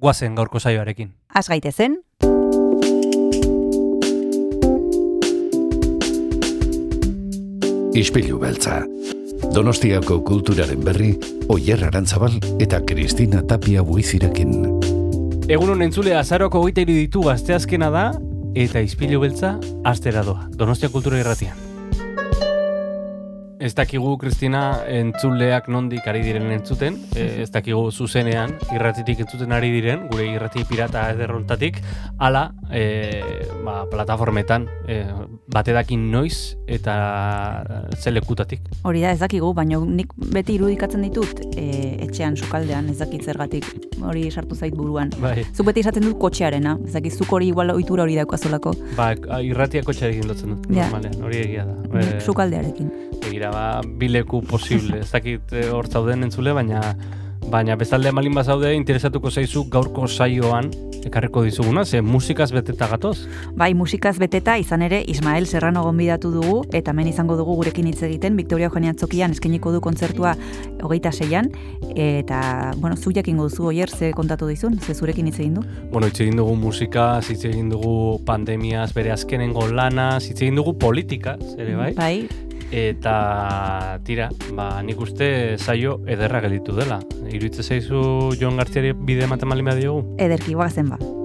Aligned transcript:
guazen 0.00 0.34
gaurko 0.34 0.58
saioarekin. 0.58 1.12
Az 1.34 1.48
gaitezen, 1.48 2.00
Ispilu 7.94 8.38
beltza. 8.38 8.84
Donostiako 9.54 10.20
kulturaren 10.24 10.84
berri, 10.84 11.10
Oyer 11.50 11.82
Arantzabal 11.84 12.36
eta 12.62 12.78
Kristina 12.86 13.42
Tapia 13.42 13.82
buizirekin. 13.82 14.52
Egunon 15.50 15.82
entzule 15.82 16.14
azaroko 16.14 16.62
goita 16.62 16.84
ditu 16.86 17.24
gazteazkena 17.26 17.90
da, 17.90 18.04
eta 18.54 18.80
izpilu 18.86 19.20
beltza 19.24 19.56
astera 19.84 20.22
doa. 20.22 20.46
Donostia 20.54 20.92
kultura 20.94 21.18
irratian. 21.18 21.69
Ez 23.60 23.74
dakigu, 23.76 24.14
Kristina, 24.16 24.86
entzuleak 24.88 25.66
nondik 25.68 26.06
ari 26.08 26.22
diren 26.24 26.46
entzuten, 26.54 26.94
e, 27.12 27.42
ez 27.42 27.50
dakigu 27.52 27.90
zuzenean, 27.92 28.54
irratitik 28.72 29.18
entzuten 29.20 29.52
ari 29.52 29.68
diren, 29.74 30.06
gure 30.08 30.24
irrati 30.30 30.64
pirata 30.64 31.02
ederrontatik, 31.12 31.76
ala, 32.16 32.46
e, 32.72 33.20
ba, 33.60 33.82
plataformetan, 33.92 34.64
e, 34.88 35.02
batedakin 35.52 36.06
noiz 36.08 36.56
eta 36.64 36.94
zelekutatik. 38.00 38.64
hori 38.88 39.04
da 39.04 39.12
ez 39.12 39.20
dakigu, 39.20 39.52
baina 39.52 39.76
nik 39.84 40.16
beti 40.32 40.56
irudikatzen 40.56 41.04
ditut 41.04 41.44
e, 41.52 41.66
etxean 42.06 42.40
sukaldean 42.40 42.88
ez 42.88 42.96
dakit 43.02 43.28
zergatik 43.28 43.68
hori 44.00 44.30
sartu 44.30 44.56
zait 44.56 44.72
buruan. 44.72 45.12
Bai, 45.20 45.44
Zuk 45.52 45.66
beti 45.68 45.84
esaten 45.84 46.08
dut 46.08 46.16
kotxearena, 46.22 46.78
ez 46.86 46.94
dakit 46.96 47.12
zuk 47.12 47.36
hori 47.36 47.52
igual 47.52 47.74
ohitura 47.76 48.08
hori 48.08 48.16
daukazolako, 48.16 48.72
ba, 48.96 49.12
irratiako 49.44 49.92
txarekin 49.92 50.32
lotzen 50.32 50.56
dut, 50.56 50.72
normalean, 50.72 51.20
hori 51.20 51.44
egia 51.44 51.68
da. 51.68 51.76
E, 52.00 52.20
sukaldearekin. 52.24 53.10
Ba, 53.50 53.80
bileku 53.82 54.42
posible, 54.46 55.00
ez 55.00 55.10
dakit 55.10 55.52
eh, 55.52 55.66
hor 55.74 55.88
zauden 55.90 56.22
entzule, 56.28 56.54
baina 56.54 56.94
baina 57.50 57.74
bezalde 57.76 58.12
malin 58.14 58.34
bazaude 58.36 58.74
interesatuko 58.76 59.30
zaizu 59.30 59.64
gaurko 59.70 60.06
saioan 60.06 60.70
ekarriko 61.00 61.42
dizuguna, 61.42 61.84
ze 61.84 62.02
musikaz 62.02 62.50
beteta 62.52 62.86
gatoz. 62.90 63.26
Bai, 63.56 63.72
musikaz 63.74 64.18
beteta 64.20 64.58
izan 64.60 64.82
ere 64.84 65.00
Ismael 65.08 65.46
Serrano 65.46 65.82
gonbidatu 65.82 66.30
dugu 66.34 66.58
eta 66.76 66.92
hemen 66.92 67.08
izango 67.08 67.38
dugu 67.38 67.54
gurekin 67.56 67.88
hitz 67.88 68.02
egiten 68.04 68.36
Victoria 68.36 68.68
Eugenia 68.68 68.92
Tzokian 68.92 69.32
eskainiko 69.32 69.72
du 69.72 69.80
kontzertua 69.80 70.34
hogeita 70.82 71.12
seian 71.12 71.48
eta, 71.94 72.74
bueno, 72.76 72.96
zu 72.96 73.14
jakingo 73.16 73.48
duzu 73.48 73.70
oier 73.72 73.88
ze 73.88 74.12
kontatu 74.12 74.46
dizun, 74.46 74.78
ze 74.78 74.94
zurekin 74.94 75.26
hitz 75.26 75.38
egin 75.40 75.54
du? 75.54 75.64
Bueno, 75.90 76.06
hitz 76.06 76.20
egin 76.20 76.36
dugu 76.36 76.54
musikaz, 76.56 77.30
hitz 77.30 77.44
egin 77.48 77.72
dugu 77.72 78.20
pandemiaz, 78.26 78.92
bere 78.92 79.16
azkenengo 79.16 79.66
lanaz, 79.72 80.26
hitz 80.28 80.42
egin 80.42 80.60
dugu 80.60 80.76
politikaz, 80.78 81.40
ere 81.56 81.80
bai? 81.80 81.92
Bai, 81.96 82.28
Eta 82.70 83.98
tira, 84.06 84.28
ba, 84.54 84.80
nik 84.86 85.00
uste 85.02 85.58
saio 85.58 85.98
ederra 86.06 86.40
gelditu 86.44 86.76
dela. 86.76 87.00
Iruitze 87.30 87.66
zaizu 87.66 88.30
Jon 88.38 88.60
Gartziari 88.62 88.92
bide 88.94 89.26
ematen 89.26 89.50
malin 89.50 89.74
diogu? 89.80 90.04
ederki 90.18 90.54
guazen 90.54 90.94
ba. 90.94 91.19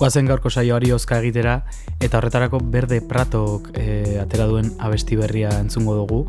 Guazen 0.00 0.24
gaurko 0.24 0.48
saioari 0.48 0.94
ozka 0.96 1.18
egitera, 1.20 1.58
eta 2.00 2.16
horretarako 2.16 2.62
Berde 2.72 3.02
Pratok 3.04 3.66
e, 3.76 4.16
atera 4.16 4.46
duen 4.48 4.70
abesti 4.80 5.18
berria 5.18 5.50
entzungo 5.60 5.92
dugu, 5.98 6.20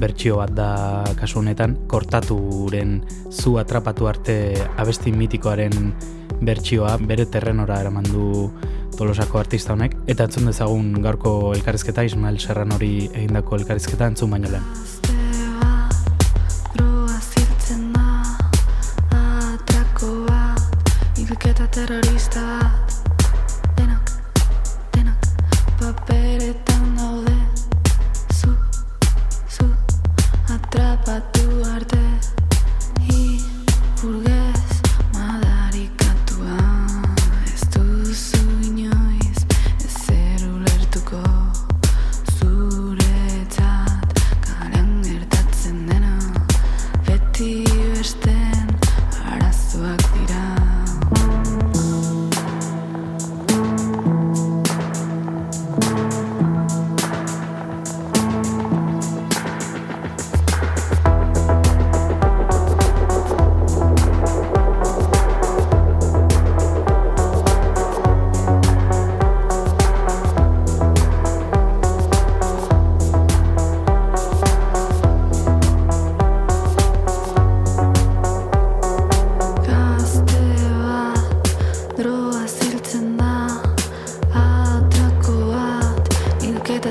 bertsio 0.00 0.40
bat 0.40 0.50
da 0.56 0.72
kasu 1.20 1.38
honetan, 1.38 1.76
kortaturen 1.86 2.96
zu 3.30 3.54
atrapatu 3.62 4.10
arte 4.10 4.34
abesti 4.74 5.14
mitikoaren 5.14 5.94
bertsioa 6.42 6.96
bere 6.98 7.28
terrenora 7.30 7.78
eraman 7.84 8.10
du 8.10 8.50
tolosako 8.98 9.38
artista 9.38 9.76
honek, 9.76 9.94
eta 10.10 10.26
entzun 10.26 10.50
dezagun 10.50 10.90
gaurko 11.06 11.52
elkarrizketa 11.54 12.02
Ismael 12.02 12.42
Serranori 12.42 13.06
egindako 13.06 13.62
elkarrizketa 13.62 14.10
entzun 14.10 14.34
baino 14.34 14.50
lehen. 14.50 14.66
Terrorista 21.72 22.81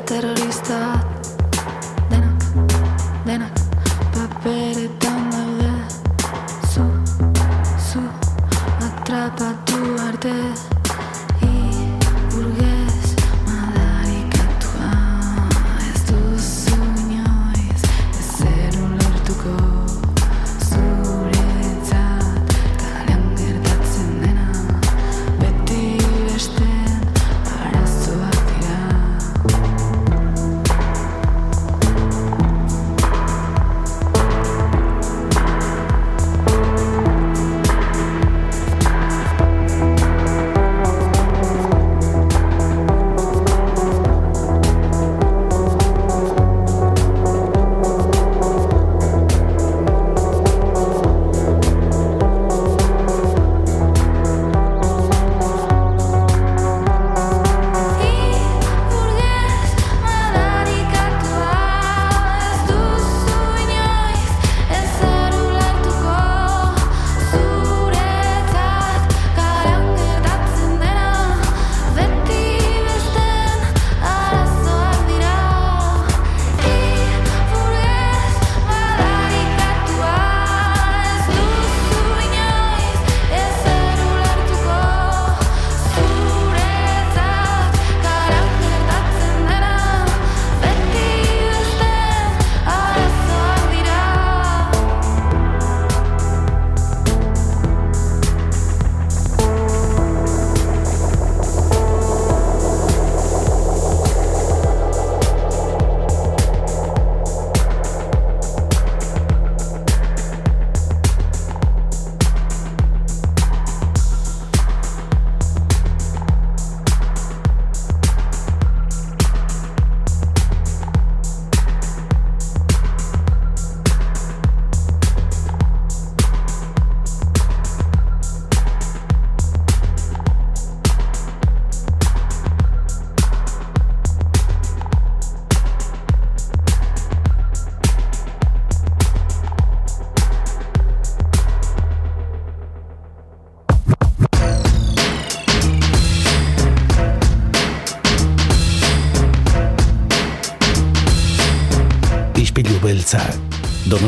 terrorista. 0.05 0.99
Denak, 2.09 2.37
denak 3.25 3.53
paperetan 4.13 5.00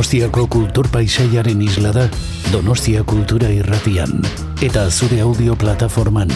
Donostiako 0.04 0.44
kultur 0.52 0.84
paisaiaren 0.92 1.62
isla 1.64 1.94
da, 1.96 2.02
Donostia 2.52 3.08
Kultura 3.08 3.48
Irratian, 3.48 4.20
eta 4.60 4.92
zure 4.92 5.24
audio 5.24 5.56
plataforman, 5.56 6.28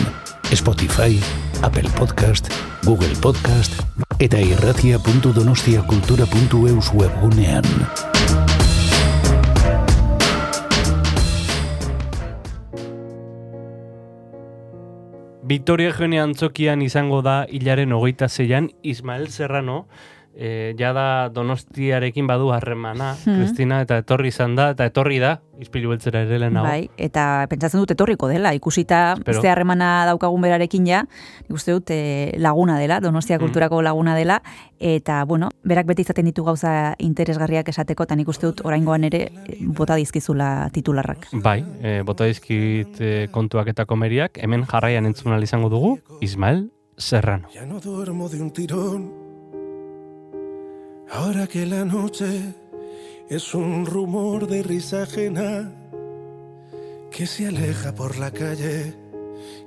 Spotify, 0.56 1.19
Apple 1.68 1.92
Podcast, 2.00 2.48
Google 2.86 3.12
Podcast, 3.19 3.75
eta 4.24 4.40
irratia.donostiakultura.eus 4.40 6.96
webgunean. 6.96 7.68
Victoria 15.48 15.92
Eugenia 15.92 16.24
Antzokian 16.24 16.81
izango 16.84 17.22
da 17.24 17.46
hilaren 17.48 17.94
hogeita 17.96 18.28
zeian, 18.28 18.72
Ismael 18.84 19.28
Serrano, 19.28 19.88
e, 20.38 20.75
jada 20.78 21.30
donostiarekin 21.34 22.28
badu 22.28 22.51
harremana, 22.54 23.16
Hmm. 23.25 23.39
Kristina, 23.42 23.81
eta 23.81 23.98
etorri 23.98 24.30
izan 24.30 24.56
da, 24.56 24.69
eta 24.75 24.86
etorri 24.86 25.18
da, 25.19 25.39
izpilu 25.60 25.89
beltzera 25.89 26.22
ere 26.22 26.38
lehenago. 26.39 26.68
Bai, 26.68 26.89
eta 26.98 27.48
pentsatzen 27.50 27.80
dut 27.81 27.92
etorriko 27.92 28.28
dela, 28.30 28.54
ikusita 28.54 29.16
Espero. 29.18 29.42
ze 29.42 29.50
harremana 29.50 30.06
daukagun 30.06 30.42
berarekin 30.42 30.86
ja, 30.86 31.01
nik 31.48 31.56
uste 31.57 31.72
dut 31.74 31.89
eh, 31.89 32.36
laguna 32.38 32.78
dela, 32.78 33.00
Donostia 33.01 33.38
Mm. 33.38 33.42
kulturako 33.42 33.81
laguna 33.81 34.16
dela, 34.16 34.42
eta, 34.80 35.24
bueno, 35.25 35.50
berak 35.63 35.88
beti 35.88 36.04
izaten 36.04 36.25
ditu 36.25 36.44
gauza 36.44 36.94
interesgarriak 37.00 37.68
esateko, 37.69 38.04
eta 38.04 38.16
nik 38.16 38.28
uste 38.28 38.45
dut 38.45 38.62
oraingoan 38.63 39.04
ere 39.04 39.24
eh, 39.48 39.57
bota 39.62 39.95
dizkizula 39.95 40.69
titularrak. 40.72 41.28
Bai, 41.33 41.66
e, 41.81 42.01
bota 42.04 42.25
dizkit 42.25 43.01
e, 43.01 43.28
kontuak 43.31 43.68
eta 43.68 43.86
komeriak, 43.86 44.38
hemen 44.38 44.66
jarraian 44.69 45.06
entzun 45.06 45.31
ahal 45.31 45.44
izango 45.44 45.69
dugu, 45.69 46.00
Ismael 46.22 46.69
Serrano. 46.98 47.48
Ya 47.54 47.66
no 47.66 47.80
duermo 47.80 48.30
de 48.30 48.42
un 48.42 48.51
tirón. 48.51 49.26
Ahora 51.09 51.48
que 51.48 51.65
la 51.65 51.86
noche 51.86 52.54
es 53.30 53.54
un 53.54 53.86
rumor 53.86 54.48
de 54.48 54.62
risa 54.62 55.04
ajena 55.04 55.71
que 57.12 57.25
se 57.25 57.48
aleja 57.48 57.95
por 57.95 58.18
la 58.18 58.31
calle 58.31 58.94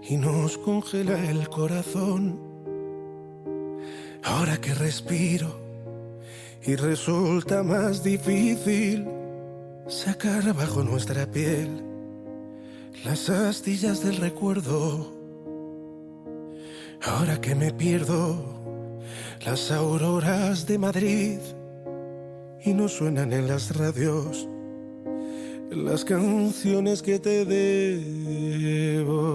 y 0.02 0.16
nos 0.16 0.58
congela 0.58 1.30
el 1.30 1.48
corazón. 1.48 2.38
Ahora 4.22 4.58
que 4.58 4.74
respiro 4.74 5.58
y 6.62 6.76
resulta 6.76 7.62
más 7.62 8.04
difícil 8.04 9.08
sacar 9.88 10.54
bajo 10.54 10.82
nuestra 10.82 11.26
piel 11.26 11.82
las 13.04 13.30
astillas 13.30 14.04
del 14.04 14.16
recuerdo. 14.16 15.10
Ahora 17.02 17.40
que 17.40 17.54
me 17.54 17.72
pierdo 17.72 18.59
las 19.44 19.70
auroras 19.70 20.66
de 20.66 20.78
Madrid 20.78 21.38
y 22.62 22.74
no 22.74 22.88
suenan 22.88 23.32
en 23.32 23.48
las 23.48 23.76
radios 23.76 24.46
las 25.70 26.04
canciones 26.04 27.00
que 27.00 27.18
te 27.18 27.44
debo. 27.44 29.30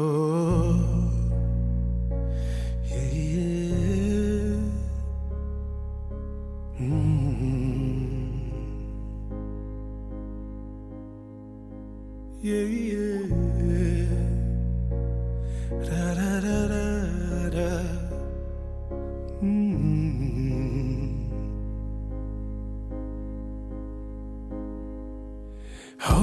Mm. 6.77 7.55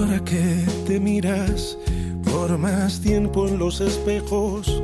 Ahora 0.03 0.25
que 0.25 0.67
te 0.85 0.99
miras 0.99 1.79
por 2.25 2.59
más 2.59 3.01
tiempo 3.01 3.47
en 3.47 3.57
los 3.57 3.81
espejos, 3.81 4.83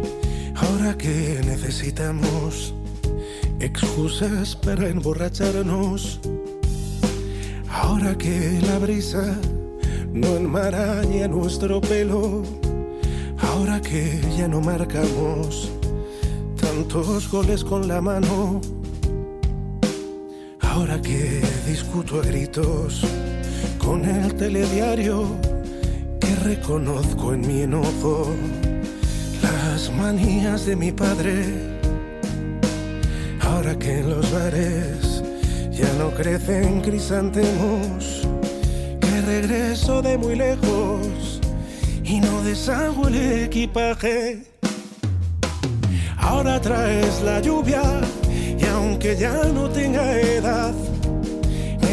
ahora 0.54 0.96
que 0.96 1.40
necesitamos 1.44 2.72
excusas 3.58 4.54
para 4.54 4.88
emborracharnos, 4.88 6.20
ahora 7.68 8.16
que 8.16 8.60
la 8.64 8.78
brisa 8.78 9.36
no 10.12 10.36
enmaraña 10.36 11.26
nuestro 11.26 11.80
pelo, 11.80 12.44
ahora 13.38 13.80
que 13.82 14.20
ya 14.38 14.46
no 14.46 14.60
marcamos 14.60 15.72
tantos 16.60 17.28
goles 17.28 17.64
con 17.64 17.88
la 17.88 18.00
mano. 18.00 18.60
Ahora 20.60 21.02
que 21.02 21.42
discuto 21.66 22.20
a 22.20 22.22
gritos 22.22 23.02
con 23.88 24.04
el 24.04 24.34
telediario 24.34 25.24
que 26.20 26.34
reconozco 26.44 27.32
en 27.32 27.40
mi 27.40 27.62
enojo 27.62 28.34
las 29.42 29.90
manías 29.90 30.66
de 30.66 30.76
mi 30.76 30.92
padre. 30.92 31.42
Ahora 33.40 33.78
que 33.78 34.00
en 34.00 34.10
los 34.10 34.30
bares 34.30 35.22
ya 35.70 35.90
no 35.98 36.10
crecen 36.10 36.82
crisantemos, 36.82 38.28
que 39.00 39.22
regreso 39.22 40.02
de 40.02 40.18
muy 40.18 40.36
lejos 40.36 41.40
y 42.04 42.20
no 42.20 42.42
deshago 42.42 43.08
el 43.08 43.16
equipaje. 43.44 44.42
Ahora 46.18 46.60
traes 46.60 47.22
la 47.22 47.40
lluvia 47.40 47.82
y 48.60 48.66
aunque 48.66 49.16
ya 49.16 49.44
no 49.44 49.70
tenga 49.70 50.20
edad, 50.20 50.74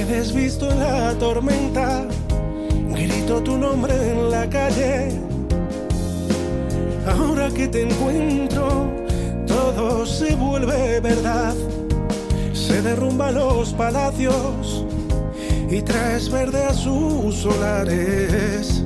desvisto 0.07 0.69
la 0.75 1.13
tormenta, 1.15 2.05
grito 2.89 3.41
tu 3.41 3.57
nombre 3.57 3.93
en 3.93 4.29
la 4.29 4.47
calle. 4.49 5.09
Ahora 7.07 7.49
que 7.49 7.67
te 7.67 7.83
encuentro, 7.83 8.91
todo 9.47 10.05
se 10.05 10.35
vuelve 10.35 10.99
verdad. 10.99 11.55
Se 12.53 12.81
derrumban 12.81 13.35
los 13.35 13.73
palacios 13.73 14.85
y 15.69 15.81
traes 15.81 16.29
verde 16.29 16.63
a 16.63 16.73
sus 16.73 17.35
solares. 17.35 18.83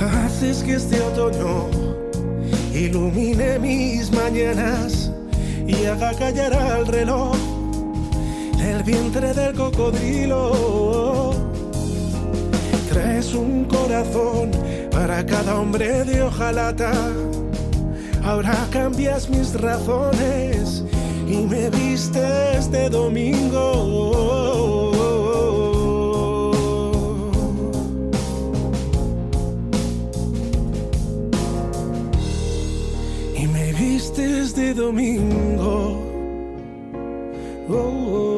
Haces 0.00 0.62
que 0.62 0.74
este 0.74 1.00
otoño 1.00 1.66
ilumine 2.72 3.58
mis 3.58 4.12
mañanas 4.12 5.10
y 5.66 5.84
haga 5.86 6.12
callar 6.14 6.54
al 6.54 6.86
reloj 6.86 7.47
del 8.68 8.82
vientre 8.82 9.32
del 9.32 9.54
cocodrilo. 9.54 11.32
Traes 12.90 13.32
un 13.34 13.64
corazón 13.64 14.50
para 14.90 15.24
cada 15.24 15.58
hombre 15.58 16.04
de 16.04 16.22
hojalata. 16.22 16.92
Ahora 18.22 18.54
cambias 18.70 19.30
mis 19.30 19.54
razones 19.54 20.84
y 21.26 21.36
me 21.52 21.70
vistes 21.70 22.70
de 22.70 22.90
domingo. 22.90 23.64
y 33.34 33.46
me 33.46 33.72
vistes 33.72 34.54
de 34.54 34.74
domingo. 34.74 35.96
Oh, 37.70 37.74
oh, 37.74 38.37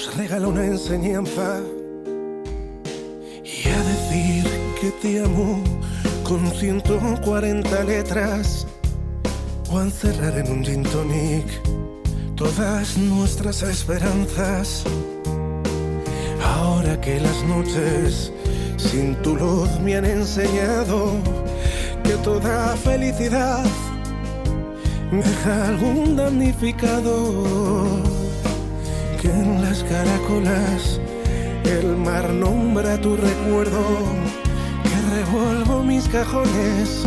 nos 0.00 0.16
regala 0.16 0.48
una 0.48 0.64
enseñanza 0.64 1.60
y 3.44 3.68
a 3.68 3.82
decir 3.82 4.44
que 4.80 4.90
te 5.02 5.22
amo 5.22 5.62
con 6.22 6.50
140 6.50 7.84
letras 7.84 8.66
o 9.70 9.78
a 9.78 9.82
encerrar 9.82 10.38
en 10.38 10.52
un 10.52 10.64
gin 10.64 10.82
tonic 10.84 11.44
todas 12.34 12.96
nuestras 12.96 13.62
esperanzas. 13.62 14.84
Ahora 16.56 16.98
que 17.00 17.20
las 17.20 17.42
noches 17.44 18.32
sin 18.78 19.16
tu 19.16 19.36
luz 19.36 19.68
me 19.80 19.96
han 19.96 20.06
enseñado 20.06 21.12
que 22.04 22.14
toda 22.24 22.74
felicidad 22.76 23.64
deja 25.10 25.68
algún 25.68 26.16
damnificado. 26.16 28.19
Que 29.20 29.28
en 29.28 29.60
las 29.60 29.84
caracolas 29.84 30.98
el 31.64 31.96
mar 31.96 32.30
nombra 32.30 32.98
tu 33.00 33.16
recuerdo, 33.16 33.84
que 34.82 35.14
revuelvo 35.16 35.82
mis 35.82 36.08
cajones 36.08 37.04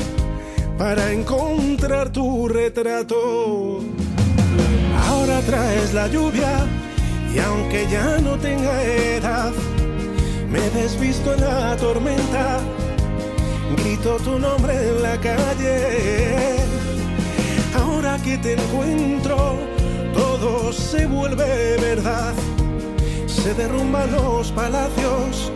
para 0.77 1.11
encontrar 1.11 2.11
tu 2.11 2.47
retrato. 2.47 3.79
Ahora 5.07 5.39
traes 5.41 5.93
la 5.93 6.07
lluvia 6.07 6.67
y 7.33 7.39
aunque 7.39 7.87
ya 7.89 8.19
no 8.19 8.37
tenga 8.37 8.83
edad, 8.83 9.51
me 10.51 10.69
desvisto 10.69 11.33
en 11.33 11.41
la 11.41 11.75
tormenta, 11.77 12.59
grito 13.77 14.17
tu 14.17 14.37
nombre 14.37 14.73
en 14.73 15.01
la 15.01 15.17
calle. 15.19 16.57
Ahora 17.75 18.19
que 18.23 18.37
te 18.37 18.53
encuentro, 18.53 19.72
todo 20.13 20.71
se 20.71 21.05
vuelve 21.05 21.77
verdad. 21.77 22.33
Se 23.27 23.53
derrumban 23.53 24.11
los 24.11 24.51
palacios 24.51 25.51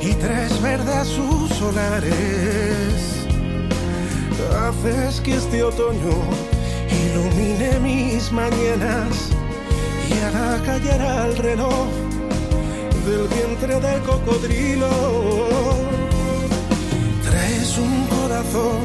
y 0.00 0.12
traes 0.14 0.60
verdes 0.62 1.08
sus 1.08 1.50
solares. 1.58 3.26
Haces 4.56 5.20
que 5.20 5.36
este 5.36 5.62
otoño 5.62 6.16
ilumine 6.90 7.78
mis 7.80 8.32
mañanas 8.32 9.30
y 10.08 10.18
haga 10.24 10.62
callar 10.62 11.00
al 11.02 11.36
reloj 11.36 11.86
del 13.06 13.28
vientre 13.28 13.80
del 13.80 14.00
cocodrilo. 14.02 14.88
Traes 17.22 17.78
un 17.78 18.06
corazón 18.06 18.82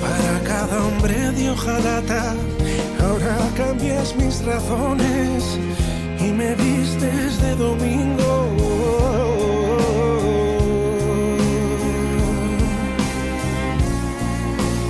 para 0.00 0.40
cada 0.44 0.84
hombre 0.84 1.30
de 1.32 1.50
hojalata. 1.50 2.34
Ahora 3.04 3.36
cambias 3.54 4.16
mis 4.16 4.42
razones 4.44 5.58
y 6.18 6.32
me 6.32 6.54
vistes 6.54 7.40
de 7.42 7.54
domingo. 7.54 8.48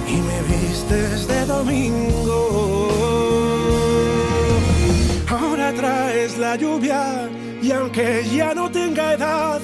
Y 0.06 0.16
me 0.28 0.38
vistes 0.54 1.26
de 1.26 1.44
domingo. 1.46 2.88
Ahora 5.28 5.72
traes 5.72 6.38
la 6.38 6.54
lluvia 6.54 7.28
y 7.60 7.72
aunque 7.72 8.24
ya 8.32 8.54
no 8.54 8.70
tenga 8.70 9.14
edad, 9.14 9.60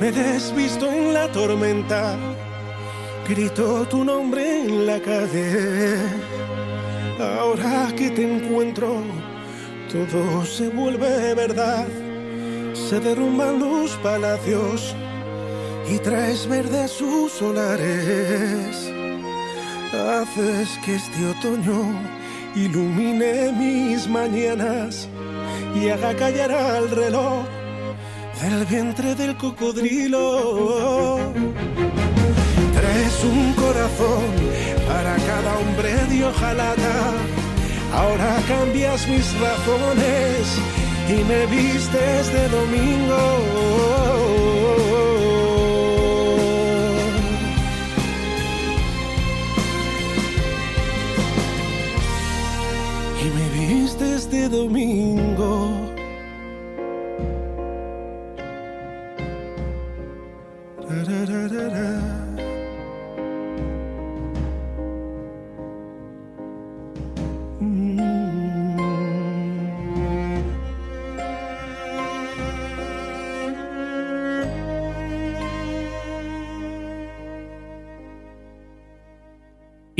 me 0.00 0.10
desvisto 0.10 0.90
en 0.90 1.14
la 1.14 1.30
tormenta, 1.30 2.16
grito 3.28 3.86
tu 3.88 4.04
nombre 4.04 4.62
en 4.62 4.86
la 4.86 4.98
calle. 4.98 6.31
Ahora 7.22 7.92
que 7.96 8.10
te 8.10 8.22
encuentro, 8.22 9.00
todo 9.92 10.44
se 10.44 10.68
vuelve 10.68 11.34
verdad, 11.34 11.86
se 12.74 12.98
derrumban 12.98 13.60
los 13.60 13.92
palacios 13.98 14.96
y 15.88 15.98
traes 15.98 16.48
verdes 16.48 16.90
sus 16.90 17.30
solares. 17.32 18.90
Haces 19.92 20.78
que 20.84 20.96
este 20.96 21.26
otoño 21.26 21.94
ilumine 22.56 23.52
mis 23.52 24.08
mañanas 24.08 25.08
y 25.74 25.90
haga 25.90 26.16
callar 26.16 26.50
al 26.50 26.90
reloj 26.90 27.44
del 28.42 28.64
vientre 28.66 29.14
del 29.14 29.36
cocodrilo. 29.36 31.20
Traes 32.92 33.24
un 33.24 33.54
corazón 33.54 34.24
para 34.86 35.16
cada 35.16 35.58
hombre 35.60 35.94
de 36.10 36.26
hojalata. 36.26 37.14
Ahora 37.94 38.38
cambias 38.46 39.08
mis 39.08 39.32
razones 39.40 40.58
y 41.08 41.24
me 41.24 41.46
vistes 41.46 42.32
de 42.34 42.48
domingo. 42.48 43.22
Y 53.22 53.26
me 53.36 53.46
vistes 53.58 54.30
de 54.30 54.48
domingo. 54.50 55.92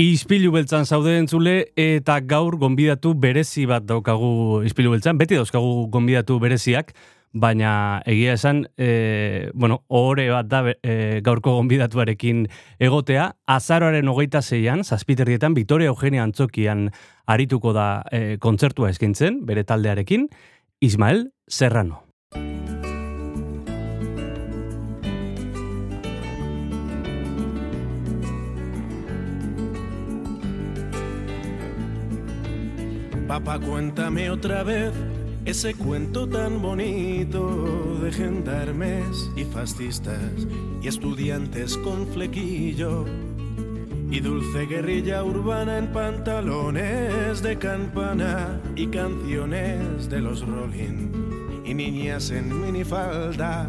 Ispilu 0.03 0.51
beltzan 0.51 0.83
zaude 0.83 1.13
entzule 1.21 1.53
eta 1.79 2.17
gaur 2.27 2.57
gonbidatu 2.59 3.13
berezi 3.23 3.69
bat 3.71 3.85
daukagu 3.87 4.63
ispilu 4.67 4.91
beltzan. 4.97 5.19
Beti 5.21 5.37
dauzkagu 5.39 5.87
gonbidatu 5.95 6.41
bereziak, 6.43 6.91
baina 7.33 8.03
egia 8.11 8.35
esan, 8.35 8.65
e, 8.75 9.51
bueno, 9.55 9.83
ohore 9.87 10.27
bat 10.33 10.51
da 10.51 10.65
e, 10.75 11.21
gaurko 11.23 11.55
gonbidatuarekin 11.61 12.49
egotea. 12.83 13.31
Azaroaren 13.47 14.11
hogeita 14.11 14.43
zeian, 14.43 14.83
zazpiterrietan, 14.83 15.55
Victoria 15.55 15.95
Eugenia 15.95 16.27
Antzokian 16.27 16.89
arituko 17.31 17.77
da 17.77 17.89
e, 18.11 18.39
kontzertua 18.43 18.91
eskaintzen, 18.91 19.45
bere 19.47 19.63
taldearekin, 19.63 20.27
Ismael 20.83 21.29
Serrano. 21.47 22.03
Papá, 33.27 33.59
cuéntame 33.59 34.31
otra 34.31 34.63
vez 34.63 34.93
ese 35.45 35.75
cuento 35.75 36.29
tan 36.29 36.61
bonito 36.61 37.99
de 38.03 38.13
gendarmes 38.13 39.31
y 39.37 39.45
fascistas 39.45 40.47
y 40.83 40.89
estudiantes 40.89 41.77
con 41.79 42.07
flequillo 42.09 43.07
y 44.11 44.21
dulce 44.21 44.67
guerrilla 44.67 45.25
urbana 45.25 45.79
en 45.79 45.87
pantalones 45.93 47.43
de 47.43 47.57
campana 47.59 48.61
y 48.77 48.87
canciones 48.89 50.11
de 50.11 50.21
los 50.21 50.47
Rolling 50.47 51.11
y 51.65 51.75
niñas 51.75 52.31
en 52.31 52.61
minifalda. 52.61 53.67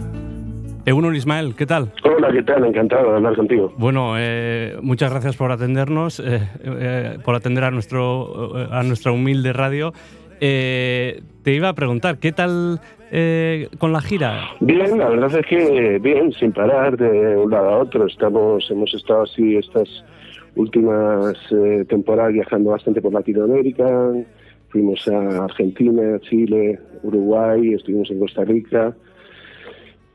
Egunon 0.86 1.16
Ismael, 1.16 1.56
¿qué 1.56 1.66
tal? 1.66 1.94
Hola, 2.04 2.30
¿qué 2.32 2.44
tal? 2.44 2.66
Encantado 2.66 3.12
de 3.12 3.16
hablar 3.16 3.36
contigo. 3.38 3.74
Bueno, 3.78 4.16
eh, 4.18 4.76
muchas 4.82 5.12
gracias 5.12 5.38
por 5.38 5.52
atendernos, 5.52 6.20
eh, 6.20 6.42
eh, 6.64 7.18
por 7.24 7.36
atender 7.36 7.64
a, 7.64 7.72
nuestro, 7.72 8.60
eh, 8.60 8.68
a 8.70 8.84
nuestra 8.84 9.14
humilde 9.14 9.54
radio. 9.54 9.94
Eh, 10.42 11.22
te 11.42 11.54
iba 11.54 11.70
a 11.70 11.74
preguntar, 11.74 12.18
¿qué 12.18 12.34
tal 12.34 12.82
eh, 13.12 13.70
con 13.78 13.94
la 13.94 14.02
gira? 14.02 14.50
Bien, 14.60 14.98
la 14.98 15.08
verdad 15.08 15.40
es 15.40 15.46
que 15.46 16.00
bien, 16.00 16.34
sin 16.34 16.52
parar 16.52 16.98
de 16.98 17.38
un 17.38 17.50
lado 17.50 17.70
a 17.70 17.78
otro. 17.78 18.06
Estamos, 18.06 18.70
hemos 18.70 18.94
estado 18.94 19.24
así 19.24 19.56
estas 19.56 19.88
últimas 20.56 21.38
temporadas 21.88 22.34
viajando 22.34 22.72
bastante 22.72 23.02
por 23.02 23.14
Latinoamérica. 23.14 24.12
Fuimos 24.68 25.08
a 25.08 25.46
Argentina, 25.46 26.20
Chile, 26.20 26.78
Uruguay, 27.04 27.74
estuvimos 27.74 28.12
en 28.12 28.20
Costa 28.20 28.44
Rica, 28.44 28.94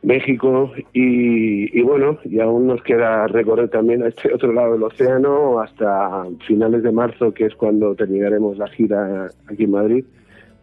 México 0.02 0.72
y, 0.92 1.76
y 1.78 1.82
bueno, 1.82 2.18
y 2.24 2.38
aún 2.40 2.66
nos 2.68 2.82
queda 2.82 3.26
recorrer 3.26 3.68
también 3.68 4.02
a 4.02 4.08
este 4.08 4.32
otro 4.34 4.52
lado 4.52 4.72
del 4.74 4.82
océano 4.84 5.60
hasta 5.60 6.24
finales 6.46 6.82
de 6.82 6.92
marzo, 6.92 7.32
que 7.34 7.46
es 7.46 7.54
cuando 7.54 7.94
terminaremos 7.94 8.58
la 8.58 8.68
gira 8.68 9.26
aquí 9.46 9.64
en 9.64 9.70
Madrid. 9.72 10.04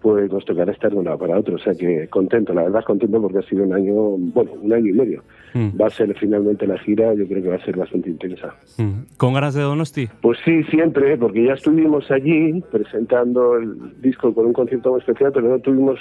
Pues 0.01 0.32
nos 0.32 0.46
tocará 0.46 0.72
estar 0.72 0.92
de 0.92 0.98
un 0.98 1.06
lado 1.06 1.18
para 1.18 1.39
otro, 1.39 1.56
o 1.56 1.58
sea 1.58 1.74
que 1.74 2.08
contento, 2.10 2.54
la 2.54 2.62
verdad 2.63 2.84
contento 2.86 3.20
porque 3.20 3.39
ha 3.39 3.42
sido 3.42 3.63
un 3.63 3.74
año, 3.74 3.94
bueno, 4.36 4.51
un 4.62 4.72
año 4.72 4.89
y 4.92 4.94
medio. 4.94 5.24
Mm, 5.56 5.82
Va 5.82 5.88
a 5.88 5.89
ser 5.89 6.13
finalmente 6.20 6.68
la 6.68 6.77
gira, 6.77 7.12
yo 7.15 7.25
creo 7.27 7.42
que 7.42 7.50
va 7.50 7.56
a 7.56 7.65
ser 7.65 7.75
bastante 7.75 8.12
intensa. 8.12 8.54
mm. 8.77 9.15
¿Con 9.18 9.34
ganas 9.34 9.56
de 9.56 9.63
Donosti? 9.63 10.08
Pues 10.22 10.38
sí, 10.46 10.62
siempre, 10.65 11.18
porque 11.18 11.46
ya 11.46 11.54
estuvimos 11.54 12.12
allí 12.12 12.62
presentando 12.72 13.56
el 13.56 14.00
disco 14.00 14.32
con 14.32 14.46
un 14.46 14.54
concierto 14.54 14.92
muy 14.92 15.00
especial, 15.00 15.32
pero 15.34 15.50
no 15.50 15.58
tuvimos 15.58 16.00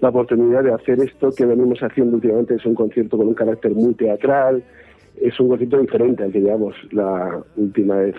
la 0.00 0.08
oportunidad 0.08 0.64
de 0.64 0.72
hacer 0.72 0.98
esto 1.00 1.30
que 1.30 1.44
venimos 1.44 1.78
haciendo 1.80 2.16
últimamente, 2.16 2.54
es 2.54 2.64
un 2.64 2.74
concierto 2.74 3.16
con 3.16 3.28
un 3.28 3.34
carácter 3.34 3.72
muy 3.72 3.94
teatral, 3.94 4.62
es 5.20 5.38
un 5.38 5.48
concierto 5.48 5.78
diferente 5.78 6.24
al 6.24 6.32
que 6.32 6.40
llevamos 6.40 6.74
la 6.92 7.42
última 7.56 7.96
vez 7.96 8.16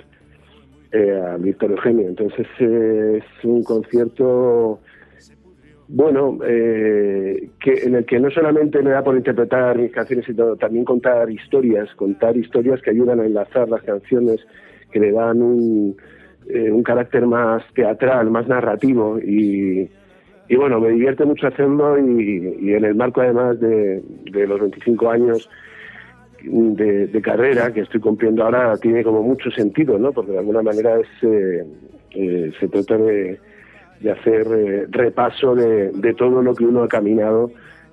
eh, 0.91 1.19
a 1.19 1.37
Víctor 1.37 1.71
Eugenio. 1.71 2.07
Entonces 2.07 2.47
es 2.59 3.23
un 3.43 3.63
concierto, 3.63 4.79
bueno, 5.87 6.37
eh, 6.45 7.49
que 7.59 7.73
en 7.85 7.95
el 7.95 8.05
que 8.05 8.19
no 8.19 8.29
solamente 8.29 8.81
me 8.81 8.91
da 8.91 9.03
por 9.03 9.15
interpretar 9.15 9.79
mis 9.79 9.91
canciones, 9.91 10.25
sino 10.25 10.55
también 10.57 10.85
contar 10.85 11.31
historias, 11.31 11.89
contar 11.95 12.37
historias 12.37 12.81
que 12.81 12.91
ayudan 12.91 13.19
a 13.19 13.25
enlazar 13.25 13.69
las 13.69 13.81
canciones, 13.81 14.39
que 14.91 14.99
le 14.99 15.11
dan 15.11 15.41
un, 15.41 15.95
eh, 16.47 16.69
un 16.71 16.83
carácter 16.83 17.25
más 17.25 17.63
teatral, 17.73 18.29
más 18.29 18.47
narrativo 18.47 19.17
y, 19.19 19.89
y 20.51 20.57
bueno, 20.57 20.81
me 20.81 20.89
divierte 20.89 21.23
mucho 21.23 21.47
hacerlo 21.47 21.97
y, 21.97 22.57
y 22.59 22.73
en 22.73 22.83
el 22.83 22.93
marco 22.93 23.21
además 23.21 23.57
de, 23.61 24.03
los 24.33 24.59
25 24.59 25.09
años 25.09 25.49
de, 26.43 27.07
de 27.07 27.21
carrera 27.21 27.71
que 27.71 27.79
estoy 27.79 28.01
cumpliendo 28.01 28.43
ahora 28.43 28.75
tiene 28.75 29.01
como 29.01 29.23
mucho 29.23 29.49
sentido, 29.51 29.97
¿no? 29.97 30.11
Porque 30.11 30.33
de 30.33 30.39
alguna 30.39 30.61
manera 30.61 30.99
es, 30.99 31.07
eh, 31.21 31.65
eh, 32.15 32.51
se 32.59 32.67
trata 32.67 32.97
de, 32.97 33.39
de 34.01 34.11
hacer 34.11 34.45
eh, 34.53 34.87
repaso 34.89 35.55
de, 35.55 35.91
de 35.91 36.13
todo 36.15 36.41
lo 36.41 36.53
que 36.53 36.65
uno 36.65 36.83
ha 36.83 36.89
caminado 36.89 37.49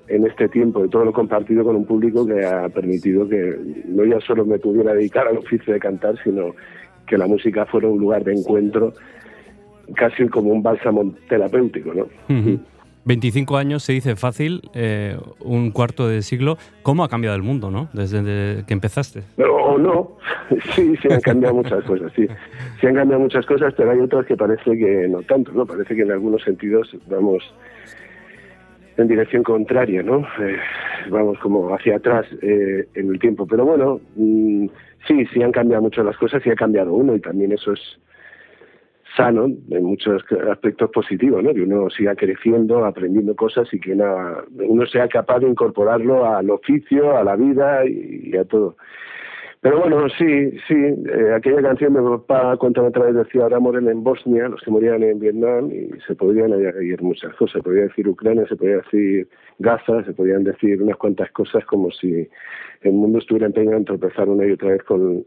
en 0.09 0.27
este 0.27 0.49
tiempo, 0.49 0.83
de 0.83 0.88
todo 0.88 1.05
lo 1.05 1.12
compartido 1.12 1.62
con 1.62 1.77
un 1.77 1.87
público 1.87 2.27
que 2.27 2.45
ha 2.45 2.69
permitido 2.71 3.29
que 3.29 3.57
no 3.87 4.05
ya 4.05 4.19
solo 4.19 4.45
me 4.45 4.59
pudiera 4.59 4.95
dedicar 4.95 5.29
al 5.29 5.38
oficio 5.38 5.73
de 5.73 5.79
cantar, 5.79 6.17
sino 6.25 6.57
que 7.07 7.19
la 7.19 7.29
música 7.29 7.67
fuera 7.67 7.87
un 7.87 8.00
lugar 8.00 8.25
de 8.25 8.33
encuentro 8.33 8.95
casi 9.95 10.26
como 10.28 10.50
un 10.50 10.62
bálsamo 10.62 11.14
terapéutico, 11.28 11.92
¿no? 11.95 12.04
Ujú. 12.35 12.59
25 13.04 13.57
años 13.57 13.83
se 13.85 13.95
dice 13.95 14.16
fácil, 14.16 14.61
eh, 14.75 15.16
un 15.40 15.71
cuarto 15.71 16.09
de 16.09 16.21
siglo. 16.21 16.59
¿Cómo 16.83 17.04
ha 17.04 17.09
cambiado 17.09 17.37
el 17.37 17.42
mundo, 17.42 17.71
no? 17.71 17.88
Desde 17.95 18.23
de- 18.23 18.64
que 18.66 18.75
empezaste. 18.75 19.23
O 19.38 19.78
no, 19.78 20.18
sí, 20.75 20.95
sí 21.00 21.09
han 21.11 21.21
cambiado 21.23 21.54
muchas 21.54 21.83
cosas, 21.85 22.12
sí. 22.14 22.26
Sí 22.80 22.87
han 22.87 22.95
cambiado 22.95 23.23
muchas 23.23 23.47
cosas, 23.47 23.73
pero 23.76 23.92
hay 23.92 24.00
otras 24.00 24.26
que 24.26 24.37
parece 24.37 24.76
que 24.76 25.09
no 25.09 25.23
tanto, 25.23 25.52
¿no? 25.52 25.64
Parece 25.64 25.95
que 25.97 26.02
en 26.02 26.11
algunos 26.12 26.42
sentidos 26.42 26.95
vamos 27.07 27.42
en 28.98 29.09
dirección 29.09 29.42
contraria, 29.42 30.03
¿no? 30.03 30.18
Eh, 30.40 30.57
vamos 31.09 31.38
como 31.38 31.72
hacia 31.74 31.96
atrás 31.96 32.27
eh, 32.42 32.88
en 32.94 33.09
el 33.11 33.18
tiempo. 33.18 33.46
Pero 33.46 33.64
bueno, 33.64 34.01
mm, 34.16 34.66
sí, 35.07 35.24
sí 35.33 35.42
han 35.42 35.53
cambiado 35.53 35.83
mucho 35.83 36.03
las 36.03 36.16
cosas 36.16 36.44
y 36.44 36.51
ha 36.51 36.57
cambiado 36.57 36.92
uno 36.92 37.14
y 37.14 37.20
también 37.20 37.53
eso 37.53 37.72
es 37.72 37.81
sano 39.18 39.46
en 39.46 39.85
muchos 39.85 40.22
aspectos 40.48 40.90
positivos, 40.90 41.42
¿no? 41.42 41.52
Que 41.52 41.62
uno 41.62 41.90
siga 41.90 42.14
creciendo, 42.14 42.85
aprendiendo 42.85 43.35
cosas 43.35 43.68
y 43.74 43.81
que 43.81 43.92
una- 43.92 44.44
uno 44.74 44.87
sea 44.87 45.09
capaz 45.09 45.40
de 45.40 45.48
incorporarlo 45.48 46.24
al 46.24 46.48
oficio, 46.50 47.16
a 47.18 47.24
la 47.24 47.35
vida 47.35 47.85
y, 47.85 48.37
a 48.37 48.44
todo. 48.44 48.76
Pero 49.61 49.81
bueno, 49.81 50.09
sí, 50.16 50.52
sí, 50.68 50.74
eh, 50.76 51.33
aquella 51.35 51.61
canción 51.62 51.94
de 51.94 52.00
papá 52.00 52.57
cuenta 52.59 52.81
otra 52.81 53.07
vez 53.07 53.16
decía 53.16 53.42
ahora 53.42 53.59
moren 53.59 53.88
en 53.88 54.04
Bosnia, 54.04 54.48
los 54.48 54.62
que 54.62 54.70
morían 54.70 55.02
en 55.02 55.18
Vietnam, 55.18 55.68
y 55.72 55.90
se 56.07 56.14
podrían 56.14 56.52
añadir 56.52 57.02
muchas 57.02 57.35
cosas. 57.35 57.54
Se 57.54 57.62
podría 57.64 57.83
decir 57.88 58.07
Ucrania, 58.09 58.46
se 58.48 58.54
podría 58.54 58.76
decir 58.76 59.28
Gaza, 59.59 60.04
se 60.04 60.12
podrían 60.12 60.44
decir 60.44 60.81
unas 60.81 60.96
cuantas 60.96 61.28
cosas 61.33 61.64
como 61.64 61.90
si 61.90 62.28
el 62.83 62.92
mundo 62.92 63.18
estuviera 63.18 63.46
empeñado 63.46 63.78
en 63.78 63.85
tropezar 63.85 64.28
una 64.28 64.46
y 64.46 64.52
otra 64.52 64.68
vez 64.68 64.83
con 64.85 65.24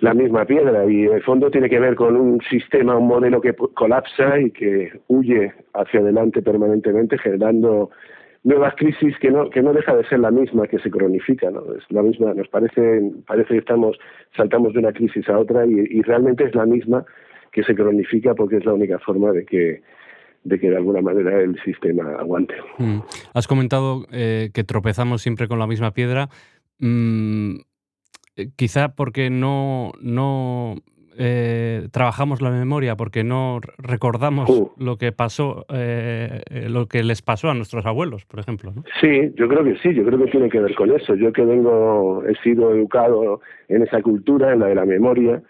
la 0.00 0.14
misma 0.14 0.44
piedra. 0.44 0.90
Y 0.90 1.04
el 1.04 1.22
fondo 1.22 1.50
tiene 1.50 1.68
que 1.68 1.78
ver 1.78 1.94
con 1.94 2.16
un 2.16 2.40
sistema, 2.48 2.96
un 2.96 3.08
modelo 3.08 3.40
que 3.40 3.54
colapsa 3.54 4.40
y 4.40 4.50
que 4.50 5.00
huye 5.08 5.52
hacia 5.74 6.00
adelante 6.00 6.42
permanentemente, 6.42 7.18
generando 7.18 7.90
nuevas 8.44 8.74
crisis 8.76 9.16
que 9.20 9.30
no 9.30 9.50
que 9.50 9.62
no 9.62 9.72
deja 9.72 9.94
de 9.94 10.04
ser 10.08 10.18
la 10.18 10.32
misma 10.32 10.66
que 10.66 10.80
se 10.80 10.90
cronifica 10.90 11.48
no 11.52 11.62
es 11.76 11.84
la 11.90 12.02
misma 12.02 12.34
nos 12.34 12.48
parece 12.48 13.00
parece 13.24 13.50
que 13.50 13.58
estamos 13.58 13.96
saltamos 14.36 14.72
de 14.72 14.80
una 14.80 14.92
crisis 14.92 15.28
a 15.28 15.38
otra 15.38 15.64
y, 15.64 15.74
y 15.90 16.02
realmente 16.02 16.42
es 16.42 16.54
la 16.56 16.66
misma 16.66 17.04
que 17.52 17.62
se 17.62 17.72
cronifica 17.72 18.34
porque 18.34 18.56
es 18.56 18.64
la 18.64 18.72
única 18.72 18.98
forma 18.98 19.30
de 19.30 19.44
que 19.44 19.82
de 20.42 20.58
que 20.58 20.70
de 20.70 20.76
alguna 20.76 21.00
manera 21.00 21.40
el 21.40 21.56
sistema 21.62 22.16
aguante 22.18 22.54
Mm. 22.78 22.98
Has 23.34 23.46
comentado 23.46 24.06
eh, 24.10 24.50
que 24.52 24.64
tropezamos 24.64 25.22
siempre 25.22 25.46
con 25.46 25.58
la 25.58 25.66
misma 25.66 25.92
piedra. 25.92 26.28
Mm, 26.78 27.58
quizá 28.56 28.94
porque 28.94 29.30
no, 29.30 29.92
no 30.00 30.76
eh, 31.18 31.88
trabajamos 31.92 32.40
la 32.40 32.50
memoria, 32.50 32.96
porque 32.96 33.22
no 33.24 33.60
recordamos 33.78 34.48
Uh. 34.48 34.70
lo 34.78 34.96
que 34.96 35.12
pasó, 35.12 35.66
eh, 35.68 36.40
eh, 36.50 36.68
lo 36.70 36.86
que 36.86 37.02
les 37.02 37.20
pasó 37.22 37.50
a 37.50 37.54
nuestros 37.54 37.84
abuelos, 37.84 38.24
por 38.24 38.40
ejemplo. 38.40 38.72
¿no? 38.74 38.84
Sí, 39.00 39.30
yo 39.34 39.46
creo 39.48 39.62
que 39.62 39.76
sí, 39.82 39.92
yo 39.94 40.04
creo 40.04 40.18
que 40.18 40.30
tiene 40.30 40.48
que 40.48 40.60
ver 40.60 40.74
con 40.74 40.90
eso. 40.90 41.14
Yo 41.14 41.32
que 41.32 41.44
vengo, 41.44 42.24
he 42.26 42.34
sido 42.42 42.74
educado 42.74 43.40
en 43.68 43.82
esa 43.82 44.00
cultura, 44.00 44.52
en 44.52 44.60
la 44.60 44.66
de 44.68 44.74
la 44.74 44.86
memoria, 44.86 45.42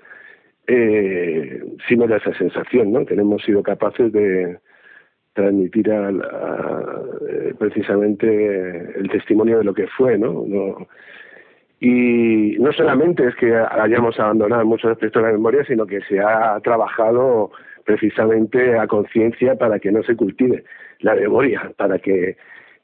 eh, 0.67 1.63
sí 1.89 1.97
me 1.97 2.07
da 2.09 2.17
esa 2.17 2.35
sensación, 2.35 2.93
¿no? 2.93 3.05
Que 3.07 3.15
no 3.17 3.23
hemos 3.23 3.43
sido 3.43 3.63
capaces 3.63 4.13
de 4.13 4.59
transmitir 5.35 5.91
a, 5.91 6.09
a, 6.09 7.03
eh, 7.31 7.55
precisamente 7.59 8.99
el 8.99 9.09
testimonio 9.11 9.59
de 9.59 9.65
lo 9.65 9.75
que 9.75 9.87
fue, 9.87 10.19
¿no? 10.19 10.45
No- 10.47 10.89
Y 11.85 12.55
no 12.61 12.73
solamente 12.73 13.27
es 13.27 13.35
que 13.35 13.53
hayamos 13.57 14.17
abandonado 14.21 14.65
muchos 14.65 14.93
aspectos 14.93 15.21
de 15.21 15.29
la 15.29 15.35
memoria, 15.35 15.65
sino 15.65 15.85
que 15.85 16.01
se 16.03 16.21
ha 16.21 16.61
trabajado 16.61 17.51
precisamente 17.85 18.79
a 18.79 18.87
conciencia 18.87 19.57
para 19.57 19.81
que 19.81 19.91
no 19.91 20.05
se 20.05 20.15
cultive 20.15 20.63
la 21.01 21.17
memoria, 21.17 21.73
para 21.77 21.99
que 21.99 22.37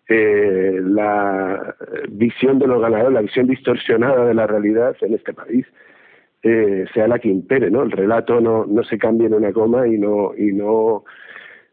eh, 0.08 0.80
la 0.82 1.76
visión 2.08 2.58
de 2.58 2.66
los 2.66 2.82
ganadores, 2.82 3.12
la 3.12 3.20
visión 3.20 3.46
distorsionada 3.46 4.26
de 4.26 4.34
la 4.34 4.48
realidad 4.48 4.96
en 5.02 5.14
este 5.14 5.32
país 5.32 5.64
eh, 6.42 6.86
sea 6.92 7.06
la 7.06 7.20
que 7.20 7.28
impere, 7.28 7.70
¿no? 7.70 7.84
El 7.84 7.92
relato 7.92 8.40
no, 8.40 8.66
no 8.66 8.82
se 8.82 8.98
cambie 8.98 9.28
en 9.28 9.34
una 9.34 9.52
coma 9.52 9.86
y 9.86 9.96
no 9.96 10.32
y 10.36 10.52
no 10.52 11.04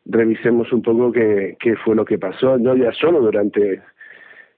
revisemos 0.06 0.72
un 0.72 0.84
poco 0.84 1.12
qué, 1.12 1.58
qué 1.60 1.76
fue 1.76 1.96
lo 1.96 2.06
que 2.06 2.20
pasó, 2.20 2.60
no 2.60 2.76
ya 2.76 2.92
solo 2.92 3.20
durante 3.20 3.82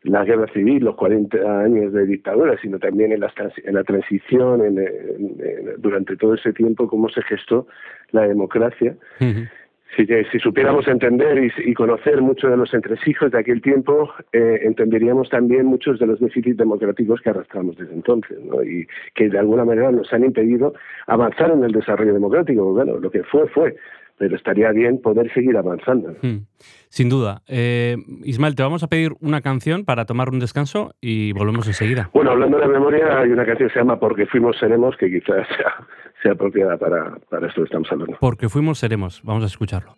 la 0.03 0.23
guerra 0.23 0.47
civil, 0.53 0.83
los 0.85 0.95
40 0.95 1.61
años 1.61 1.91
de 1.93 2.05
dictadura, 2.05 2.55
sino 2.61 2.79
también 2.79 3.11
en 3.11 3.19
la, 3.21 3.31
en 3.63 3.73
la 3.75 3.83
transición, 3.83 4.61
en, 4.63 4.77
en- 4.77 4.87
en- 5.39 5.81
durante 5.81 6.15
todo 6.15 6.35
ese 6.35 6.53
tiempo, 6.53 6.87
cómo 6.87 7.09
se 7.09 7.21
gestó 7.23 7.67
la 8.11 8.27
democracia. 8.27 8.95
Si, 9.95 10.05
que- 10.05 10.25
si 10.31 10.37
supiéramos 10.39 10.87
entender 10.87 11.41
y, 11.43 11.51
y 11.69 11.73
conocer 11.73 12.21
muchos 12.21 12.51
de 12.51 12.57
los 12.57 12.73
entresijos 12.73 13.31
de 13.31 13.39
aquel 13.39 13.61
tiempo, 13.61 14.11
eh, 14.33 14.59
entenderíamos 14.63 15.29
también 15.29 15.65
muchos 15.65 15.97
de 15.97 16.05
los 16.05 16.19
déficits 16.19 16.57
democráticos 16.57 17.21
que 17.21 17.29
arrastramos 17.29 17.77
desde 17.77 17.93
entonces, 17.93 18.37
¿no? 18.43 18.61
y 18.63 18.85
que 19.15 19.29
de 19.29 19.39
alguna 19.39 19.63
manera 19.65 19.91
nos 19.91 20.11
han 20.13 20.23
impedido 20.25 20.73
avanzar 21.07 21.51
en 21.51 21.63
el 21.63 21.71
desarrollo 21.71 22.13
democrático. 22.13 22.73
Bueno, 22.73 22.97
lo 22.99 23.09
que 23.09 23.23
fue, 23.23 23.47
fue, 23.47 23.75
pero 24.17 24.35
estaría 24.35 24.71
bien 24.71 25.01
poder 25.01 25.31
seguir 25.33 25.57
avanzando. 25.57 26.15
Mm. 26.21 26.45
Sin 26.89 27.09
duda. 27.09 27.41
Eh, 27.47 27.97
Ismael, 28.23 28.55
te 28.55 28.63
vamos 28.63 28.83
a 28.83 28.87
pedir 28.87 29.13
una 29.19 29.41
canción 29.41 29.85
para 29.85 30.05
tomar 30.05 30.29
un 30.29 30.39
descanso 30.39 30.93
y 31.01 31.33
volvemos 31.33 31.67
enseguida. 31.67 32.09
Bueno, 32.13 32.31
hablando 32.31 32.57
de 32.57 32.65
la 32.65 32.71
memoria, 32.71 33.19
hay 33.19 33.29
una 33.29 33.45
canción 33.45 33.69
que 33.69 33.73
se 33.73 33.79
llama 33.79 33.99
Porque 33.99 34.25
fuimos 34.25 34.57
seremos, 34.57 34.95
que 34.97 35.09
quizás 35.11 35.47
sea, 35.57 35.87
sea 36.23 36.31
apropiada 36.31 36.77
para, 36.77 37.17
para 37.29 37.47
esto 37.47 37.61
que 37.61 37.65
estamos 37.65 37.91
hablando. 37.91 38.17
Porque 38.19 38.49
fuimos, 38.49 38.79
seremos. 38.79 39.21
Vamos 39.23 39.43
a 39.43 39.47
escucharlo. 39.47 39.95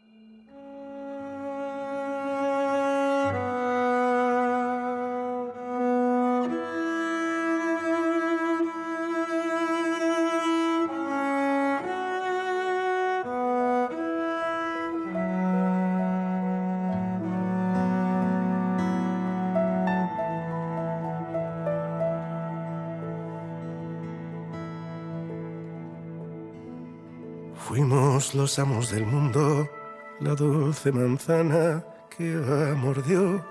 Los 28.58 28.92
del 28.92 29.06
mundo, 29.06 29.70
la 30.20 30.34
dulce 30.34 30.92
manzana 30.92 31.84
que 32.10 32.34
Eva 32.34 32.74
mordió. 32.76 33.46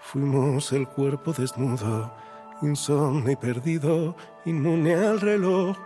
Fuimos 0.00 0.72
el 0.72 0.88
cuerpo 0.88 1.32
desnudo, 1.32 2.10
insomne 2.62 3.32
y 3.32 3.36
perdido, 3.36 4.16
inmune 4.46 4.94
al 4.94 5.20
reloj. 5.20 5.76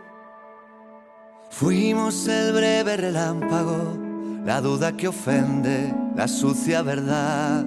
Fuimos 1.50 2.29
el 2.29 2.52
breve 2.52 2.96
relámpago, 2.96 3.98
la 4.44 4.61
duda 4.61 4.96
que 4.96 5.09
ofende, 5.09 5.92
la 6.14 6.29
sucia 6.29 6.83
verdad. 6.83 7.66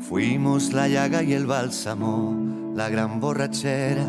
Fuimos 0.00 0.72
la 0.72 0.88
llaga 0.88 1.22
y 1.22 1.34
el 1.34 1.46
bálsamo, 1.46 2.36
la 2.74 2.88
gran 2.88 3.20
borrachera, 3.20 4.08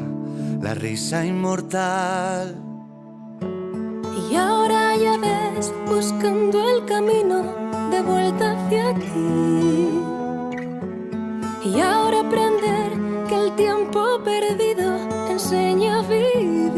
la 0.62 0.74
risa 0.74 1.24
inmortal. 1.26 2.63
Ves, 5.04 5.74
buscando 5.86 6.66
el 6.70 6.86
camino 6.86 7.44
de 7.92 8.02
vuelta 8.02 8.54
hacia 8.54 8.90
aquí. 8.90 9.90
Y 11.66 11.80
ahora 11.82 12.22
aprender 12.22 12.94
que 13.28 13.36
el 13.36 13.52
tiempo 13.56 14.22
perdido 14.24 14.98
enseña 15.30 16.00
a 16.00 16.02
vivir. 16.04 16.74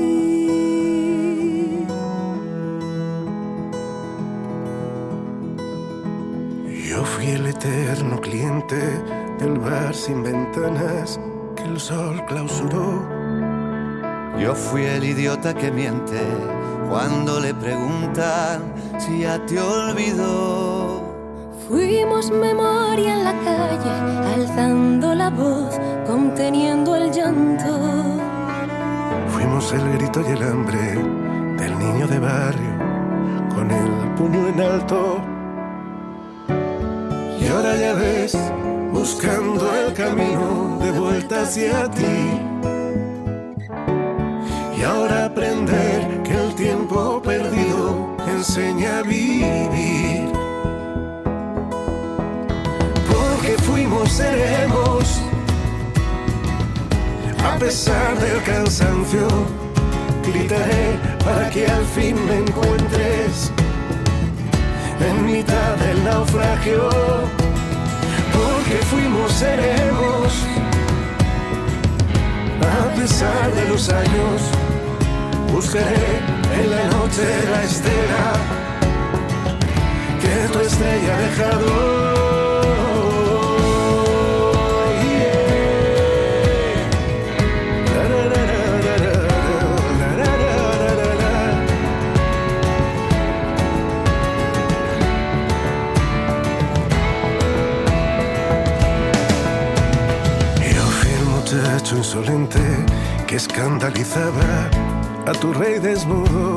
Yo 6.89 7.05
fui 7.05 7.27
el 7.27 7.45
eterno 7.45 8.19
cliente 8.19 9.03
del 9.37 9.59
bar 9.59 9.93
sin 9.93 10.23
ventanas 10.23 11.19
que 11.55 11.63
el 11.63 11.79
sol 11.79 12.25
clausuró. 12.25 13.07
Yo 14.39 14.55
fui 14.55 14.83
el 14.83 15.03
idiota 15.03 15.53
que 15.53 15.71
miente 15.71 16.19
cuando 16.89 17.39
le 17.39 17.53
preguntan 17.53 18.73
si 18.97 19.21
ya 19.21 19.43
te 19.45 19.59
olvidó. 19.59 21.03
Fuimos 21.67 22.31
memoria 22.31 23.13
en 23.13 23.23
la 23.23 23.33
calle, 23.33 24.33
alzando 24.35 25.15
la 25.15 25.29
voz, 25.29 25.79
conteniendo 26.05 26.95
el 26.95 27.11
llanto. 27.11 27.73
Fuimos 29.29 29.73
el 29.73 29.97
grito 29.97 30.21
y 30.21 30.31
el 30.31 30.43
hambre 30.43 30.93
del 31.57 31.79
niño 31.79 32.07
de 32.07 32.19
barrio, 32.19 32.73
con 33.53 33.71
el 33.71 34.13
puño 34.15 34.47
en 34.47 34.61
alto. 34.61 35.21
Y 37.39 37.47
ahora 37.47 37.75
ya 37.75 37.93
ves, 37.93 38.37
buscando 38.91 39.73
el 39.75 39.93
camino 39.93 40.77
de 40.81 40.91
vuelta 40.99 41.41
hacia 41.41 41.89
ti. 41.89 42.74
Enseña 48.35 48.99
a 48.99 49.01
vivir. 49.01 50.29
Porque 53.11 53.55
fuimos, 53.63 54.11
seremos, 54.11 55.21
a 57.43 57.57
pesar 57.57 58.19
del 58.19 58.43
cansancio, 58.43 59.27
gritaré 60.27 60.99
para 61.23 61.49
que 61.49 61.65
al 61.67 61.85
fin 61.85 62.15
me 62.27 62.37
encuentres 62.39 63.51
en 64.99 65.25
mitad 65.25 65.75
del 65.77 66.03
naufragio. 66.03 66.89
Porque 68.33 68.77
fuimos, 68.91 69.31
seremos, 69.31 70.33
a 72.61 72.95
pesar 72.95 73.53
de 73.53 73.69
los 73.69 73.89
años, 73.89 74.41
buscaré 75.53 76.34
en 76.53 76.69
la 76.69 76.83
noche 76.87 77.25
la 77.51 77.63
estela 77.63 78.25
que 80.21 80.53
tu 80.53 80.59
estrella 80.59 81.15
ha 81.15 81.21
dejado. 81.21 82.15
Insolente 101.95 102.59
que 103.25 103.35
escandalizaba 103.35 104.69
a 105.27 105.31
tu 105.33 105.53
rey 105.53 105.79
desnudo. 105.79 106.55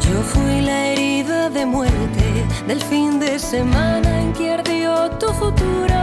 Yo 0.00 0.22
fui 0.22 0.60
la 0.60 0.88
herida 0.88 1.50
de 1.50 1.66
muerte 1.66 2.46
del 2.66 2.80
fin 2.80 3.18
de 3.18 3.38
semana 3.38 4.20
en 4.20 4.32
que 4.32 4.52
ardió 4.52 5.10
tu 5.18 5.26
futuro. 5.32 5.98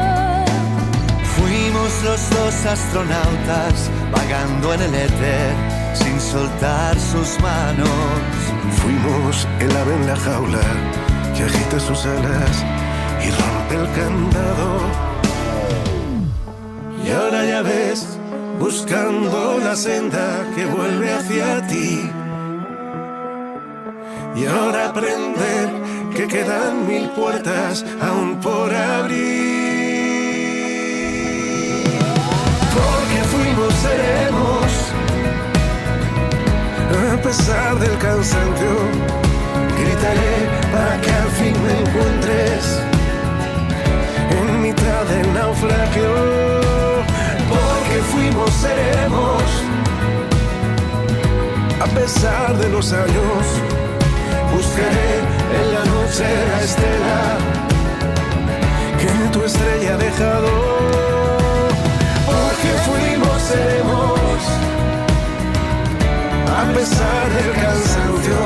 Fuimos 1.35 2.03
los 2.03 2.29
dos 2.31 2.65
astronautas 2.65 3.89
vagando 4.11 4.73
en 4.73 4.81
el 4.81 4.95
éter 4.95 5.53
sin 5.93 6.19
soltar 6.19 6.99
sus 6.99 7.39
manos. 7.39 7.89
Fuimos 8.81 9.47
el 9.59 9.75
ave 9.77 9.95
en 9.95 10.07
la 10.07 10.15
jaula 10.17 10.67
que 11.35 11.43
agita 11.43 11.79
sus 11.79 12.05
alas 12.05 12.63
y 13.25 13.29
rompe 13.41 13.75
el 13.75 13.87
candado. 13.93 14.69
Y 17.05 17.11
ahora 17.11 17.45
ya 17.45 17.61
ves, 17.61 18.14
buscando 18.59 19.59
la 19.59 19.75
senda 19.75 20.45
que 20.55 20.65
vuelve 20.65 21.13
hacia 21.13 21.65
ti. 21.67 22.09
Y 24.35 24.45
ahora 24.45 24.89
aprender 24.89 25.69
que 26.15 26.27
quedan 26.27 26.87
mil 26.87 27.09
puertas 27.09 27.85
aún 28.01 28.39
por 28.41 28.73
abrir. 28.73 29.45
Porque 32.75 33.19
fuimos, 33.31 33.73
seremos, 33.85 34.65
a 37.13 37.21
pesar 37.21 37.79
del 37.79 37.97
cansancio. 37.97 38.75
Gritaré 39.79 40.35
para 40.71 41.01
que 41.01 41.11
al 41.11 41.29
fin 41.31 41.55
me 41.63 41.73
encuentres 41.81 42.79
en 44.31 44.61
mitad 44.61 45.03
del 45.05 45.33
naufragio. 45.33 46.74
Fuimos, 48.25 48.53
seremos, 48.53 49.43
a 51.79 51.85
pesar 51.85 52.57
de 52.57 52.69
los 52.69 52.91
años. 52.91 53.45
Buscaré 54.51 55.13
en 55.59 55.73
la 55.75 55.85
noche 55.85 56.25
la 56.51 56.61
estela 56.63 57.37
que 58.99 59.29
tu 59.31 59.43
estrella 59.43 59.93
ha 59.93 59.97
dejado. 59.97 60.49
Porque 62.25 62.69
fuimos, 62.87 63.41
seremos, 63.43 64.39
a 66.49 66.63
pesar 66.73 67.25
del 67.37 67.51
cansancio. 67.61 68.39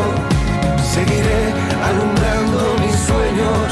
Seguiré 0.93 1.53
alumbrando 1.87 2.75
mis 2.81 2.95
sueños 3.07 3.69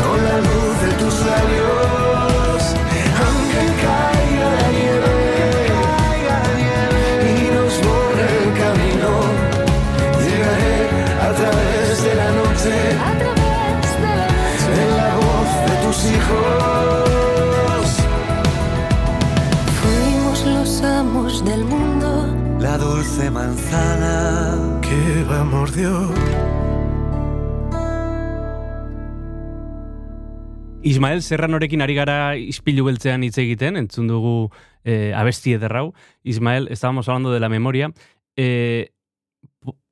con 0.00 0.16
la 0.28 0.36
luz 0.38 0.80
de 0.82 0.90
tus 1.02 1.26
labios. 1.26 1.97
Dulce 23.18 23.30
manzana. 23.32 24.80
Que 24.80 25.24
va 25.28 25.42
mordió. 25.42 25.90
Ismael 30.82 31.22
Serranorekin 31.22 31.82
ari 31.82 31.96
gara 31.96 32.36
ispilu 32.36 32.84
beltzean 32.86 33.24
hitz 33.26 33.38
egiten, 33.42 33.76
entzun 33.76 34.06
dugu 34.06 34.50
eh, 34.84 35.12
abesti 35.16 35.56
ederrau. 35.56 35.94
Ismael, 36.22 36.68
estábamos 36.70 37.08
hablando 37.08 37.32
de 37.32 37.40
la 37.40 37.48
memoria. 37.48 37.90
Eh, 38.36 38.90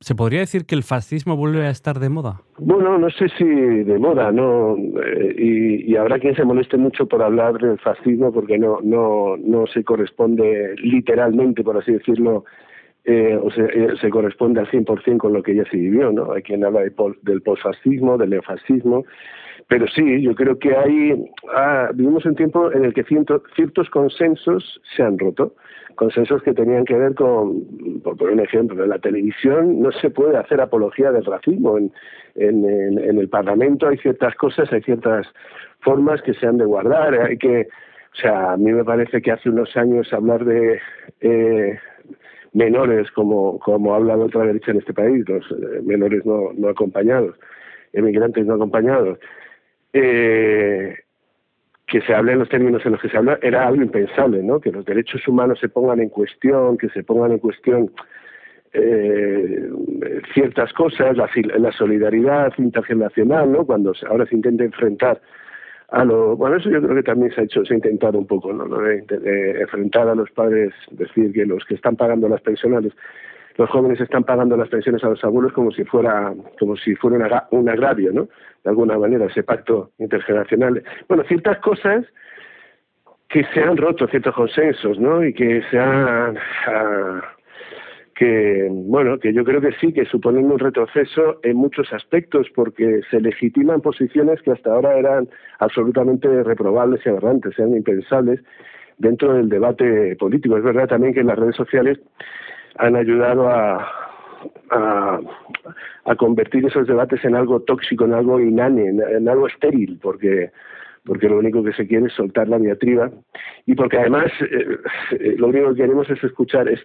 ¿Se 0.01 0.15
podría 0.15 0.41
decir 0.41 0.65
que 0.65 0.77
el 0.77 0.85
fascismo 0.85 1.37
vuelve 1.37 1.67
a 1.67 1.71
estar 1.71 1.99
de 1.99 2.09
moda? 2.09 2.43
Bueno, 2.59 2.97
no 2.97 3.11
sé 3.11 3.29
si 3.37 3.45
de 3.45 3.99
moda, 3.99 4.31
¿no? 4.31 4.77
Eh, 4.77 5.35
y, 5.37 5.93
y 5.93 5.97
habrá 5.97 6.21
quien 6.21 6.37
se 6.37 6.45
moleste 6.45 6.77
mucho 6.77 7.07
por 7.07 7.23
hablar 7.23 7.59
del 7.59 7.79
fascismo 7.81 8.33
porque 8.33 8.57
no, 8.57 8.79
no, 8.85 9.37
no 9.37 9.67
se 9.67 9.83
corresponde 9.83 10.77
literalmente, 10.77 11.65
por 11.65 11.77
así 11.77 11.93
decirlo, 11.93 12.45
eh, 13.07 13.39
o 13.41 13.51
se, 13.53 13.63
eh, 13.63 13.95
se 14.01 14.11
corresponde 14.11 14.61
al 14.61 14.67
100% 14.69 15.19
con 15.19 15.33
lo 15.33 15.43
que 15.43 15.55
ya 15.55 15.65
se 15.71 15.77
vivió, 15.77 16.11
¿no? 16.13 16.33
Hay 16.33 16.43
quien 16.43 16.65
habla 16.65 16.81
de 16.81 16.91
pol- 16.91 17.19
del 17.23 17.41
posfascismo, 17.43 18.19
del 18.19 18.31
neofascismo, 18.31 19.05
pero 19.69 19.87
sí, 19.89 20.21
yo 20.23 20.35
creo 20.35 20.59
que 20.59 20.77
hay, 20.77 21.25
ah, 21.55 21.91
vivimos 21.95 22.25
un 22.27 22.35
tiempo 22.37 22.71
en 22.73 22.85
el 22.85 22.93
que 22.95 23.05
ciertos 23.05 23.91
consensos 23.91 24.81
se 24.97 25.03
han 25.03 25.19
roto, 25.19 25.55
consensos 25.95 26.43
que 26.43 26.53
tenían 26.53 26.85
que 26.85 26.95
ver 26.97 27.15
con, 27.15 27.63
por 28.03 28.17
poner 28.17 28.35
un 28.35 28.41
ejemplo, 28.41 28.83
en 28.85 28.91
la 28.91 28.99
televisión 28.99 29.81
no 29.81 29.91
se 29.93 30.11
puede 30.11 30.37
hacer 30.37 30.61
apología 30.61 31.11
del 31.13 31.25
racismo, 31.25 31.79
en- 31.79 31.93
en 32.99 33.19
el 33.19 33.29
Parlamento 33.29 33.89
hay 33.89 33.97
ciertas 33.99 34.35
cosas, 34.35 34.71
hay 34.73 34.83
ciertas 34.83 35.27
formas 35.81 36.21
que 36.23 36.35
se 36.35 36.47
han 36.47 36.59
de 36.59 36.65
guardar, 36.67 37.15
hay 37.15 37.39
que, 37.39 37.69
o 38.13 38.17
sea, 38.21 38.53
a 38.53 38.57
mí 38.57 38.73
me 38.73 38.85
parece 38.85 39.23
que 39.23 39.31
hace 39.33 39.49
unos 39.49 39.75
años 39.77 40.13
hablar 40.13 40.45
de 40.45 40.79
eh, 41.21 41.79
menores, 42.57 43.11
como, 43.11 43.59
como 43.59 43.95
habla 43.95 44.17
la 44.17 44.25
otra 44.25 44.47
derecha 44.47 44.71
en 44.71 44.79
este 44.79 44.95
país, 44.95 45.29
los 45.29 45.45
eh, 45.51 45.83
menores 45.83 46.25
no, 46.25 46.53
no 46.55 46.71
acompañados, 46.71 47.37
emigrantes 47.93 48.47
no 48.47 48.55
acompañados, 48.55 49.19
eh, 49.93 50.97
que 51.87 52.01
se 52.01 52.15
hable 52.15 52.33
en 52.33 52.39
los 52.39 52.49
términos 52.49 52.85
en 52.87 52.93
los 52.93 53.01
que 53.03 53.11
se 53.11 53.19
habla 53.19 53.39
era 53.43 53.67
algo 53.67 53.83
impensable, 53.83 54.43
¿no? 54.43 54.59
Que 54.59 54.73
los 54.73 54.87
derechos 54.87 55.29
humanos 55.29 55.59
se 55.61 55.69
pongan 55.69 56.01
en 56.01 56.09
cuestión, 56.09 56.79
que 56.79 56.89
se 56.89 57.05
pongan 57.05 57.33
en 57.33 57.39
cuestión 57.39 57.93
eh, 58.73 59.69
ciertas 60.33 60.73
cosas, 60.73 61.15
la, 61.15 61.29
la 61.59 61.73
solidaridad 61.73 62.55
intergeneracional, 62.57 63.53
¿no? 63.53 63.67
Cuando 63.67 63.93
ahora 64.09 64.25
se 64.25 64.35
intenta 64.35 64.65
enfrentar 64.65 65.21
a 65.89 66.05
lo 66.05 66.37
bueno 66.37 66.57
eso 66.57 66.71
yo 66.71 66.83
creo 66.83 66.97
que 66.97 67.03
también 67.03 67.33
se 67.33 67.41
ha 67.41 67.45
hecho 67.45 67.65
se 67.65 67.75
ha 67.75 67.77
intentado 67.77 68.19
un 68.19 68.27
poco 68.27 68.53
no 68.53 68.67
Lo 68.67 68.81
de, 68.81 69.61
enfrentar 69.61 70.09
a 70.09 70.15
los 70.15 70.31
padres 70.31 70.73
decir 70.91 71.33
que 71.33 71.47
los 71.47 71.65
que 71.65 71.75
están 71.75 71.97
pagando 71.97 72.29
las 72.29 72.41
pensiones 72.41 72.93
los 73.57 73.71
jóvenes 73.71 74.01
están 74.01 74.25
pagando 74.25 74.57
las 74.57 74.69
pensiones 74.69 75.03
a 75.05 75.09
los 75.09 75.23
abuelos 75.25 75.53
como 75.53 75.71
si 75.71 75.85
fuera 75.85 76.35
como 76.59 76.77
si 76.77 76.95
fuera 76.97 77.47
un 77.51 77.69
agravio 77.69 78.13
no 78.13 78.29
de 78.65 78.71
alguna 78.71 78.99
manera 78.99 79.27
ese 79.27 79.45
pacto 79.45 79.93
intergeneracional. 79.99 80.83
Bueno 81.09 81.23
ciertas 81.29 81.59
cosas 81.59 82.05
que 83.29 83.45
se 83.55 83.61
han 83.61 83.77
roto 83.77 84.09
ciertos 84.09 84.35
consensos 84.35 84.99
no 84.99 85.25
y 85.25 85.33
que 85.33 85.63
se 85.71 85.79
han 85.79 86.37
ah, 86.67 87.36
que 88.17 88.67
bueno 88.71 89.19
que 89.19 89.33
yo 89.35 89.45
creo 89.45 89.61
que 89.61 89.73
sí 89.73 89.93
que 89.93 90.07
suponen 90.07 90.51
un 90.51 90.59
retroceso 90.59 91.39
en 91.43 91.57
muchos 91.57 91.93
aspectos 91.93 92.47
porque 92.55 93.03
se 93.11 93.21
legitiman 93.21 93.83
posiciones 93.83 94.41
que 94.41 94.53
hasta 94.53 94.73
ahora 94.73 94.99
eran 94.99 95.29
absolutamente 95.59 96.43
reprobables 96.43 97.05
y 97.05 97.11
aberrantes 97.11 97.59
eran 97.59 97.77
impensables 97.77 98.41
dentro 98.97 99.35
del 99.35 99.51
debate 99.51 100.17
político. 100.17 100.57
Es 100.57 100.65
verdad 100.65 100.89
también 100.89 101.13
que 101.13 101.23
las 101.23 101.39
redes 101.39 101.57
sociales 101.57 102.01
han 102.79 102.97
ayudado 102.97 103.51
a, 103.51 103.87
a, 104.71 106.17
convertir 106.17 106.65
esos 106.65 106.87
debates 106.87 107.23
en 107.23 107.35
algo 107.35 107.61
tóxico 107.61 108.07
en 108.07 108.15
algo 108.15 108.41
inane 108.41 108.89
en 108.89 109.29
algo 109.29 109.47
estéril 109.47 109.99
porque 110.01 110.51
porque 111.07 111.29
lo 111.29 111.39
único 111.39 111.63
que 111.63 111.73
se 111.73 111.87
quiere 111.87 112.07
es 112.07 112.13
soltar 112.13 112.49
la 112.49 112.59
diatriba 112.59 113.11
y 113.65 113.75
porque 113.75 113.99
además 113.99 114.27
eh, 114.43 114.79
eh, 115.13 115.35
lo 115.39 115.47
único 115.47 115.71
que 115.71 115.83
queremos 115.83 116.11
es 116.11 116.23
escuchar, 116.23 116.69
es 116.69 116.81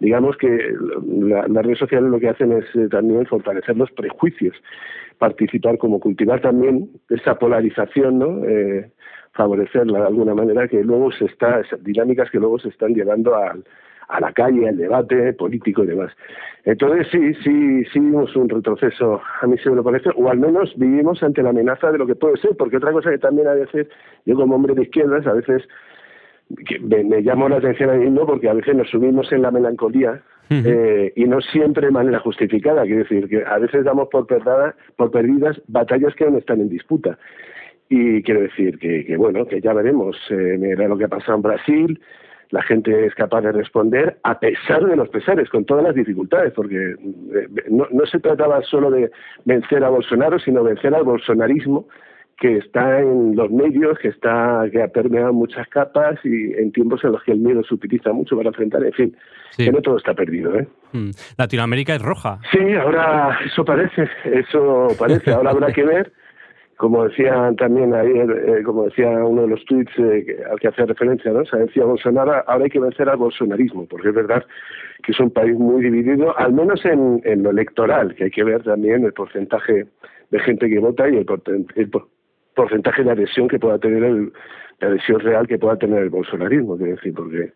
digamos 0.00 0.36
que 0.36 0.72
la, 1.06 1.46
las 1.48 1.64
redes 1.64 1.78
sociales 1.78 2.10
lo 2.10 2.20
que 2.20 2.28
hacen 2.28 2.52
es 2.52 2.64
eh, 2.76 2.88
también 2.88 3.26
fortalecer 3.26 3.76
los 3.76 3.90
prejuicios, 3.90 4.56
participar 5.18 5.76
como 5.78 6.00
cultivar 6.00 6.40
también 6.40 6.88
esa 7.10 7.38
polarización, 7.38 8.18
¿no? 8.18 8.44
Eh, 8.44 8.90
favorecerla 9.32 10.00
de 10.00 10.06
alguna 10.06 10.34
manera 10.34 10.68
que 10.68 10.82
luego 10.84 11.10
se 11.10 11.24
está, 11.24 11.60
esas 11.60 11.82
dinámicas 11.82 12.30
que 12.30 12.38
luego 12.38 12.58
se 12.60 12.68
están 12.68 12.94
llevando 12.94 13.34
al, 13.34 13.64
a 14.08 14.20
la 14.20 14.32
calle, 14.32 14.68
al 14.68 14.76
debate 14.76 15.32
político 15.32 15.84
y 15.84 15.88
demás. 15.88 16.12
Entonces 16.64 17.08
sí, 17.10 17.34
sí, 17.42 17.84
sí 17.92 18.00
vimos 18.00 18.34
un 18.36 18.48
retroceso, 18.48 19.20
a 19.40 19.46
mí 19.46 19.56
se 19.58 19.70
me 19.70 19.76
lo 19.76 19.84
parece, 19.84 20.10
o 20.16 20.30
al 20.30 20.38
menos 20.38 20.72
vivimos 20.76 21.22
ante 21.22 21.42
la 21.42 21.50
amenaza 21.50 21.92
de 21.92 21.98
lo 21.98 22.06
que 22.06 22.14
puede 22.14 22.36
ser, 22.38 22.56
porque 22.56 22.78
otra 22.78 22.92
cosa 22.92 23.10
que 23.10 23.18
también 23.18 23.48
a 23.48 23.54
veces, 23.54 23.86
yo 24.24 24.34
como 24.34 24.56
hombre 24.56 24.74
de 24.74 24.82
izquierdas, 24.82 25.26
a 25.26 25.34
veces 25.34 25.62
que 26.66 26.78
me, 26.78 27.04
me 27.04 27.20
llamo 27.20 27.48
la 27.48 27.56
atención 27.56 27.90
a 27.90 27.94
mí 27.94 28.04
mismo 28.04 28.26
porque 28.26 28.48
a 28.48 28.54
veces 28.54 28.74
nos 28.74 28.88
subimos 28.90 29.30
en 29.32 29.42
la 29.42 29.50
melancolía 29.50 30.22
eh, 30.50 31.12
y 31.16 31.24
no 31.24 31.40
siempre 31.40 31.86
de 31.86 31.92
manera 31.92 32.20
justificada, 32.20 32.82
quiero 32.82 33.02
decir 33.02 33.28
que 33.28 33.44
a 33.44 33.58
veces 33.58 33.84
damos 33.84 34.08
por, 34.08 34.26
perdada, 34.26 34.76
por 34.96 35.10
perdidas 35.10 35.60
batallas 35.68 36.14
que 36.14 36.24
aún 36.24 36.36
están 36.36 36.60
en 36.60 36.68
disputa. 36.68 37.18
Y 37.88 38.22
quiero 38.22 38.42
decir 38.42 38.78
que, 38.78 39.04
que 39.04 39.16
bueno, 39.16 39.46
que 39.46 39.60
ya 39.60 39.72
veremos, 39.72 40.16
eh, 40.30 40.56
mira 40.58 40.88
lo 40.88 40.98
que 40.98 41.04
ha 41.04 41.08
pasado 41.08 41.36
en 41.36 41.42
Brasil, 41.42 42.00
la 42.50 42.62
gente 42.62 43.06
es 43.06 43.14
capaz 43.14 43.40
de 43.42 43.52
responder 43.52 44.18
a 44.22 44.38
pesar 44.38 44.84
de 44.84 44.96
los 44.96 45.08
pesares, 45.08 45.48
con 45.50 45.64
todas 45.64 45.84
las 45.84 45.94
dificultades, 45.94 46.52
porque 46.52 46.76
eh, 46.92 47.48
no, 47.70 47.86
no 47.90 48.06
se 48.06 48.20
trataba 48.20 48.62
solo 48.62 48.90
de 48.90 49.10
vencer 49.44 49.82
a 49.84 49.88
Bolsonaro, 49.90 50.38
sino 50.38 50.62
vencer 50.62 50.94
al 50.94 51.04
bolsonarismo 51.04 51.86
que 52.36 52.56
está 52.58 52.98
en 53.00 53.36
los 53.36 53.48
medios, 53.50 53.96
que 54.00 54.08
está 54.08 54.64
que 54.72 54.82
ha 54.82 54.88
permeado 54.88 55.32
muchas 55.32 55.68
capas 55.68 56.18
y 56.24 56.52
en 56.54 56.72
tiempos 56.72 57.04
en 57.04 57.12
los 57.12 57.22
que 57.22 57.30
el 57.30 57.38
miedo 57.38 57.62
se 57.62 57.74
utiliza 57.74 58.12
mucho 58.12 58.36
para 58.36 58.48
enfrentar, 58.48 58.82
en 58.84 58.92
fin, 58.92 59.16
Sí. 59.50 59.64
que 59.66 59.70
no 59.72 59.80
todo 59.80 59.96
está 59.98 60.14
perdido, 60.14 60.58
¿eh? 60.58 60.66
Mm. 60.92 61.10
Latinoamérica 61.38 61.94
es 61.94 62.02
roja. 62.02 62.40
Sí, 62.50 62.74
ahora 62.74 63.38
eso 63.46 63.64
parece, 63.64 64.08
eso 64.24 64.88
parece, 64.98 65.30
ahora 65.30 65.50
habrá 65.50 65.72
que 65.72 65.84
ver, 65.84 66.12
como 66.76 67.04
decía 67.04 67.52
también 67.56 67.94
ayer, 67.94 68.30
eh, 68.30 68.62
como 68.64 68.84
decía 68.84 69.08
uno 69.24 69.42
de 69.42 69.48
los 69.48 69.64
tweets 69.64 69.92
eh, 69.98 70.42
al 70.50 70.58
que 70.58 70.68
hacía 70.68 70.86
referencia, 70.86 71.32
¿no? 71.32 71.40
O 71.40 71.56
decía 71.56 71.84
Bolsonaro, 71.84 72.42
ahora 72.46 72.64
hay 72.64 72.70
que 72.70 72.80
vencer 72.80 73.08
al 73.08 73.16
bolsonarismo, 73.16 73.86
porque 73.86 74.08
es 74.08 74.14
verdad 74.14 74.44
que 75.02 75.12
es 75.12 75.20
un 75.20 75.30
país 75.30 75.54
muy 75.56 75.82
dividido, 75.82 76.36
al 76.38 76.52
menos 76.52 76.84
en, 76.84 77.20
lo 77.42 77.50
electoral, 77.50 78.14
que 78.14 78.24
hay 78.24 78.30
que 78.30 78.44
ver 78.44 78.62
también 78.62 79.04
el 79.04 79.12
porcentaje 79.12 79.86
de 80.30 80.38
gente 80.40 80.68
que 80.68 80.78
vota 80.78 81.08
y 81.08 81.16
el, 81.16 81.26
el 81.76 81.90
por- 81.90 82.08
porcentaje 82.54 83.04
de 83.04 83.10
adhesión 83.10 83.48
que 83.48 83.58
pueda 83.58 83.78
tener 83.78 84.02
el, 84.02 84.32
de 84.80 84.86
adhesión 84.86 85.20
real 85.20 85.46
que 85.46 85.58
pueda 85.58 85.76
tener 85.76 86.02
el 86.02 86.10
bolsonarismo, 86.10 86.76
quiero 86.76 86.96
decir, 86.96 87.14
porque 87.14 87.52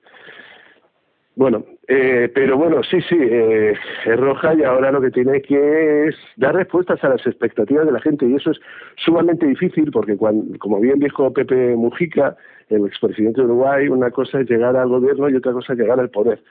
bueno, 1.39 1.65
eh, 1.87 2.29
pero 2.35 2.59
bueno, 2.59 2.83
sí, 2.83 3.01
sí, 3.01 3.17
eh, 3.17 3.73
es 4.07 4.17
roja 4.17 4.57
y 4.57 4.65
ahora 4.65 4.91
lo 4.91 5.01
que 5.01 5.13
tiene 5.13 5.41
que 5.41 6.09
es 6.09 6.17
dar 6.35 6.57
respuestas 6.57 7.05
a 7.05 7.11
las 7.11 7.25
expectativas 7.25 7.87
de 7.87 7.93
la 7.93 8.01
gente 8.01 8.27
y 8.27 8.35
eso 8.35 8.51
es 8.51 8.59
sumamente 8.97 9.47
difícil 9.47 9.93
porque, 9.93 10.17
como 10.17 10.81
bien 10.81 10.99
dijo 10.99 11.33
Pepe 11.33 11.77
Mujica, 11.77 12.37
el 12.71 12.85
expresidente 12.85 13.41
de 13.41 13.47
Uruguay, 13.47 13.87
una 13.87 14.11
cosa 14.11 14.41
es 14.41 14.51
llegar 14.51 14.75
al 14.75 14.89
gobierno 14.89 15.29
y 15.29 15.37
otra 15.37 15.53
cosa 15.53 15.75
es 15.75 15.79
llegar 15.79 16.01
al 16.01 16.11
poder. 16.11 16.43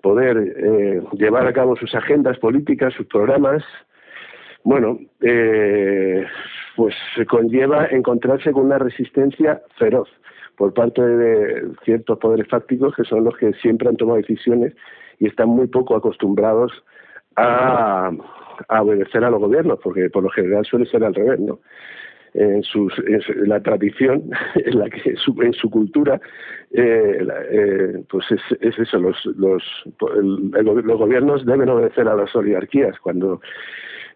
Poder 0.00 0.36
eh, 0.36 1.00
llevar 1.12 1.46
a 1.46 1.52
cabo 1.52 1.76
sus 1.76 1.94
agendas 1.94 2.38
políticas, 2.38 2.94
sus 2.94 3.06
programas, 3.06 3.62
bueno, 4.64 4.98
eh, 5.20 6.26
pues 6.74 6.96
conlleva 7.28 7.86
encontrarse 7.86 8.50
con 8.50 8.64
una 8.64 8.80
resistencia 8.80 9.62
feroz 9.76 10.08
por 10.58 10.74
parte 10.74 11.00
de 11.00 11.68
ciertos 11.84 12.18
poderes 12.18 12.48
fácticos 12.48 12.94
que 12.96 13.04
son 13.04 13.24
los 13.24 13.36
que 13.36 13.52
siempre 13.54 13.88
han 13.88 13.96
tomado 13.96 14.18
decisiones 14.18 14.74
y 15.18 15.26
están 15.28 15.48
muy 15.48 15.68
poco 15.68 15.96
acostumbrados 15.96 16.72
a, 17.36 18.10
a 18.68 18.82
obedecer 18.82 19.24
a 19.24 19.30
los 19.30 19.40
gobiernos, 19.40 19.78
porque 19.82 20.10
por 20.10 20.24
lo 20.24 20.30
general 20.30 20.64
suele 20.64 20.86
ser 20.86 21.04
al 21.04 21.14
revés, 21.14 21.38
¿no? 21.40 21.60
En, 22.34 22.62
sus, 22.62 22.92
en 22.98 23.48
la 23.48 23.60
tradición, 23.62 24.30
en 24.56 24.78
la 24.78 24.90
que 24.90 25.10
en 25.10 25.52
su 25.54 25.70
cultura, 25.70 26.20
eh, 26.72 27.26
eh, 27.50 28.02
pues 28.10 28.30
es, 28.30 28.40
es 28.60 28.78
eso, 28.78 28.98
los, 28.98 29.24
los, 29.36 29.62
el- 30.16 30.50
el 30.56 30.64
los 30.66 30.98
gobiernos 30.98 31.46
deben 31.46 31.68
obedecer 31.70 32.06
a 32.06 32.14
las 32.14 32.34
oligarquías. 32.36 32.98
Cuando 33.00 33.40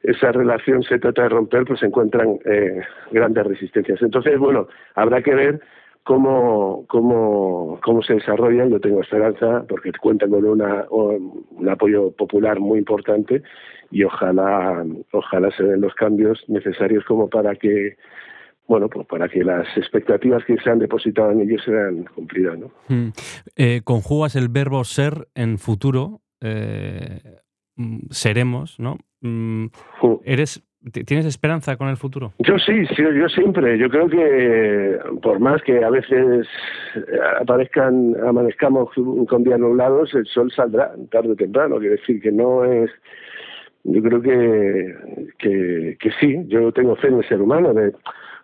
esa 0.03 0.31
relación 0.33 0.83
se 0.83 0.99
trata 0.99 1.23
de 1.23 1.29
romper, 1.31 1.65
pues 1.65 1.81
se 1.81 1.87
encuentran 1.87 2.39
eh, 2.45 2.83
grandes 3.13 3.47
resistencias. 3.47 4.03
Entonces, 4.03 4.39
bueno, 4.39 4.69
habrá 4.95 5.23
que 5.23 5.35
ver 5.35 5.61
cómo, 6.05 6.85
cómo, 6.89 7.79
cómo 7.85 8.03
se 8.03 8.15
desarrollan. 8.15 8.71
Yo 8.71 8.81
tengo 8.81 9.01
esperanza 9.01 9.65
porque 9.69 9.93
cuentan 9.93 10.31
con 10.31 10.45
una, 10.45 10.87
un 10.91 11.69
apoyo 11.69 12.11
popular 12.13 12.61
muy 12.61 12.79
importante 12.79 13.43
y 13.91 14.05
ojalá, 14.05 14.85
ojalá 15.13 15.51
se 15.57 15.65
den 15.65 15.81
los 15.81 15.95
cambios 15.95 16.43
necesarios 16.49 17.05
como 17.05 17.29
para 17.29 17.55
que 17.57 17.97
bueno, 18.69 18.89
pues 18.89 19.07
para 19.07 19.29
que 19.29 19.45
las 19.45 19.67
expectativas 19.77 20.45
que 20.45 20.57
se 20.57 20.71
han 20.71 20.79
depositado 20.79 21.33
en 21.33 21.41
ellos 21.41 21.63
sean 21.65 22.05
cumplidas, 22.15 22.59
¿no? 22.59 22.71
Mm. 22.89 23.09
Eh, 23.57 23.81
conjugas 23.85 24.37
el 24.37 24.49
verbo 24.49 24.85
ser 24.85 25.29
en 25.35 25.59
futuro, 25.59 26.23
eh, 26.41 27.21
mm, 27.77 28.07
seremos, 28.11 28.79
¿no? 28.79 28.99
Mm, 29.21 29.67
¿Eres, 30.25 30.63
¿Tienes 30.91 31.27
esperanza 31.27 31.77
con 31.77 31.89
el 31.89 31.97
futuro? 31.97 32.33
Yo 32.41 32.59
sí, 32.59 32.85
sí, 32.87 33.03
yo 33.03 33.29
siempre. 33.29 33.79
Yo 33.79 33.89
creo 33.89 34.09
que 34.09 34.99
por 35.23 35.39
más 35.39 35.63
que 35.63 35.85
a 35.85 35.91
veces 35.91 36.49
eh, 36.97 37.01
aparezcan, 37.41 38.17
amanezcamos 38.27 38.91
con 39.29 39.45
días 39.45 39.61
nublados, 39.61 40.13
el 40.15 40.27
sol 40.27 40.51
saldrá 40.51 40.93
tarde 41.11 41.33
o 41.33 41.37
temprano. 41.37 41.79
Quiero 41.79 41.95
decir 41.95 42.21
que 42.21 42.33
no 42.33 42.65
es. 42.65 42.91
Yo 43.85 44.03
creo 44.03 44.21
que, 44.21 44.95
que, 45.39 45.97
que 46.01 46.11
sí, 46.21 46.43
yo 46.47 46.73
tengo 46.73 46.97
fe 46.97 47.09
en 47.09 47.19
el 47.19 47.29
ser 47.29 47.41
humano. 47.41 47.73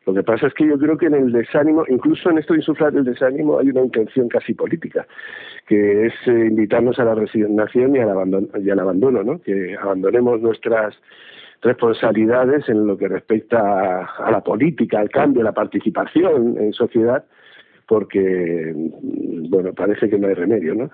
lo 0.07 0.15
que 0.15 0.23
pasa 0.23 0.47
es 0.47 0.55
que 0.55 0.67
yo 0.67 0.79
creo 0.79 0.97
que 0.97 1.07
en 1.07 1.15
el 1.15 1.33
desánimo, 1.33 1.85
incluso 1.89 2.31
en 2.31 2.39
esto 2.39 2.55
de 2.55 2.61
insuflar 2.61 2.95
el 2.95 3.05
desánimo, 3.05 3.59
hay 3.59 3.71
una 3.71 3.83
intención 3.83 4.29
casi 4.29 4.55
política, 4.55 5.07
que 5.67 6.07
es 6.07 6.15
eh, 6.27 6.47
invitarnos 6.51 6.99
a 6.99 7.05
la 7.05 7.15
resignación 7.15 7.95
y 7.97 7.99
al 7.99 8.11
abandono, 8.11 8.49
y 8.61 8.71
al 8.71 8.81
abandono 8.81 9.23
¿no? 9.23 9.41
que 9.41 9.77
abandonemos 9.81 10.41
nuestras 10.41 10.97
responsabilidades 11.63 12.69
en 12.69 12.87
lo 12.87 12.97
que 12.97 13.09
respecta 13.09 14.05
a, 14.05 14.31
la 14.31 14.41
política, 14.43 15.01
al 15.01 15.11
cambio, 15.11 15.43
a 15.43 15.45
la 15.45 15.53
participación 15.53 16.57
en 16.59 16.73
sociedad, 16.73 17.25
porque, 17.87 18.73
bueno, 19.49 19.73
parece 19.73 20.09
que 20.09 20.19
no 20.19 20.29
hay 20.29 20.35
remedio, 20.35 20.75
¿no? 20.75 20.91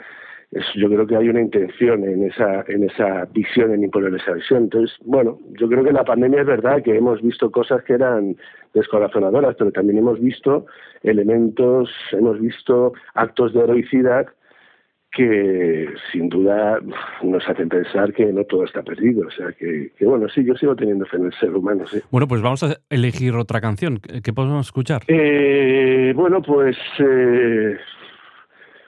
Yo 0.77 0.89
creo 0.89 1.07
que 1.07 1.17
hay 1.17 1.29
una 1.29 1.41
intención 1.41 2.05
en 2.05 2.25
esa, 2.25 2.65
en 2.69 2.85
esa 2.85 3.25
visión, 3.33 3.73
en 3.73 3.83
imponer 3.83 4.15
esa 4.15 4.35
visión. 4.35 4.65
Entonces, 4.65 4.97
bueno, 5.05 5.39
yo 5.59 5.69
creo 5.69 5.83
que 5.83 5.93
la 5.93 6.05
pandemia 6.05 6.43
es 6.43 6.47
verdad 6.47 6.83
que 6.83 6.97
hemos 6.97 7.21
visto 7.23 7.51
cosas 7.51 7.83
que 7.83 7.95
eran 7.95 8.37
descorazonadoras, 8.73 9.57
pero 9.57 9.73
también 9.73 9.99
hemos 9.99 10.21
visto 10.21 10.67
elementos, 11.03 11.91
hemos 12.13 12.39
visto 12.41 12.93
actos 13.15 13.53
de 13.53 13.61
heroicidad 13.65 14.29
que 15.15 15.89
sin 16.13 16.29
duda 16.29 16.81
nos 17.23 17.49
hacen 17.49 17.69
pensar 17.69 18.13
que 18.13 18.27
no 18.27 18.45
todo 18.45 18.65
está 18.65 18.83
perdido. 18.83 19.27
O 19.27 19.31
sea, 19.31 19.53
que, 19.53 19.93
que 19.97 20.07
bueno, 20.07 20.29
sí, 20.29 20.45
yo 20.45 20.55
sigo 20.57 20.75
teniendo 20.75 21.07
fe 21.07 21.17
en 21.17 21.27
el 21.27 21.33
ser 21.35 21.55
humano, 21.55 21.87
sí. 21.87 22.01
Bueno, 22.11 22.27
pues 22.27 22.43
vamos 22.43 22.63
a 22.65 22.77
elegir 22.91 23.35
otra 23.37 23.61
canción. 23.61 23.99
¿Qué 23.99 24.33
podemos 24.33 24.67
escuchar? 24.67 25.03
Eh, 25.07 26.13
bueno, 26.17 26.43
pues 26.43 26.77
eh, 26.99 27.77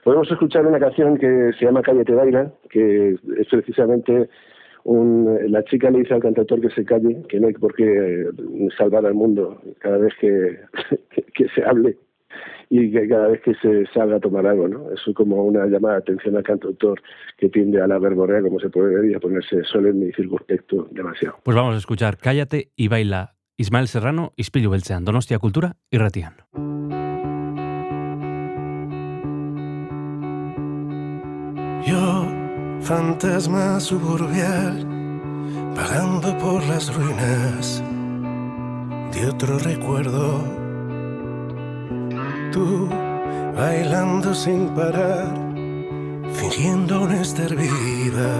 podemos 0.02 0.30
escuchar 0.30 0.66
una 0.66 0.80
canción 0.80 1.16
que 1.16 1.52
se 1.58 1.64
llama 1.64 1.82
Calle 1.82 2.04
te 2.04 2.12
baila, 2.12 2.50
que 2.70 3.16
es 3.38 3.46
precisamente 3.48 4.28
un, 4.84 5.38
la 5.50 5.64
chica 5.64 5.90
le 5.90 6.00
dice 6.00 6.14
al 6.14 6.22
cantautor 6.22 6.60
que 6.60 6.70
se 6.70 6.84
calle, 6.84 7.22
que 7.28 7.38
no 7.38 7.48
hay 7.48 7.54
por 7.54 7.74
qué 7.74 8.26
salvar 8.76 9.06
al 9.06 9.14
mundo 9.14 9.60
cada 9.78 9.98
vez 9.98 10.12
que, 10.20 10.58
que, 11.10 11.22
que 11.34 11.48
se 11.50 11.64
hable 11.64 11.96
y 12.68 12.90
que 12.90 13.08
cada 13.08 13.28
vez 13.28 13.40
que 13.42 13.54
se 13.54 13.86
salga 13.92 14.16
a 14.16 14.20
tomar 14.20 14.46
algo, 14.46 14.68
¿no? 14.68 14.90
Es 14.92 15.00
como 15.14 15.44
una 15.44 15.66
llamada 15.66 15.94
de 15.94 16.00
atención 16.00 16.36
al 16.36 16.42
cantautor 16.42 17.00
que 17.38 17.48
tiende 17.48 17.80
a 17.80 17.86
la 17.86 17.98
verborrea, 17.98 18.42
como 18.42 18.58
se 18.60 18.68
puede 18.70 18.94
ver, 18.94 19.10
y 19.10 19.14
a 19.14 19.20
ponerse 19.20 19.62
solemne 19.64 20.06
y 20.06 20.12
circunspecto 20.12 20.88
demasiado. 20.90 21.38
Pues 21.42 21.56
vamos 21.56 21.74
a 21.74 21.78
escuchar 21.78 22.16
Cállate 22.18 22.70
y 22.76 22.88
baila 22.88 23.34
Ismael 23.56 23.88
Serrano, 23.88 24.32
Ispilu 24.36 24.70
Beltzean, 24.70 25.04
Donostia 25.04 25.38
Cultura 25.38 25.76
y 25.90 25.98
Ratian. 25.98 26.34
Yo 31.86 32.26
fantasma 32.80 33.80
suburbial, 33.80 34.84
vagando 35.74 36.36
por 36.38 36.66
las 36.66 36.94
ruinas 36.94 37.82
de 39.12 39.26
otro 39.28 39.58
recuerdo. 39.58 40.65
Bailando 42.56 44.34
sin 44.34 44.70
parar, 44.70 45.28
fingiendo 46.32 47.06
no 47.06 47.12
estar 47.12 47.54
viva 47.54 48.32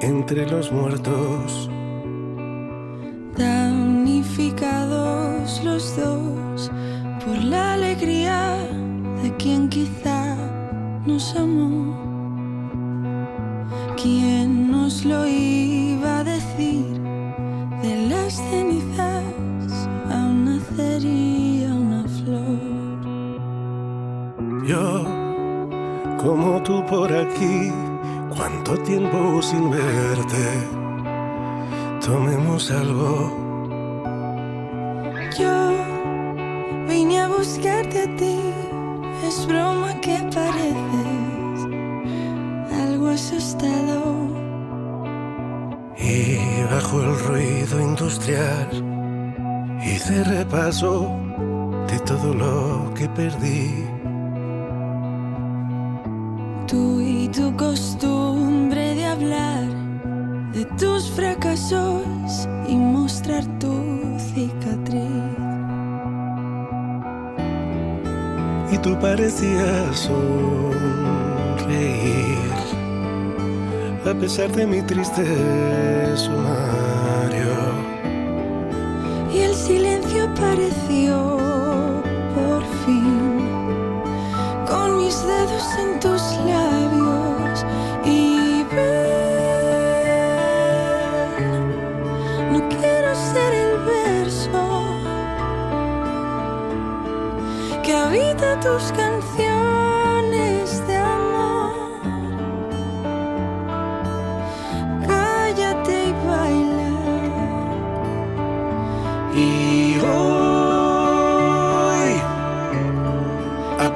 entre 0.00 0.48
los 0.48 0.70
muertos. 0.70 1.68
Damnificados 3.36 5.60
los 5.64 5.96
dos 5.96 6.70
por 7.24 7.42
la 7.42 7.74
alegría 7.74 8.56
de 9.22 9.34
quien 9.36 9.68
quizá 9.68 10.36
nos 11.06 11.34
amó. 11.34 11.98
¿Quién 14.00 14.70
nos 14.70 15.04
lo 15.04 15.26
iba 15.26 16.20
a 16.20 16.24
decir? 16.24 17.00
De 17.82 18.06
las 18.08 18.34
cenizas 18.34 18.69
Yo, 24.70 25.04
como 26.16 26.62
tú 26.62 26.86
por 26.86 27.12
aquí, 27.12 27.72
cuánto 28.36 28.78
tiempo 28.84 29.42
sin 29.42 29.68
verte. 29.68 30.46
Tomemos 32.06 32.70
algo. 32.70 33.32
Yo 35.36 35.72
vine 36.86 37.18
a 37.18 37.26
buscarte 37.26 38.02
a 38.02 38.16
ti, 38.16 38.38
es 39.26 39.44
broma 39.48 39.92
que 40.00 40.18
pareces 40.32 41.58
algo 42.84 43.08
asustado. 43.08 44.28
Y 45.98 46.38
bajo 46.70 47.02
el 47.02 47.18
ruido 47.26 47.80
industrial 47.80 48.68
hice 49.82 50.22
repaso 50.22 51.10
de 51.88 51.98
todo 52.06 52.32
lo 52.34 52.94
que 52.94 53.08
perdí. 53.08 53.89
Tú 56.70 57.00
y 57.00 57.26
tu 57.26 57.56
costumbre 57.56 58.94
de 58.94 59.04
hablar 59.04 59.64
de 60.52 60.64
tus 60.78 61.10
fracasos 61.10 62.46
y 62.68 62.76
mostrar 62.76 63.44
tu 63.58 63.74
cicatriz. 64.16 65.02
Y 68.70 68.78
tú 68.78 68.96
parecías 69.00 69.98
sonreír 69.98 70.30
a 74.08 74.14
pesar 74.14 74.52
de 74.52 74.64
mi 74.64 74.80
triste 74.82 75.26
sumario. 76.16 77.50
Y 79.34 79.38
el 79.40 79.54
silencio 79.56 80.22
apareció 80.22 81.36
por 82.36 82.62
fin 82.86 83.39
mis 85.10 85.22
dedos 85.26 85.66
en 85.76 85.98
tus 85.98 86.22
labios 86.46 87.64
y 88.04 88.62
ven, 88.72 88.92
no 92.52 92.60
quiero 92.68 93.12
ser 93.32 93.52
el 93.52 93.72
verso 93.78 94.62
que 97.82 97.92
habita 97.92 98.60
tus 98.60 98.92
canciones 98.92 99.49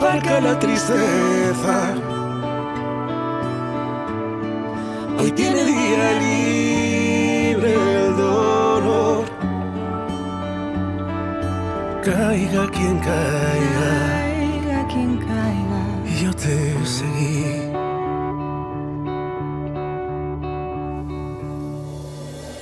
aparca 0.04 0.40
la 0.40 0.58
tristeza. 0.58 1.94
Hoy 5.18 5.30
tiene 5.32 5.64
día 5.64 6.12
libre 6.20 7.72
el 7.72 8.16
dolor. 8.16 9.24
Caiga 12.02 12.70
quien 12.70 12.98
caiga, 12.98 13.92
Caiga 14.20 14.86
quien 14.88 15.16
caiga. 15.18 15.82
y 16.06 16.24
yo 16.24 16.34
te 16.34 16.84
seguí. 16.84 17.72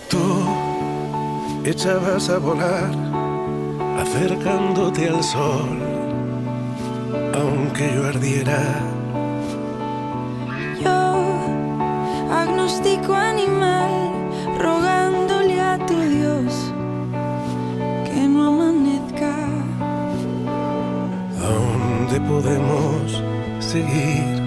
Tú 0.09 0.25
echabas 1.65 2.31
a 2.31 2.39
volar, 2.39 2.91
acercándote 3.99 5.09
al 5.09 5.25
sol, 5.25 5.92
aunque 7.73 7.95
yo 7.95 8.07
ardiera. 8.07 8.61
Yo, 10.83 11.15
agnóstico 12.31 13.15
animal, 13.15 13.91
rogándole 14.59 15.59
a 15.59 15.79
tu 15.87 15.99
Dios 15.99 16.53
que 18.05 18.29
no 18.29 18.49
amanezca. 18.49 19.35
¿Dónde 21.41 22.21
podemos 22.29 23.23
seguir? 23.59 24.43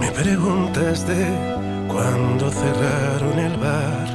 Me 0.00 0.10
preguntaste 0.12 1.26
cuando 1.86 2.50
cerraron 2.50 3.38
el 3.38 3.56
bar. 3.58 4.08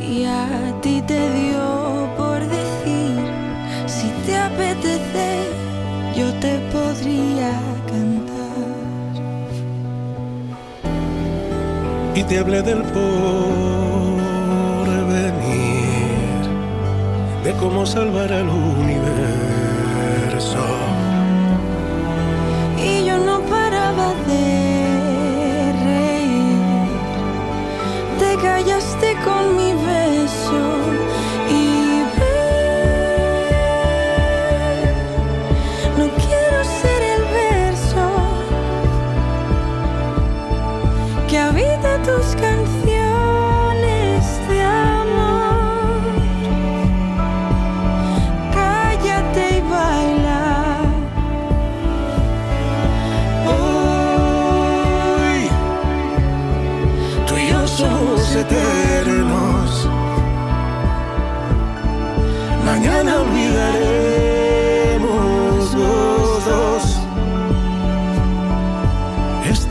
Y 0.00 0.24
a 0.24 0.72
ti 0.80 1.02
te 1.06 1.20
dio 1.34 2.08
por 2.16 2.40
decir, 2.40 3.20
si 3.86 4.08
te 4.24 4.36
apetece, 4.36 5.05
podría 6.96 7.52
cantar. 7.86 9.14
Y 12.14 12.22
te 12.22 12.38
hablé 12.38 12.62
del 12.62 12.82
porvenir, 12.82 13.02
de 17.44 17.52
cómo 17.60 17.84
salvar 17.84 18.32
al 18.32 18.48
universo. 18.48 19.76
Y 22.82 23.04
yo 23.04 23.18
no 23.18 23.40
paraba 23.40 24.14
de 24.26 25.72
reír. 25.84 26.88
Te 28.18 28.36
callaste 28.42 29.16
con 29.24 29.56
mi 29.56 29.72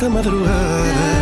esta 0.06 0.10
madrugada 0.10 1.15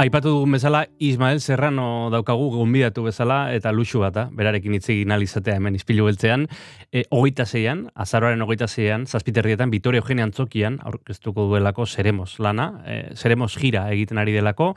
Aipatu 0.00 0.30
dugun 0.32 0.54
bezala, 0.56 0.86
Ismael 0.96 1.42
Serrano 1.44 2.08
daukagu 2.08 2.46
gonbidatu 2.54 3.02
bezala, 3.04 3.50
eta 3.52 3.68
luxu 3.68 4.00
bat 4.00 4.14
da, 4.14 4.22
berarekin 4.32 4.72
hitz 4.72 4.86
egin 4.94 5.12
ahal 5.12 5.26
izatea 5.26 5.58
hemen 5.58 5.74
izpilu 5.76 6.06
beltzean. 6.06 6.46
E, 6.88 7.02
hogeita 7.12 7.44
zeian, 7.44 7.82
azaroaren 7.92 8.40
hogeita 8.40 8.64
zeian, 8.64 9.04
zazpiterrietan, 9.04 9.68
Vitoria 9.68 10.00
Eugenia 10.00 10.24
Antzokian, 10.24 10.78
aurkeztuko 10.88 11.44
duelako 11.50 11.84
Seremos 11.84 12.38
lana, 12.40 12.70
e, 12.88 12.96
Seremos 13.12 13.58
gira 13.60 13.84
egiten 13.92 14.22
ari 14.22 14.32
delako. 14.38 14.70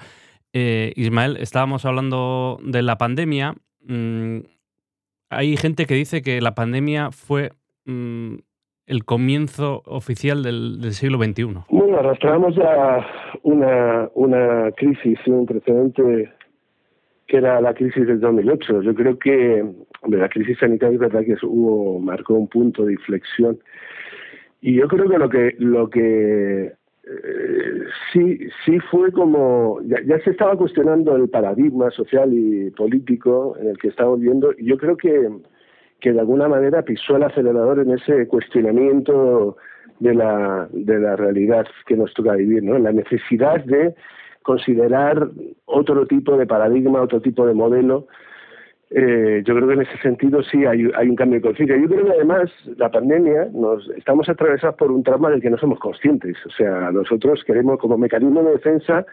E, 0.52 0.92
Ismael, 0.98 1.38
estábamos 1.40 1.86
hablando 1.86 2.60
de 2.62 2.82
la 2.82 2.98
pandemia. 2.98 3.56
Mm, 3.88 4.40
hay 5.30 5.56
gente 5.56 5.86
que 5.86 5.96
dice 5.96 6.22
que 6.22 6.42
la 6.42 6.54
pandemia 6.54 7.12
fue 7.12 7.54
mm, 7.86 8.40
el 8.86 9.06
comienzo 9.06 9.82
oficial 9.86 10.44
del, 10.44 10.82
del 10.82 10.94
siglo 10.94 11.18
XXI. 11.18 11.64
Bueno, 11.70 12.00
arrastramos 12.00 12.56
ya 12.56 13.06
una, 13.44 14.72
crisis, 14.76 15.20
un 15.28 15.46
precedente 15.46 16.34
que 17.28 17.38
era 17.38 17.62
la 17.62 17.74
crisis 17.74 18.06
del 18.06 18.20
2008. 18.20 18.82
Yo 18.82 18.94
creo 18.94 19.18
que 19.18 19.66
la 20.10 20.30
crisis 20.30 20.58
sanitaria 20.60 20.96
es 20.96 21.00
verdad 21.00 21.24
que 21.24 21.38
hubo 21.46 22.00
marcó 22.00 22.34
un 22.34 22.48
punto 22.48 22.86
de 22.86 22.94
inflexión 22.94 23.58
y 24.62 24.76
yo 24.76 24.88
creo 24.88 25.10
que 25.10 25.18
lo 25.18 25.30
que 25.30 25.56
lo 25.60 25.90
que 25.90 26.74
eh, 27.06 27.84
sí 28.12 28.40
sí 28.66 28.80
fue 28.92 29.12
como 29.14 29.80
ya, 29.84 29.98
ya, 30.06 30.20
se 30.20 30.32
estaba 30.32 30.58
cuestionando 30.58 31.16
el 31.16 31.30
paradigma 31.30 31.90
social 31.92 32.34
y 32.34 32.70
político 32.72 33.56
en 33.60 33.70
el 33.70 33.78
que 33.78 33.88
estamos 33.90 34.20
viviendo 34.20 34.54
y 34.58 34.66
yo 34.66 34.78
creo 34.78 34.98
que 34.98 35.30
que 36.04 36.12
de 36.12 36.20
alguna 36.20 36.50
manera 36.50 36.82
pisó 36.82 37.16
el 37.16 37.24
acelerador 37.24 37.80
en 37.80 37.92
ese 37.92 38.28
cuestionamiento 38.28 39.56
de 40.02 40.14
la, 40.14 40.68
de 40.74 41.00
la 41.00 41.16
realidad 41.16 41.66
que 41.88 41.96
nos 41.96 42.14
toca 42.14 42.34
vivir, 42.34 42.62
¿no? 42.62 42.78
la 42.78 42.92
necesidad 42.92 43.64
de 43.64 43.96
considerar 44.42 45.30
otro 45.64 46.06
tipo 46.06 46.36
de 46.36 46.46
paradigma, 46.46 47.02
otro 47.02 47.22
tipo 47.22 47.48
de 47.48 47.54
modelo. 47.54 48.08
Eh, 48.90 49.44
yo 49.46 49.56
creo 49.56 49.66
que 49.66 49.76
en 49.76 49.82
ese 49.84 49.98
sentido 50.00 50.44
sí 50.44 50.66
hay, 50.66 50.92
hay 50.94 51.08
un 51.08 51.16
cambio 51.16 51.40
de 51.40 51.48
conciencia. 51.48 51.78
Yo 51.78 51.88
creo 51.88 52.06
que 52.06 52.12
además 52.12 52.52
la 52.76 52.92
pandemia 52.92 53.48
nos 53.54 53.90
estamos 53.92 54.28
atravesados 54.28 54.76
por 54.76 54.92
un 54.92 55.04
trauma 55.04 55.30
del 55.30 55.42
que 55.42 55.50
no 55.50 55.58
somos 55.58 55.80
conscientes. 55.80 56.36
O 56.46 56.50
sea, 56.50 56.92
nosotros 56.92 57.46
queremos 57.46 57.80
como 57.80 57.98
mecanismo 57.98 58.44
de 58.44 58.52
defensa 58.52 59.06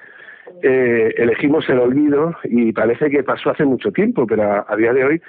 eh, 0.61 1.14
elegimos 1.16 1.68
el 1.68 1.78
olvido 1.78 2.34
y 2.43 2.72
parece 2.72 3.11
que 3.11 3.22
pasó 3.22 3.51
hace 3.51 3.64
mucho 3.64 3.93
tiempo, 3.93 4.26
pero 4.26 4.43
a, 4.43 4.66
a 4.68 4.74
día 4.74 4.93
de 4.93 5.05
hoy 5.05 5.22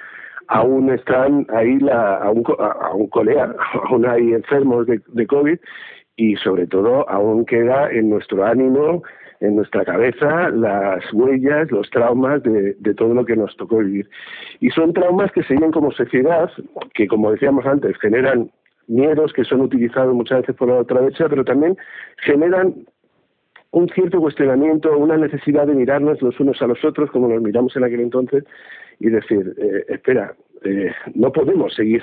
aún 0.52 0.90
están 0.90 1.46
ahí 1.48 1.78
la, 1.78 2.16
aún, 2.16 2.44
aún 2.58 3.06
colea, 3.08 3.54
aún 3.88 4.06
hay 4.08 4.34
enfermos 4.34 4.86
de, 4.86 5.00
de 5.08 5.26
COVID 5.26 5.58
y 6.16 6.36
sobre 6.36 6.66
todo 6.66 7.08
aún 7.08 7.46
queda 7.46 7.90
en 7.90 8.10
nuestro 8.10 8.44
ánimo, 8.44 9.02
en 9.40 9.56
nuestra 9.56 9.84
cabeza, 9.84 10.50
las 10.50 11.10
huellas, 11.12 11.70
los 11.70 11.88
traumas 11.90 12.42
de, 12.42 12.74
de, 12.78 12.94
todo 12.94 13.14
lo 13.14 13.24
que 13.24 13.34
nos 13.34 13.56
tocó 13.56 13.78
vivir. 13.78 14.08
Y 14.60 14.70
son 14.70 14.92
traumas 14.92 15.32
que 15.32 15.42
se 15.42 15.54
viven 15.54 15.72
como 15.72 15.90
sociedad, 15.90 16.50
que 16.94 17.08
como 17.08 17.32
decíamos 17.32 17.64
antes, 17.66 17.96
generan 17.98 18.50
miedos 18.88 19.32
que 19.32 19.44
son 19.44 19.62
utilizados 19.62 20.14
muchas 20.14 20.42
veces 20.42 20.56
por 20.56 20.68
la 20.68 20.76
otra 20.76 21.00
derecha, 21.00 21.28
pero 21.28 21.44
también 21.44 21.76
generan 22.18 22.74
un 23.72 23.88
cierto 23.88 24.20
cuestionamiento, 24.20 24.96
una 24.96 25.16
necesidad 25.16 25.66
de 25.66 25.74
mirarnos 25.74 26.20
los 26.22 26.38
unos 26.38 26.60
a 26.62 26.66
los 26.66 26.84
otros, 26.84 27.10
como 27.10 27.28
nos 27.28 27.42
miramos 27.42 27.74
en 27.76 27.84
aquel 27.84 28.00
entonces, 28.00 28.44
y 29.00 29.08
decir, 29.08 29.54
eh, 29.58 29.84
espera, 29.88 30.34
eh, 30.62 30.92
no 31.14 31.32
podemos 31.32 31.74
seguir 31.74 32.02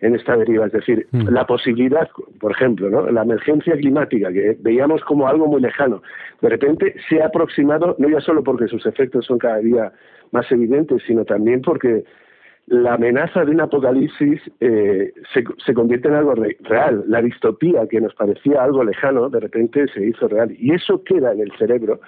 en 0.00 0.14
esta 0.14 0.36
deriva. 0.36 0.66
Es 0.66 0.72
decir, 0.72 1.06
mm. 1.10 1.28
la 1.28 1.46
posibilidad, 1.46 2.08
por 2.38 2.52
ejemplo, 2.52 2.90
¿no? 2.90 3.10
la 3.10 3.22
emergencia 3.22 3.76
climática, 3.76 4.30
que 4.30 4.56
veíamos 4.60 5.02
como 5.04 5.26
algo 5.26 5.46
muy 5.46 5.60
lejano, 5.60 6.02
de 6.42 6.48
repente 6.50 6.94
se 7.08 7.22
ha 7.22 7.26
aproximado, 7.26 7.96
no 7.98 8.08
ya 8.08 8.20
solo 8.20 8.44
porque 8.44 8.68
sus 8.68 8.84
efectos 8.84 9.24
son 9.24 9.38
cada 9.38 9.58
día 9.58 9.92
más 10.32 10.50
evidentes, 10.52 11.02
sino 11.06 11.24
también 11.24 11.62
porque 11.62 12.04
la 12.66 12.94
amenaza 12.94 13.44
de 13.44 13.52
un 13.52 13.60
apocalipsis 13.60 14.40
eh, 14.60 15.12
se, 15.32 15.44
se, 15.64 15.74
convierte 15.74 16.08
en 16.08 16.14
algo 16.14 16.34
re, 16.34 16.56
real. 16.62 17.04
La 17.06 17.22
distopía 17.22 17.86
que 17.88 18.00
nos 18.00 18.14
parecía 18.14 18.62
algo 18.62 18.82
lejano, 18.82 19.28
de 19.28 19.40
repente 19.40 19.86
se 19.88 20.04
hizo 20.04 20.26
real. 20.26 20.54
Y 20.58 20.74
eso 20.74 21.02
queda 21.04 21.32
en 21.32 21.40
el 21.40 21.52
cerebro, 21.58 22.00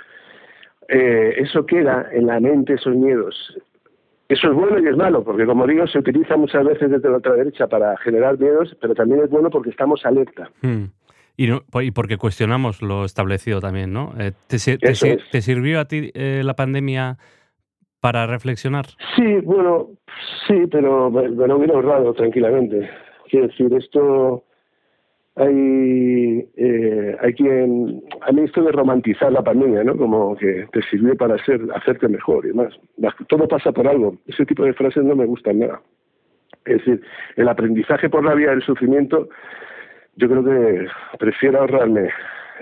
eh, 0.88 1.34
eso 1.38 1.64
queda 1.64 2.08
en 2.12 2.26
la 2.26 2.40
mente, 2.40 2.74
esos 2.74 2.96
miedos. 2.96 3.56
Eso 4.28 4.48
es 4.48 4.54
bueno 4.54 4.78
y 4.78 4.86
es 4.86 4.96
malo, 4.96 5.24
porque 5.24 5.46
como 5.46 5.66
digo, 5.66 5.86
se 5.86 5.98
utiliza 5.98 6.36
muchas 6.36 6.64
veces 6.64 6.90
desde 6.90 7.08
la 7.08 7.18
otra 7.18 7.34
derecha 7.34 7.66
para 7.66 7.96
generar 7.98 8.38
miedos, 8.38 8.76
pero 8.80 8.94
también 8.94 9.22
es 9.22 9.30
bueno 9.30 9.48
porque 9.50 9.70
estamos 9.70 10.04
alerta. 10.04 10.50
Hmm. 10.60 10.86
Y, 11.36 11.46
no, 11.46 11.62
y, 11.80 11.92
porque 11.92 12.16
cuestionamos 12.16 12.82
lo 12.82 13.04
establecido 13.04 13.60
también, 13.60 13.92
¿no? 13.92 14.12
Eh, 14.18 14.32
¿te, 14.48 14.58
te, 14.58 14.76
te, 14.76 15.18
¿te, 15.30 15.40
sirvió 15.40 15.78
a 15.78 15.84
ti 15.84 16.10
eh, 16.14 16.42
la 16.44 16.54
pandemia 16.54 17.16
para 18.12 18.26
reflexionar? 18.26 18.86
Sí, 19.14 19.40
bueno, 19.44 19.88
sí, 20.46 20.66
pero 20.70 21.10
me, 21.10 21.28
lo 21.28 21.56
hubiera 21.56 21.74
ahorrado 21.74 22.14
tranquilamente. 22.14 22.88
Quiero 23.28 23.48
decir, 23.48 23.70
esto 23.74 24.44
hay, 25.36 26.48
eh, 26.56 27.16
hay 27.20 27.34
quien, 27.34 28.02
a 28.22 28.32
mí 28.32 28.42
esto 28.44 28.62
de 28.62 28.72
romantizar 28.72 29.30
la 29.30 29.42
pandemia, 29.42 29.84
¿no? 29.84 29.94
Como 29.94 30.34
que 30.36 30.66
te 30.72 30.80
sirvió 30.84 31.14
para 31.16 31.36
ser, 31.44 31.60
hacerte 31.74 32.08
mejor 32.08 32.46
y 32.46 32.48
demás. 32.48 32.72
Todo 33.28 33.46
pasa 33.46 33.72
por 33.72 33.86
algo. 33.86 34.16
Ese 34.26 34.46
tipo 34.46 34.64
de 34.64 34.72
frases 34.72 35.04
no 35.04 35.14
me 35.14 35.26
gustan 35.26 35.58
nada. 35.58 35.82
Es 36.64 36.78
decir, 36.78 37.02
el 37.36 37.46
aprendizaje 37.46 38.08
por 38.08 38.24
la 38.24 38.34
vía 38.34 38.50
del 38.50 38.62
sufrimiento, 38.62 39.28
yo 40.16 40.28
creo 40.30 40.44
que 40.44 40.86
prefiero 41.18 41.60
ahorrarme 41.60 42.08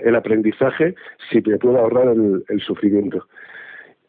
el 0.03 0.15
aprendizaje 0.15 0.93
si 1.31 1.41
me 1.41 1.57
puedo 1.57 1.77
ahorrar 1.77 2.09
el, 2.09 2.43
el 2.49 2.59
sufrimiento. 2.59 3.25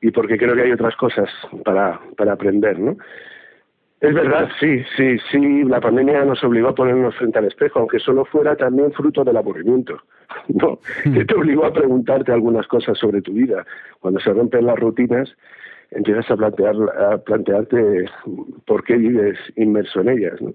Y 0.00 0.10
porque 0.10 0.38
creo 0.38 0.54
que 0.54 0.62
hay 0.62 0.72
otras 0.72 0.94
cosas 0.96 1.28
para, 1.64 2.00
para 2.16 2.32
aprender, 2.32 2.78
¿no? 2.78 2.96
Es 4.00 4.14
verdad, 4.14 4.48
sí, 4.60 4.80
sí, 4.96 5.18
sí, 5.30 5.64
la 5.64 5.80
pandemia 5.80 6.24
nos 6.24 6.42
obligó 6.44 6.68
a 6.68 6.74
ponernos 6.74 7.16
frente 7.16 7.38
al 7.38 7.46
espejo, 7.46 7.80
aunque 7.80 7.98
solo 7.98 8.24
fuera 8.24 8.54
también 8.54 8.92
fruto 8.92 9.24
del 9.24 9.36
aburrimiento, 9.36 10.00
¿no? 10.48 10.78
Que 11.02 11.24
te 11.24 11.34
obligó 11.34 11.64
a 11.64 11.72
preguntarte 11.72 12.30
algunas 12.30 12.68
cosas 12.68 12.96
sobre 12.96 13.22
tu 13.22 13.32
vida. 13.32 13.66
Cuando 13.98 14.20
se 14.20 14.32
rompen 14.32 14.66
las 14.66 14.78
rutinas, 14.78 15.34
empiezas 15.90 16.30
a, 16.30 16.36
plantear, 16.36 16.76
a 16.96 17.18
plantearte 17.18 18.04
por 18.66 18.84
qué 18.84 18.96
vives 18.96 19.36
inmerso 19.56 20.00
en 20.00 20.10
ellas, 20.10 20.40
¿no? 20.40 20.54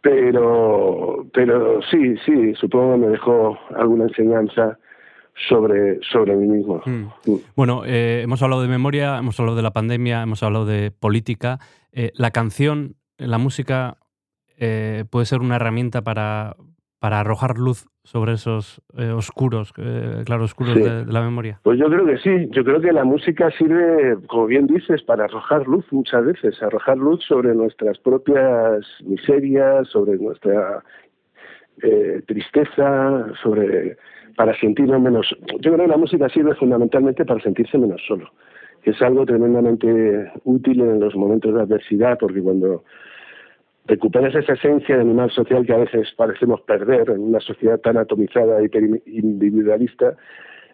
Pero, 0.00 1.26
pero 1.32 1.80
sí, 1.82 2.14
sí, 2.24 2.54
supongo 2.54 2.92
que 2.92 2.98
me 2.98 3.08
dejó 3.08 3.58
alguna 3.74 4.04
enseñanza 4.04 4.78
sobre, 5.48 6.00
sobre 6.02 6.36
mí 6.36 6.46
mismo. 6.46 6.80
Mm. 6.84 7.06
Bueno, 7.56 7.82
eh, 7.84 8.22
hemos 8.22 8.42
hablado 8.42 8.62
de 8.62 8.68
memoria, 8.68 9.18
hemos 9.18 9.38
hablado 9.38 9.56
de 9.56 9.62
la 9.62 9.72
pandemia, 9.72 10.22
hemos 10.22 10.42
hablado 10.42 10.66
de 10.66 10.90
política. 10.90 11.58
Eh, 11.92 12.12
la 12.14 12.30
canción, 12.30 12.96
la 13.18 13.38
música, 13.38 13.98
eh, 14.58 15.04
puede 15.10 15.26
ser 15.26 15.40
una 15.40 15.56
herramienta 15.56 16.02
para, 16.02 16.56
para 16.98 17.20
arrojar 17.20 17.58
luz 17.58 17.86
sobre 18.04 18.34
esos 18.34 18.82
eh, 18.98 19.10
oscuros, 19.10 19.72
eh, 19.78 20.22
claro, 20.26 20.44
oscuros 20.44 20.74
sí. 20.74 20.82
de, 20.82 21.04
de, 21.06 21.12
la 21.12 21.22
memoria. 21.22 21.58
Pues 21.62 21.78
yo 21.78 21.86
creo 21.86 22.04
que 22.04 22.18
sí, 22.18 22.48
yo 22.50 22.64
creo 22.64 22.80
que 22.80 22.92
la 22.92 23.04
música 23.04 23.50
sirve, 23.50 24.18
como 24.26 24.46
bien 24.46 24.66
dices, 24.66 25.02
para 25.02 25.24
arrojar 25.24 25.66
luz 25.66 25.86
muchas 25.90 26.24
veces, 26.24 26.62
arrojar 26.62 26.98
luz 26.98 27.24
sobre 27.24 27.54
nuestras 27.54 27.98
propias 27.98 28.86
miserias, 29.04 29.88
sobre 29.88 30.18
nuestra 30.18 30.84
eh, 31.82 32.22
tristeza, 32.26 33.26
sobre 33.42 33.96
para 34.36 34.58
sentirnos 34.58 35.00
menos. 35.00 35.34
Yo 35.60 35.72
creo 35.72 35.86
que 35.86 35.88
la 35.88 35.96
música 35.96 36.28
sirve 36.28 36.54
fundamentalmente 36.54 37.24
para 37.24 37.40
sentirse 37.40 37.78
menos 37.78 38.02
solo, 38.06 38.30
que 38.82 38.90
es 38.90 39.02
algo 39.02 39.24
tremendamente 39.26 40.32
útil 40.44 40.80
en 40.80 41.00
los 41.00 41.14
momentos 41.14 41.54
de 41.54 41.62
adversidad, 41.62 42.18
porque 42.18 42.42
cuando 42.42 42.84
recuperas 43.86 44.34
esa 44.34 44.54
esencia 44.54 44.96
de 44.96 45.02
animal 45.02 45.30
social 45.30 45.66
que 45.66 45.72
a 45.72 45.78
veces 45.78 46.12
parecemos 46.16 46.60
perder 46.62 47.10
en 47.10 47.20
una 47.20 47.40
sociedad 47.40 47.78
tan 47.80 47.96
atomizada 47.98 48.62
y 48.62 48.70
individualista, 49.06 50.16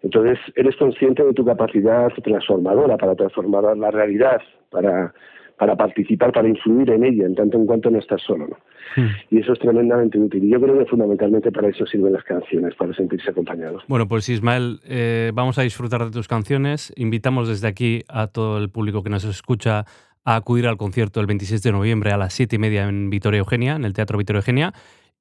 entonces 0.02 0.38
eres 0.56 0.76
consciente 0.76 1.22
de 1.24 1.34
tu 1.34 1.44
capacidad 1.44 2.08
transformadora 2.22 2.96
para 2.96 3.14
transformar 3.14 3.76
la 3.76 3.90
realidad, 3.90 4.40
para 4.70 5.12
para 5.60 5.76
participar, 5.76 6.32
para 6.32 6.48
influir 6.48 6.88
en 6.90 7.04
ella, 7.04 7.26
en 7.26 7.34
tanto 7.34 7.58
en 7.58 7.66
cuanto 7.66 7.90
no 7.90 7.98
estás 7.98 8.22
solo. 8.22 8.48
¿no? 8.48 8.56
Mm. 8.96 9.08
Y 9.30 9.40
eso 9.40 9.52
es 9.52 9.58
tremendamente 9.58 10.18
útil. 10.18 10.42
Y 10.42 10.48
yo 10.48 10.58
creo 10.58 10.78
que 10.78 10.86
fundamentalmente 10.86 11.52
para 11.52 11.68
eso 11.68 11.84
sirven 11.84 12.14
las 12.14 12.24
canciones, 12.24 12.74
para 12.76 12.94
sentirse 12.94 13.28
acompañados. 13.28 13.82
Bueno, 13.86 14.08
pues 14.08 14.26
Ismael, 14.30 14.80
eh, 14.88 15.32
vamos 15.34 15.58
a 15.58 15.62
disfrutar 15.62 16.02
de 16.02 16.12
tus 16.12 16.28
canciones. 16.28 16.94
Invitamos 16.96 17.46
desde 17.46 17.68
aquí 17.68 18.04
a 18.08 18.28
todo 18.28 18.56
el 18.56 18.70
público 18.70 19.02
que 19.02 19.10
nos 19.10 19.24
escucha 19.24 19.84
a 20.24 20.36
acudir 20.36 20.66
al 20.66 20.78
concierto 20.78 21.20
el 21.20 21.26
26 21.26 21.62
de 21.62 21.72
noviembre 21.72 22.10
a 22.12 22.16
las 22.16 22.32
7 22.32 22.56
y 22.56 22.58
media 22.58 22.88
en 22.88 23.10
Vitoria 23.10 23.40
Eugenia, 23.40 23.76
en 23.76 23.84
el 23.84 23.92
Teatro 23.92 24.16
Vitoria 24.16 24.38
Eugenia. 24.38 24.72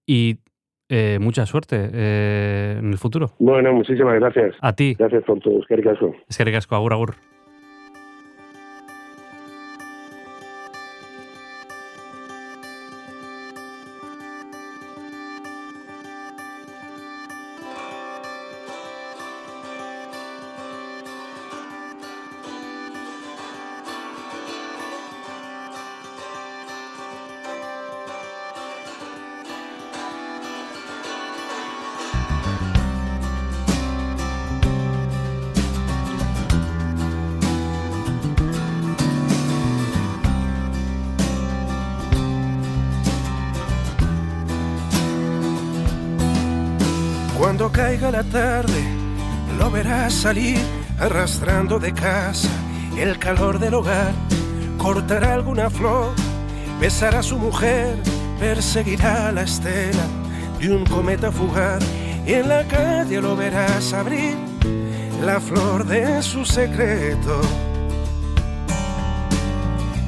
Y 0.08 0.38
eh, 0.88 1.18
mucha 1.20 1.46
suerte 1.46 1.90
eh, 1.94 2.78
en 2.80 2.94
el 2.94 2.98
futuro. 2.98 3.32
Bueno, 3.40 3.74
muchísimas 3.74 4.16
gracias. 4.16 4.56
A 4.62 4.72
ti. 4.72 4.96
Gracias 4.98 5.26
por 5.26 5.42
todo. 5.42 5.60
Es 5.60 5.68
que 5.68 5.76
ricasco. 5.76 6.16
Es 6.30 6.38
que 6.38 6.46
ricasco. 6.46 6.78
Agur, 6.78 6.94
agur. 6.94 7.16
Arrastrando 51.00 51.80
de 51.80 51.92
casa 51.92 52.50
el 52.96 53.18
calor 53.18 53.58
del 53.58 53.74
hogar. 53.74 54.14
Cortará 54.78 55.34
alguna 55.34 55.72
flor, 55.72 56.14
besará 56.80 57.20
a 57.20 57.24
su 57.24 57.40
mujer, 57.40 57.96
perseguirá 58.40 59.32
la 59.32 59.42
estela 59.42 60.06
de 60.60 60.72
un 60.72 60.86
cometa 60.86 61.32
fugaz 61.32 61.84
y 62.28 62.34
en 62.34 62.48
la 62.48 62.64
calle 62.68 63.20
lo 63.20 63.36
verás 63.36 63.92
abrir 63.94 64.38
la 65.26 65.40
flor 65.40 65.88
de 65.88 66.22
su 66.22 66.46
secreto. 66.46 67.42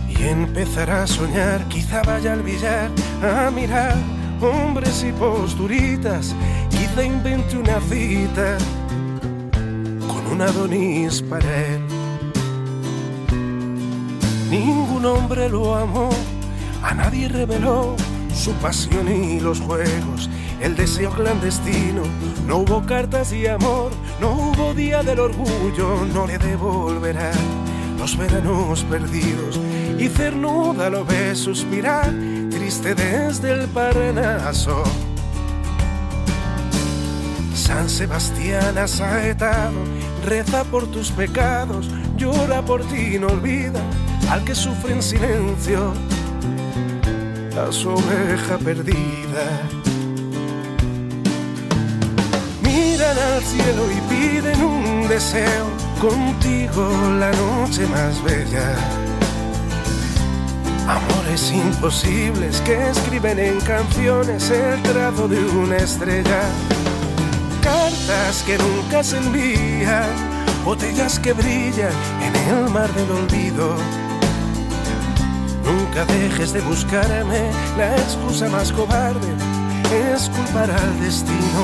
Y 0.08 0.24
empezará 0.24 1.04
a 1.04 1.08
soñar, 1.08 1.68
quizá 1.68 2.04
vaya 2.04 2.34
al 2.34 2.44
billar 2.44 2.92
a 3.24 3.50
mirar 3.50 3.96
hombres 4.40 5.04
y 5.04 5.12
posturitas, 5.14 6.36
quizá 6.70 7.04
invente 7.04 7.58
una 7.58 7.80
cita 7.82 8.58
un 10.32 10.42
Adonis 10.42 11.22
para 11.22 11.68
él. 11.68 11.82
Ningún 14.50 15.06
hombre 15.06 15.50
lo 15.50 15.76
amó, 15.76 16.10
a 16.82 16.94
nadie 16.94 17.28
reveló 17.28 17.96
su 18.34 18.52
pasión 18.54 19.08
y 19.10 19.40
los 19.40 19.60
juegos, 19.60 20.30
el 20.62 20.76
deseo 20.76 21.12
clandestino. 21.12 22.04
No 22.48 22.58
hubo 22.58 22.86
cartas 22.86 23.34
y 23.34 23.46
amor, 23.48 23.92
no 24.20 24.32
hubo 24.32 24.74
día 24.74 25.04
del 25.04 25.20
orgullo, 25.20 26.06
no 26.14 26.26
le 26.26 26.38
devolverá 26.38 27.32
los 27.98 28.18
veranos 28.18 28.84
perdidos. 28.86 29.60
Y 30.00 30.08
Cernuda 30.08 30.90
lo 30.90 31.06
ve 31.06 31.36
suspirar, 31.36 32.12
triste 32.50 32.96
desde 32.96 33.52
el 33.52 33.68
Parnaso. 33.68 34.84
San 37.54 37.90
Sebastián 37.90 38.78
asaetado, 38.78 39.78
reza 40.26 40.64
por 40.64 40.88
tus 40.88 41.12
pecados, 41.12 41.90
llora 42.18 42.62
por 42.62 42.84
ti, 42.86 43.18
no 43.20 43.28
olvida 43.28 43.82
al 44.30 44.44
que 44.44 44.56
sufre 44.56 44.94
en 44.94 45.02
silencio 45.02 45.94
a 47.58 47.72
su 47.72 47.90
oveja 47.90 48.58
perdida. 48.64 49.46
Miran 52.62 53.18
al 53.18 53.42
cielo 53.44 53.84
y 53.92 54.14
piden 54.14 54.64
un 54.64 55.08
deseo, 55.08 55.68
contigo 56.00 56.90
la 57.20 57.32
noche 57.32 57.86
más 57.88 58.24
bella. 58.24 58.76
Amores 60.88 61.52
imposibles 61.52 62.62
que 62.62 62.90
escriben 62.90 63.40
en 63.40 63.60
canciones 63.62 64.50
el 64.50 64.82
trazo 64.84 65.28
de 65.28 65.44
una 65.46 65.78
estrella. 65.78 66.42
Cartas 67.72 68.44
que 68.44 68.58
nunca 68.58 69.02
se 69.02 69.18
envían, 69.18 70.10
botellas 70.66 71.18
que 71.20 71.32
brillan 71.32 71.94
en 72.22 72.36
el 72.50 72.70
mar 72.70 72.92
del 72.94 73.10
olvido 73.12 73.78
Nunca 75.64 76.04
dejes 76.06 76.52
de 76.52 76.60
buscarme, 76.62 77.50
la 77.78 77.96
excusa 77.96 78.50
más 78.50 78.74
cobarde 78.74 79.30
es 80.14 80.30
culpar 80.30 80.70
al 80.70 81.00
destino. 81.00 81.62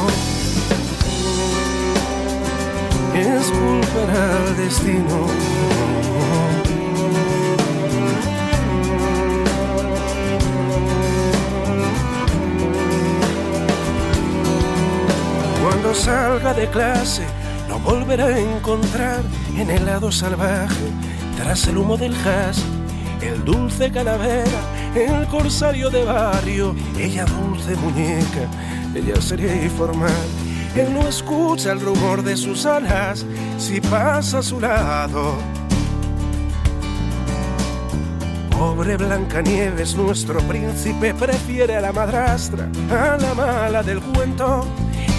Es 3.14 3.47
culpar 3.47 4.10
al 4.10 4.58
destino. 4.58 5.28
Cuando 15.88 16.03
salga 16.03 16.53
de 16.53 16.67
clase, 16.67 17.23
no 17.69 17.79
volverá 17.79 18.25
a 18.25 18.38
encontrar 18.38 19.23
en 19.55 19.69
el 19.71 19.85
lado 19.85 20.11
salvaje, 20.11 20.91
tras 21.38 21.65
el 21.67 21.77
humo 21.77 21.95
del 21.95 22.13
jazz 22.25 22.61
el 23.21 23.45
dulce 23.45 23.89
calavera, 23.89 24.59
el 24.93 25.25
corsario 25.27 25.89
de 25.89 26.03
barrio, 26.03 26.75
ella 26.99 27.23
dulce 27.23 27.73
muñeca, 27.77 28.49
ella 28.93 29.21
sería 29.21 29.63
informal. 29.63 30.11
Él 30.75 30.93
no 30.93 31.07
escucha 31.07 31.71
el 31.71 31.79
rumor 31.79 32.21
de 32.21 32.35
sus 32.35 32.65
alas 32.65 33.25
si 33.57 33.79
pasa 33.79 34.39
a 34.39 34.43
su 34.43 34.59
lado. 34.59 35.38
Pobre 38.49 38.97
Blancanieves, 38.97 39.95
nuestro 39.95 40.41
príncipe 40.41 41.13
prefiere 41.13 41.77
a 41.77 41.81
la 41.81 41.93
madrastra, 41.93 42.67
a 42.91 43.17
la 43.17 43.33
mala 43.33 43.83
del 43.83 44.01
cuento. 44.01 44.67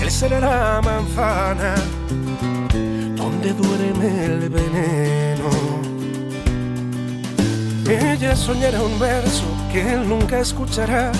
Será 0.09 0.41
la 0.41 0.81
manzana 0.83 1.77
donde 3.15 3.53
duerme 3.53 4.25
el 4.25 4.49
veneno. 4.49 5.49
Ella 7.89 8.35
soñará 8.35 8.83
un 8.83 8.99
verso 8.99 9.45
que 9.73 9.93
él 9.93 10.09
nunca 10.09 10.41
escuchará. 10.41 11.13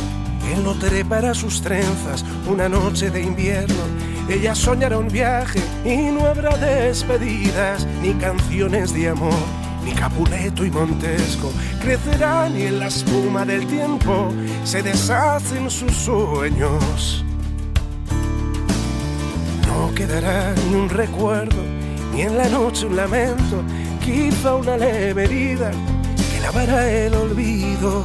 Él 0.53 0.65
no 0.65 0.75
trepará 0.75 1.33
sus 1.33 1.63
trenzas 1.63 2.25
una 2.49 2.69
noche 2.69 3.09
de 3.09 3.23
invierno. 3.23 3.85
Ella 4.29 4.57
soñará 4.57 4.99
un 4.99 5.09
viaje 5.09 5.61
y 5.85 6.11
no 6.11 6.27
habrá 6.27 6.57
despedidas, 6.57 7.87
ni 8.03 8.15
canciones 8.15 8.93
de 8.95 9.11
amor, 9.11 9.39
ni 9.85 9.93
Capuleto 9.93 10.65
y 10.65 10.73
Montesco. 10.73 11.53
Crecerán 11.81 12.59
y 12.59 12.63
en 12.63 12.81
la 12.81 12.89
espuma 12.89 13.45
del 13.45 13.65
tiempo 13.69 14.33
se 14.65 14.83
deshacen 14.83 15.71
sus 15.71 15.93
sueños. 15.93 17.25
Quedará 19.99 20.55
ni 20.71 20.77
un 20.77 20.89
recuerdo, 20.89 21.63
ni 22.15 22.23
en 22.23 22.39
la 22.39 22.49
noche 22.49 22.87
un 22.87 22.97
lamento, 22.97 23.63
quizá 24.01 24.55
una 24.55 24.79
leve 24.79 25.25
herida 25.25 25.73
lavará 26.53 26.91
el 26.91 27.15
olvido 27.15 28.03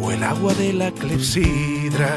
o 0.00 0.10
el 0.10 0.22
agua 0.22 0.54
de 0.54 0.72
la 0.72 0.90
clepsidra. 0.90 2.08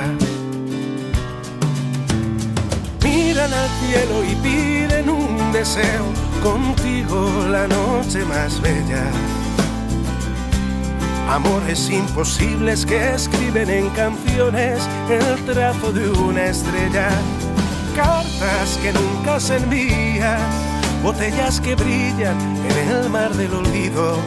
Miran 3.03 3.51
al 3.53 3.69
cielo 3.81 4.23
y 4.23 4.35
piden 4.35 5.09
un 5.09 5.51
deseo, 5.51 6.05
contigo 6.41 7.47
la 7.49 7.67
noche 7.67 8.23
más 8.25 8.61
bella. 8.61 9.03
Amores 11.29 11.89
imposibles 11.89 12.85
que 12.85 13.13
escriben 13.13 13.69
en 13.69 13.89
canciones 13.89 14.87
el 15.09 15.45
trazo 15.45 15.91
de 15.91 16.09
una 16.09 16.45
estrella. 16.45 17.09
Cartas 17.97 18.79
que 18.81 18.93
nunca 18.93 19.39
se 19.39 19.57
envían, 19.57 20.39
botellas 21.03 21.59
que 21.59 21.75
brillan 21.75 22.39
en 22.69 22.89
el 22.89 23.09
mar 23.09 23.33
del 23.33 23.53
olvido 23.53 24.17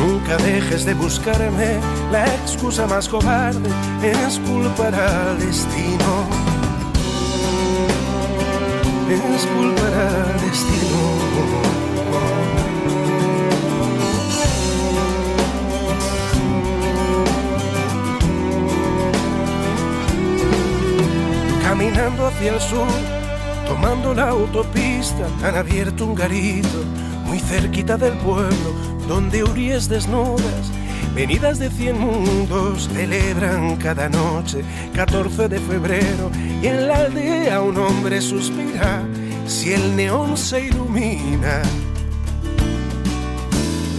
Nunca 0.00 0.38
dejes 0.38 0.86
de 0.86 0.94
buscarme, 0.94 1.78
la 2.10 2.24
excusa 2.24 2.86
más 2.86 3.06
cobarde 3.06 3.68
es 4.02 4.38
culpar 4.38 4.94
al 4.94 5.38
destino. 5.38 6.26
Es 9.10 9.46
culpar 9.46 9.92
al 9.92 10.40
destino. 10.40 11.19
Hacia 22.40 22.54
el 22.54 22.60
sur, 22.60 22.88
tomando 23.66 24.14
la 24.14 24.30
autopista, 24.30 25.26
han 25.44 25.56
abierto 25.56 26.06
un 26.06 26.14
garito 26.14 26.84
muy 27.26 27.38
cerquita 27.38 27.98
del 27.98 28.14
pueblo 28.14 28.72
donde 29.06 29.44
uríes 29.44 29.90
desnudas, 29.90 30.72
venidas 31.14 31.58
de 31.58 31.68
cien 31.68 31.98
mundos, 31.98 32.88
celebran 32.94 33.76
cada 33.76 34.08
noche 34.08 34.62
14 34.94 35.48
de 35.48 35.58
febrero 35.58 36.30
y 36.62 36.66
en 36.66 36.88
la 36.88 36.96
aldea 37.00 37.60
un 37.60 37.76
hombre 37.76 38.22
suspira 38.22 39.02
si 39.46 39.74
el 39.74 39.94
neón 39.94 40.38
se 40.38 40.68
ilumina. 40.68 41.60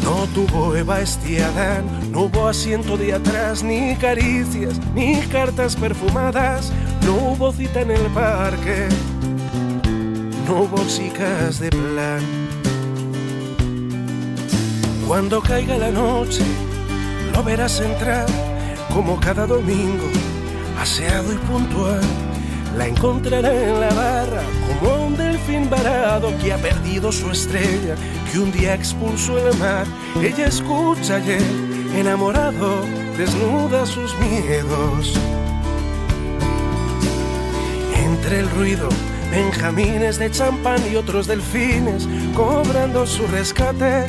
No 0.03 0.25
tuvo 0.33 0.75
Eva 0.75 0.99
Estiadán, 0.99 2.11
no 2.11 2.21
hubo 2.21 2.47
asiento 2.47 2.97
de 2.97 3.13
atrás, 3.13 3.61
ni 3.61 3.95
caricias, 3.97 4.79
ni 4.95 5.17
cartas 5.27 5.75
perfumadas, 5.75 6.71
no 7.05 7.13
hubo 7.13 7.51
cita 7.51 7.81
en 7.81 7.91
el 7.91 8.05
parque, 8.13 8.87
no 10.47 10.61
hubo 10.61 10.85
chicas 10.87 11.59
de 11.59 11.69
plan. 11.69 12.21
Cuando 15.07 15.41
caiga 15.41 15.77
la 15.77 15.91
noche, 15.91 16.43
lo 17.33 17.43
verás 17.43 17.79
entrar 17.81 18.25
como 18.93 19.19
cada 19.19 19.45
domingo, 19.45 20.05
aseado 20.79 21.33
y 21.33 21.37
puntual. 21.37 22.01
La 22.77 22.87
encontrará 22.87 23.51
en 23.53 23.81
la 23.81 23.93
barra 23.93 24.43
como 24.67 25.07
un 25.07 25.17
delfín 25.17 25.69
varado 25.69 26.31
que 26.41 26.53
ha 26.53 26.57
perdido 26.57 27.11
su 27.11 27.29
estrella, 27.29 27.95
que 28.31 28.39
un 28.39 28.51
día 28.51 28.75
expulsó 28.75 29.37
el 29.37 29.57
mar. 29.57 29.85
Ella 30.21 30.47
escucha 30.47 31.17
él, 31.17 31.91
enamorado, 31.93 32.85
desnuda 33.17 33.85
sus 33.85 34.17
miedos. 34.19 35.19
Entre 38.21 38.39
el 38.39 38.49
ruido, 38.51 38.87
benjamines 39.31 40.19
de 40.19 40.29
champán 40.29 40.79
y 40.91 40.95
otros 40.95 41.25
delfines 41.25 42.07
cobrando 42.35 43.07
su 43.07 43.25
rescate 43.25 44.05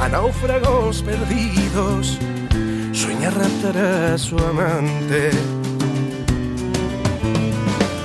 a 0.00 0.08
náufragos 0.08 1.02
perdidos. 1.02 2.18
Sueña 2.92 3.30
raptar 3.30 3.78
a 3.78 4.18
su 4.18 4.36
amante. 4.38 5.30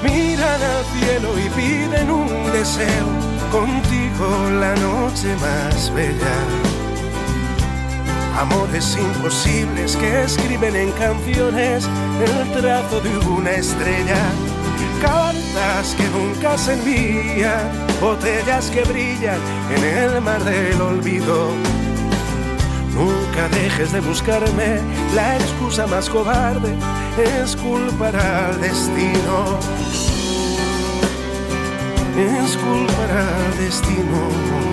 Miran 0.03 0.61
al 0.61 0.85
cielo 0.93 1.29
y 1.43 1.49
piden 1.49 2.11
un 2.11 2.51
deseo, 2.51 3.07
contigo 3.51 4.27
la 4.59 4.75
noche 4.75 5.35
más 5.41 5.91
bella. 5.95 6.37
Amores 8.39 8.95
imposibles 8.97 9.95
que 9.95 10.23
escriben 10.25 10.75
en 10.75 10.91
canciones 10.91 11.89
el 12.21 12.61
trazo 12.61 13.01
de 13.01 13.17
una 13.17 13.51
estrella. 13.51 14.52
Que 15.83 16.07
nunca 16.09 16.57
se 16.57 16.73
envían, 16.73 17.69
botellas 17.99 18.69
que 18.71 18.83
brillan 18.83 19.39
en 19.75 19.83
el 19.83 20.21
mar 20.21 20.41
del 20.43 20.81
olvido. 20.81 21.49
Nunca 22.95 23.49
dejes 23.49 23.91
de 23.91 23.99
buscarme, 23.99 24.79
la 25.13 25.35
excusa 25.35 25.85
más 25.85 26.09
cobarde 26.09 26.73
es 27.17 27.55
culpar 27.57 28.15
al 28.15 28.61
destino. 28.61 29.59
Es 32.17 32.57
culpar 32.57 33.11
al 33.11 33.57
destino. 33.57 34.63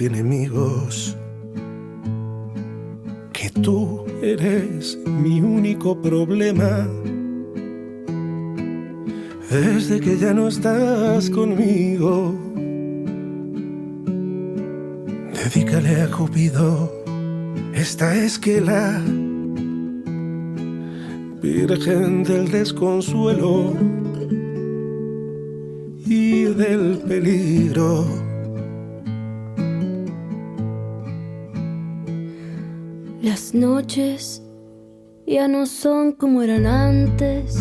Enemigos 0.00 1.16
que 3.32 3.50
tú 3.50 4.04
eres 4.22 4.98
mi 5.06 5.40
único 5.40 6.00
problema. 6.00 6.88
Desde 9.50 10.00
que 10.00 10.16
ya 10.16 10.32
no 10.32 10.48
estás 10.48 11.28
conmigo, 11.28 12.34
dedícale 15.34 16.02
a 16.02 16.10
Cupido 16.10 16.90
esta 17.74 18.14
esquela, 18.14 19.02
Virgen 21.42 22.22
del 22.22 22.50
desconsuelo 22.50 23.74
y 26.06 26.44
del 26.44 26.98
peligro. 26.98 28.21
Las 33.22 33.54
noches 33.54 34.42
ya 35.28 35.46
no 35.46 35.66
son 35.66 36.10
como 36.10 36.42
eran 36.42 36.66
antes, 36.66 37.56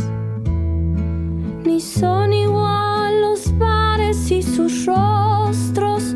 ni 1.64 1.80
son 1.80 2.34
igual 2.34 3.22
los 3.22 3.55
bares 3.59 4.32
y 4.32 4.41
sus 4.41 4.88
rostros. 4.88 6.16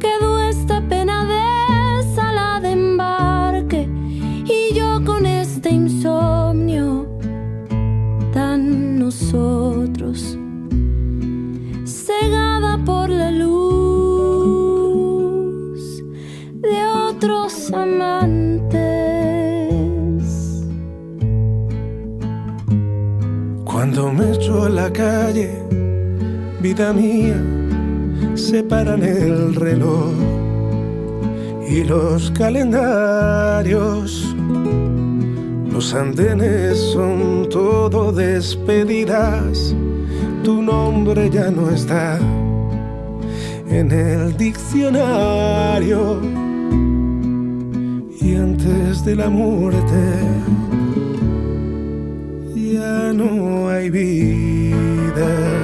Quedó 0.00 0.40
esta 0.40 0.80
pena 0.88 1.26
de 1.26 2.14
sala 2.16 2.58
de 2.60 2.72
embarque 2.72 3.88
y 4.46 4.74
yo 4.74 5.04
con 5.04 5.24
este 5.24 5.70
insomnio 5.70 7.06
tan 8.32 8.98
nosotros. 8.98 10.35
Cuando 23.64 24.12
me 24.12 24.32
echo 24.32 24.64
a 24.64 24.68
la 24.68 24.92
calle, 24.92 25.50
vida 26.60 26.92
mía, 26.92 27.40
separan 28.34 29.02
el 29.02 29.54
reloj 29.54 30.12
y 31.68 31.84
los 31.84 32.30
calendarios. 32.32 34.34
Los 35.70 35.94
andenes 35.94 36.78
son 36.78 37.48
todo 37.48 38.12
despedidas, 38.12 39.74
tu 40.42 40.60
nombre 40.62 41.30
ya 41.30 41.50
no 41.50 41.70
está 41.70 42.18
en 43.68 43.92
el 43.92 44.36
diccionario 44.36 46.20
antes 48.38 49.04
de 49.04 49.16
la 49.16 49.28
muerte 49.28 50.02
ya 52.54 53.12
no 53.12 53.68
hay 53.68 53.90
vida. 53.90 55.55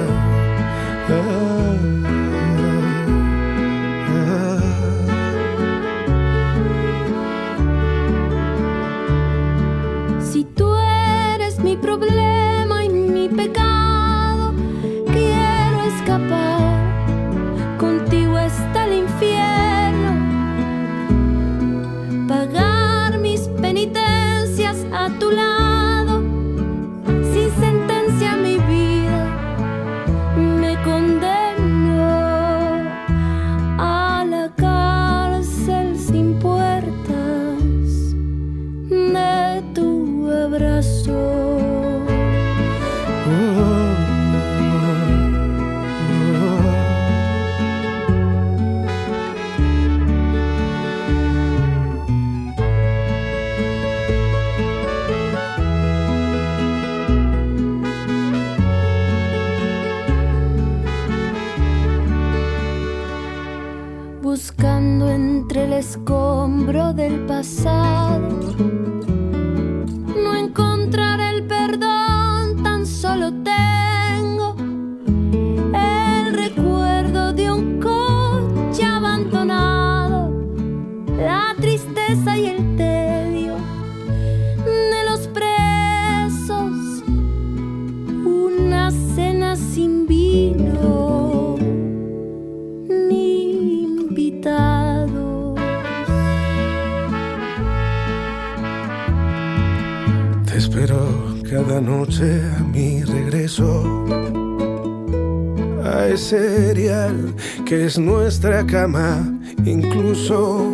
Cama, 108.67 109.23
incluso 109.63 110.69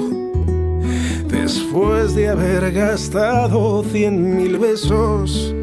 después 1.28 2.15
de 2.15 2.30
haber 2.30 2.72
gastado 2.72 3.84
cien 3.84 4.38
mil 4.38 4.57
besos 4.57 5.53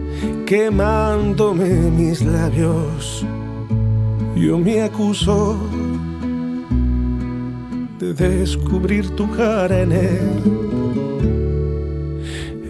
quemándome 0.47 1.69
mis 1.91 2.23
labios. 2.23 3.27
Yo 4.37 4.57
me 4.57 4.83
acuso 4.83 5.57
de 7.99 8.15
descubrir 8.15 9.11
tu 9.17 9.29
cara 9.33 9.83
en 9.83 9.93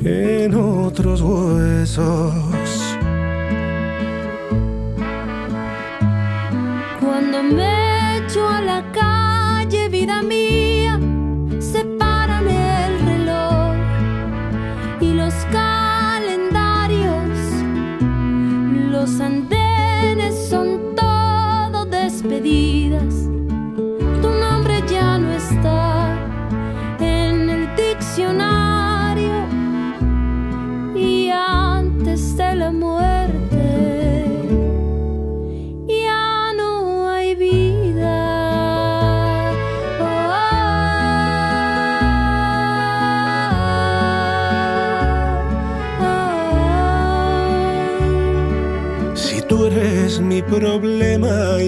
en 0.02 0.54
otros 0.54 1.20
huesos. 1.20 2.45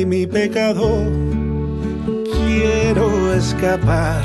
Y 0.01 0.07
mi 0.07 0.27
pecado, 0.27 1.05
quiero 2.07 3.35
escapar 3.35 4.23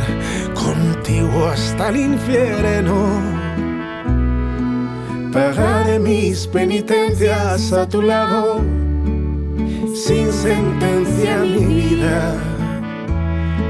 contigo 0.54 1.48
hasta 1.48 1.90
el 1.90 1.98
infierno. 1.98 3.22
Pagaré 5.32 5.98
mis 5.98 6.46
penitencias 6.46 7.74
a 7.74 7.88
tu 7.90 8.04
lado, 8.04 8.62
sin 9.96 10.32
sentencia 10.32 11.38
mi 11.40 11.66
vida. 11.66 12.36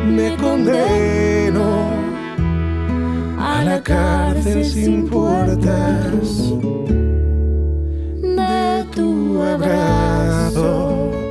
Me 0.05 0.35
condeno 0.35 1.89
a 3.39 3.63
la 3.63 3.81
cárcel 3.81 4.65
sin 4.65 5.07
puertas 5.07 6.51
de 8.21 8.85
tu 8.93 9.41
abrazo. 9.41 11.22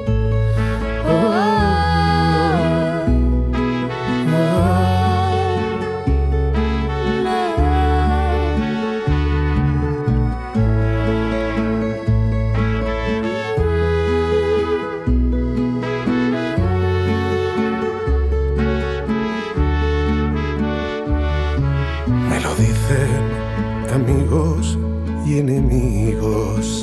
Me 22.28 22.40
lo 22.40 22.54
dicen 22.56 23.90
amigos 23.94 24.78
y 25.24 25.38
enemigos. 25.38 26.81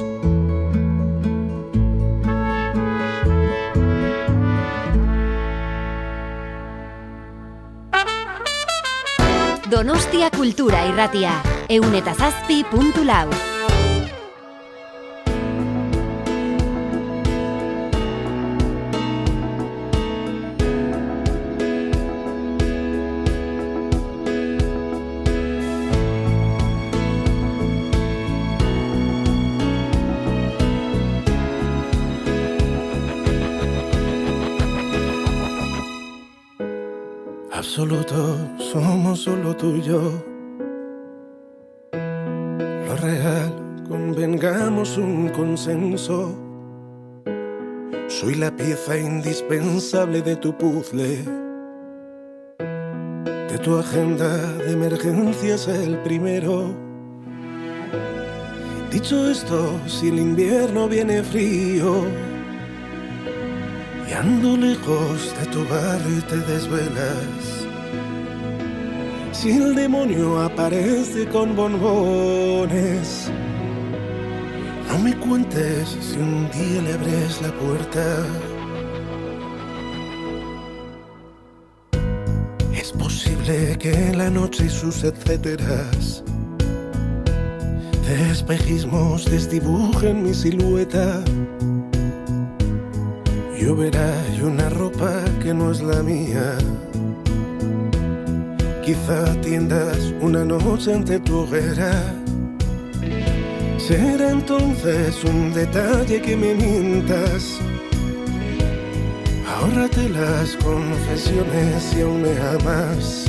Donostia 9.80 10.28
Kultura 10.30 10.82
Irratia. 10.90 11.38
Eun 11.72 11.94
eta 11.96 12.12
zazpi 12.12 12.66
puntu 12.68 13.06
lau. 13.08 13.30
Absoluto, 37.60 38.59
somos 38.72 39.22
solo 39.22 39.56
tú 39.56 39.78
y 39.78 39.82
yo. 39.82 40.24
Lo 41.92 42.96
real, 42.98 43.84
convengamos 43.88 44.98
un 44.98 45.30
consenso. 45.30 46.36
Soy 48.08 48.36
la 48.36 48.52
pieza 48.56 48.98
indispensable 48.98 50.22
de 50.22 50.36
tu 50.36 50.56
puzzle. 50.56 51.24
De 53.50 53.58
tu 53.64 53.76
agenda 53.78 54.38
de 54.58 54.74
emergencias 54.74 55.68
el 55.68 55.98
primero. 56.04 56.72
Dicho 58.92 59.30
esto, 59.30 59.80
si 59.88 60.10
el 60.10 60.20
invierno 60.20 60.88
viene 60.88 61.24
frío, 61.24 62.06
y 64.08 64.14
ando 64.14 64.58
lejos 64.58 65.36
de 65.40 65.46
tu 65.48 65.64
barrio 65.68 66.18
y 66.18 66.22
te 66.22 66.38
desvelas. 66.52 67.59
Si 69.42 69.52
el 69.52 69.74
demonio 69.74 70.42
aparece 70.42 71.26
con 71.30 71.56
bombones, 71.56 73.32
no 74.90 75.00
me 75.00 75.16
cuentes 75.16 75.98
si 76.02 76.18
un 76.18 76.52
día 76.52 76.82
le 76.82 76.94
abres 76.96 77.42
la 77.42 77.54
puerta. 77.54 78.26
Es 82.74 82.92
posible 82.92 83.78
que 83.80 84.14
la 84.14 84.30
noche 84.30 84.66
y 84.66 84.70
sus 84.70 85.06
etcéteras 85.06 86.22
de 88.06 88.32
espejismos 88.32 89.24
desdibujen 89.24 90.22
mi 90.22 90.34
silueta. 90.34 91.24
Lloverá 93.58 94.14
y 94.38 94.42
una 94.42 94.68
ropa 94.68 95.24
que 95.42 95.54
no 95.54 95.72
es 95.72 95.82
la 95.82 96.04
mía. 96.04 96.58
Quizá 98.90 99.40
tiendas 99.42 100.16
una 100.20 100.44
noche 100.44 100.92
ante 100.92 101.20
tu 101.20 101.42
hoguera. 101.42 101.94
Será 103.78 104.32
entonces 104.32 105.24
un 105.26 105.54
detalle 105.54 106.20
que 106.20 106.36
me 106.36 106.56
mientas. 106.56 107.60
Ahórrate 109.48 110.10
las 110.10 110.56
confesiones 110.56 111.94
y 111.96 112.02
aún 112.02 112.24
me 112.24 112.36
amas. 112.56 113.26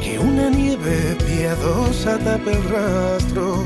Que 0.00 0.18
una 0.18 0.48
nieve 0.48 1.14
piadosa 1.26 2.16
tape 2.16 2.52
el 2.52 2.64
rastro 2.70 3.64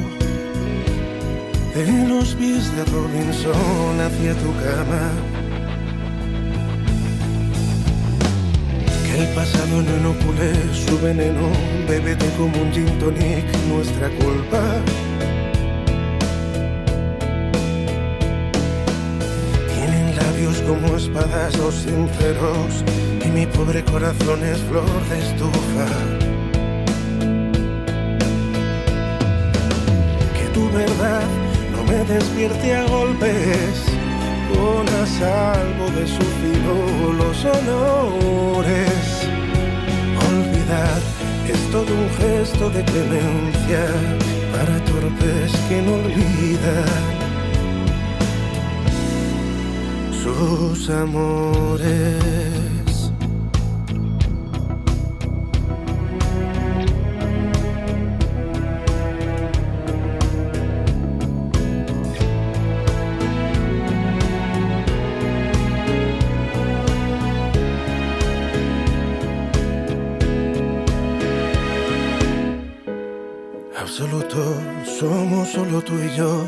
de 1.77 2.09
los 2.09 2.35
pies 2.35 2.75
de 2.75 2.85
Robinson 2.87 4.01
hacia 4.01 4.35
tu 4.35 4.51
cama. 4.65 5.30
El 9.17 9.27
pasado 9.35 9.83
no 9.83 9.97
inocule 9.97 10.53
su 10.73 10.99
veneno, 11.01 11.51
bébete 11.89 12.27
como 12.39 12.63
un 12.63 12.73
gin 12.73 12.87
tonic, 12.99 13.45
nuestra 13.69 14.09
culpa. 14.09 14.63
Tienen 19.75 20.17
labios 20.17 20.61
como 20.63 20.97
espadas 20.97 21.57
los 21.59 21.75
sinceros, 21.75 22.85
y 23.25 23.29
mi 23.29 23.47
pobre 23.47 23.85
corazón 23.85 24.43
es 24.45 24.59
flor 24.61 25.09
de 25.09 25.19
estufa. 25.19 25.89
Que 30.37 30.47
tu 30.55 30.71
verdad 30.71 31.29
no 31.73 31.85
me 31.85 32.05
despierte 32.05 32.75
a 32.77 32.85
golpes, 32.87 33.85
pon 34.53 34.87
a 34.89 35.07
salvo 35.07 35.87
de 35.99 36.07
su 36.07 36.25
filo 36.41 37.13
los 37.21 37.45
honores. 37.45 39.03
Olvidar 40.29 41.01
es 41.49 41.61
todo 41.71 41.91
un 42.03 42.09
gesto 42.21 42.71
de 42.71 42.85
clemencia 42.85 43.83
para 44.53 44.85
torpes 44.85 45.53
que 45.69 45.83
no 45.83 45.95
olvidan 45.95 47.21
sus 50.23 50.91
amores. 50.91 52.70
Solo 75.53 75.83
tú 75.83 75.95
y 75.95 76.17
yo. 76.17 76.45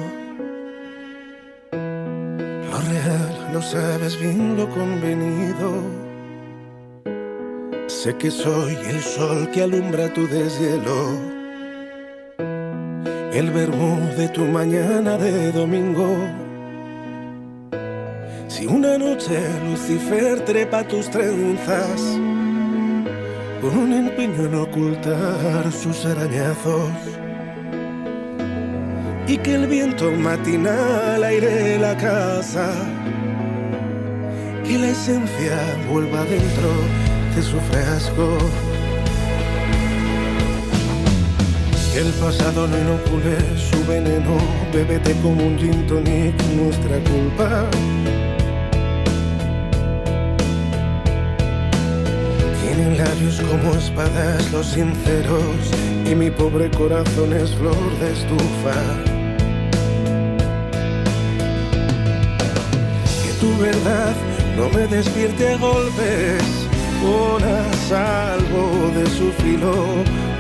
Lo 1.73 2.79
real 2.93 3.49
lo 3.53 3.61
sabes 3.61 4.19
bien 4.21 4.57
lo 4.57 4.69
convenido. 4.69 5.69
Sé 7.89 8.15
que 8.17 8.31
soy 8.31 8.77
el 8.87 9.01
sol 9.01 9.51
que 9.51 9.63
alumbra 9.63 10.13
tu 10.13 10.27
deshielo. 10.29 11.19
El 13.33 13.51
verbo 13.51 13.99
de 14.17 14.29
tu 14.29 14.43
mañana 14.45 15.19
de 15.19 15.51
domingo. 15.53 16.09
Si 18.47 18.67
una 18.67 18.99
noche 18.99 19.41
Lucifer 19.69 20.41
trepa 20.45 20.87
tus 20.87 21.11
trenzas, 21.11 22.01
con 23.61 23.79
un 23.85 23.93
empeño 23.95 24.45
en 24.47 24.55
ocultar 24.55 25.73
sus 25.73 26.05
arañazos 26.05 26.91
y 29.33 29.39
que 29.39 29.55
el 29.55 29.67
viento 29.67 30.13
matinal 30.13 31.25
aire 31.25 31.79
la 31.79 31.97
casa, 31.97 32.69
que 34.63 34.77
la 34.77 34.89
esencia 34.89 35.57
vuelva 35.91 36.23
dentro 36.25 36.71
de 37.35 37.43
su 37.43 37.59
frasco. 37.61 38.37
Que 41.95 42.01
el 42.01 42.13
pasado 42.25 42.67
no 42.69 42.77
inocule 42.77 43.37
su 43.57 43.83
veneno, 43.87 44.37
bébete 44.71 45.15
como 45.23 45.47
un 45.47 45.59
gin 45.59 45.87
tonic, 45.87 46.35
nuestra 46.55 46.99
culpa. 47.11 47.65
Tienen 52.63 52.99
labios 52.99 53.41
como 53.41 53.75
espadas 53.77 54.53
los 54.53 54.67
sinceros 54.67 55.57
y 56.05 56.15
mi 56.15 56.31
pobre 56.31 56.71
corazón 56.71 57.33
es 57.33 57.55
flor 57.55 57.99
de 57.99 58.13
estufa. 58.13 59.12
Tu 63.43 63.59
verdad 63.59 64.15
no 64.57 64.69
me 64.69 64.87
despierte 64.87 65.55
a 65.55 65.57
golpes, 65.57 66.45
pon 67.03 67.43
a 67.43 67.61
salvo 67.89 68.65
de 68.97 69.05
su 69.17 69.33
filo 69.43 69.75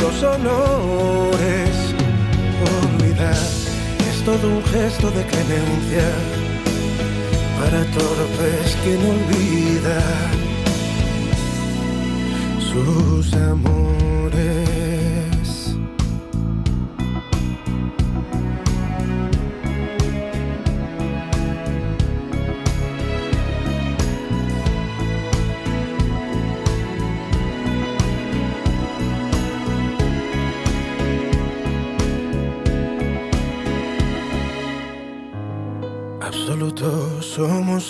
los 0.02 0.22
honores. 0.22 1.74
Olvidar 2.80 3.44
es 4.08 4.24
todo 4.24 4.44
un 4.56 4.62
gesto 4.74 5.10
de 5.10 5.22
clemencia 5.32 6.08
para 7.58 7.80
torpes 7.98 8.68
que 8.84 8.92
no 9.00 9.08
olvidan 9.16 10.32
sus 12.70 13.34
amores. 13.34 14.01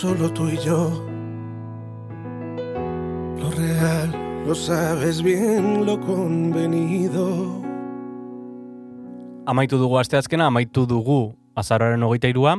Solo 0.03 0.29
tú 0.33 0.49
y 0.49 0.57
yo. 0.57 0.91
Lo 3.39 3.51
real, 3.53 4.11
lo 4.45 4.53
sabes 4.53 5.23
bien, 5.23 5.87
lo 5.87 6.01
convenido. 6.01 7.63
Amaitu 9.47 9.79
dugu 9.79 9.99
asteazkena, 9.99 10.47
amaitu 10.47 10.87
dugu 10.87 11.37
azararen 11.55 12.03
hogeita 12.03 12.29
irua, 12.29 12.57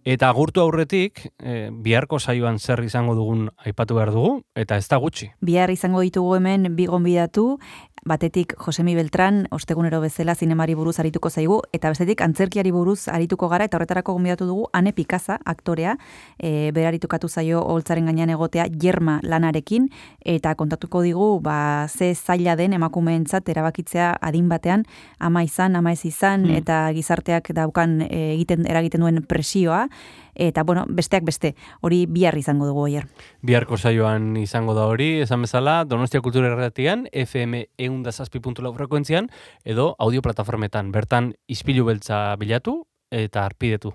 Eta 0.00 0.30
gurtu 0.32 0.62
aurretik, 0.62 1.26
e, 1.44 1.68
biharko 1.84 2.16
saioan 2.18 2.56
zer 2.58 2.80
izango 2.86 3.12
dugun 3.14 3.50
aipatu 3.66 3.98
behar 3.98 4.12
dugu, 4.14 4.38
eta 4.56 4.78
ez 4.80 4.86
da 4.88 4.96
gutxi. 4.96 5.28
Bihar 5.44 5.68
izango 5.70 6.00
ditugu 6.00 6.38
hemen 6.38 6.70
bigon 6.76 7.04
bidatu, 7.04 7.58
batetik 8.04 8.54
Josemi 8.58 8.94
Beltran, 8.94 9.46
ostegunero 9.50 10.00
bezala 10.00 10.34
zinemari 10.34 10.74
buruz 10.74 10.98
arituko 11.00 11.30
zaigu, 11.30 11.60
eta 11.72 11.90
bestetik 11.92 12.20
antzerkiari 12.24 12.70
buruz 12.72 13.08
arituko 13.08 13.48
gara, 13.48 13.66
eta 13.68 13.76
horretarako 13.76 14.14
gombidatu 14.16 14.46
dugu, 14.48 14.68
Ane 14.72 14.92
Pikaza, 14.92 15.38
aktorea, 15.44 15.96
e, 16.38 16.70
beraritukatu 16.72 17.28
zaio 17.28 17.60
holtzaren 17.60 18.08
gainean 18.08 18.30
egotea, 18.30 18.66
jerma 18.80 19.18
lanarekin, 19.22 19.90
eta 20.24 20.54
kontatuko 20.54 21.02
digu, 21.02 21.28
ba, 21.44 21.86
ze 21.88 22.14
zaila 22.14 22.56
den 22.56 22.72
emakumeentzat 22.78 23.48
erabakitzea 23.48 24.14
adin 24.20 24.48
batean, 24.48 24.86
ama 25.18 25.44
izan, 25.44 25.76
ama 25.76 25.92
ez 25.92 26.04
izan, 26.04 26.46
hmm. 26.46 26.62
eta 26.62 26.80
gizarteak 26.96 27.52
daukan 27.56 28.00
e, 28.08 28.34
egiten 28.34 28.66
eragiten 28.66 29.04
duen 29.04 29.22
presioa, 29.28 29.86
eta 30.34 30.62
bueno, 30.62 30.84
besteak 30.88 31.24
beste, 31.24 31.54
hori 31.80 32.04
bihar 32.06 32.36
izango 32.38 32.66
dugu 32.66 32.84
oier. 32.88 33.08
Biharko 33.42 33.76
saioan 33.76 34.36
izango 34.36 34.74
da 34.74 34.86
hori, 34.86 35.20
esan 35.20 35.42
bezala, 35.42 35.84
Donostia 35.84 36.20
Kultura 36.20 36.52
Erratian, 36.52 37.06
FM 37.12 37.64
eundazazpi.lau 37.78 38.74
frekuentzian, 38.74 39.30
edo 39.64 39.94
audio 39.98 40.22
plataformetan, 40.22 40.92
bertan 40.92 41.34
izpilu 41.48 41.84
beltza 41.88 42.36
bilatu 42.36 42.84
eta 43.10 43.44
arpidetu. 43.44 43.94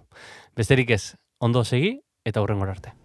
Besterik 0.55 0.91
ez, 0.91 1.15
ondo 1.39 1.63
segi 1.63 1.99
eta 2.25 2.41
hurren 2.41 2.61
arte. 2.65 3.05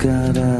gotta 0.00 0.59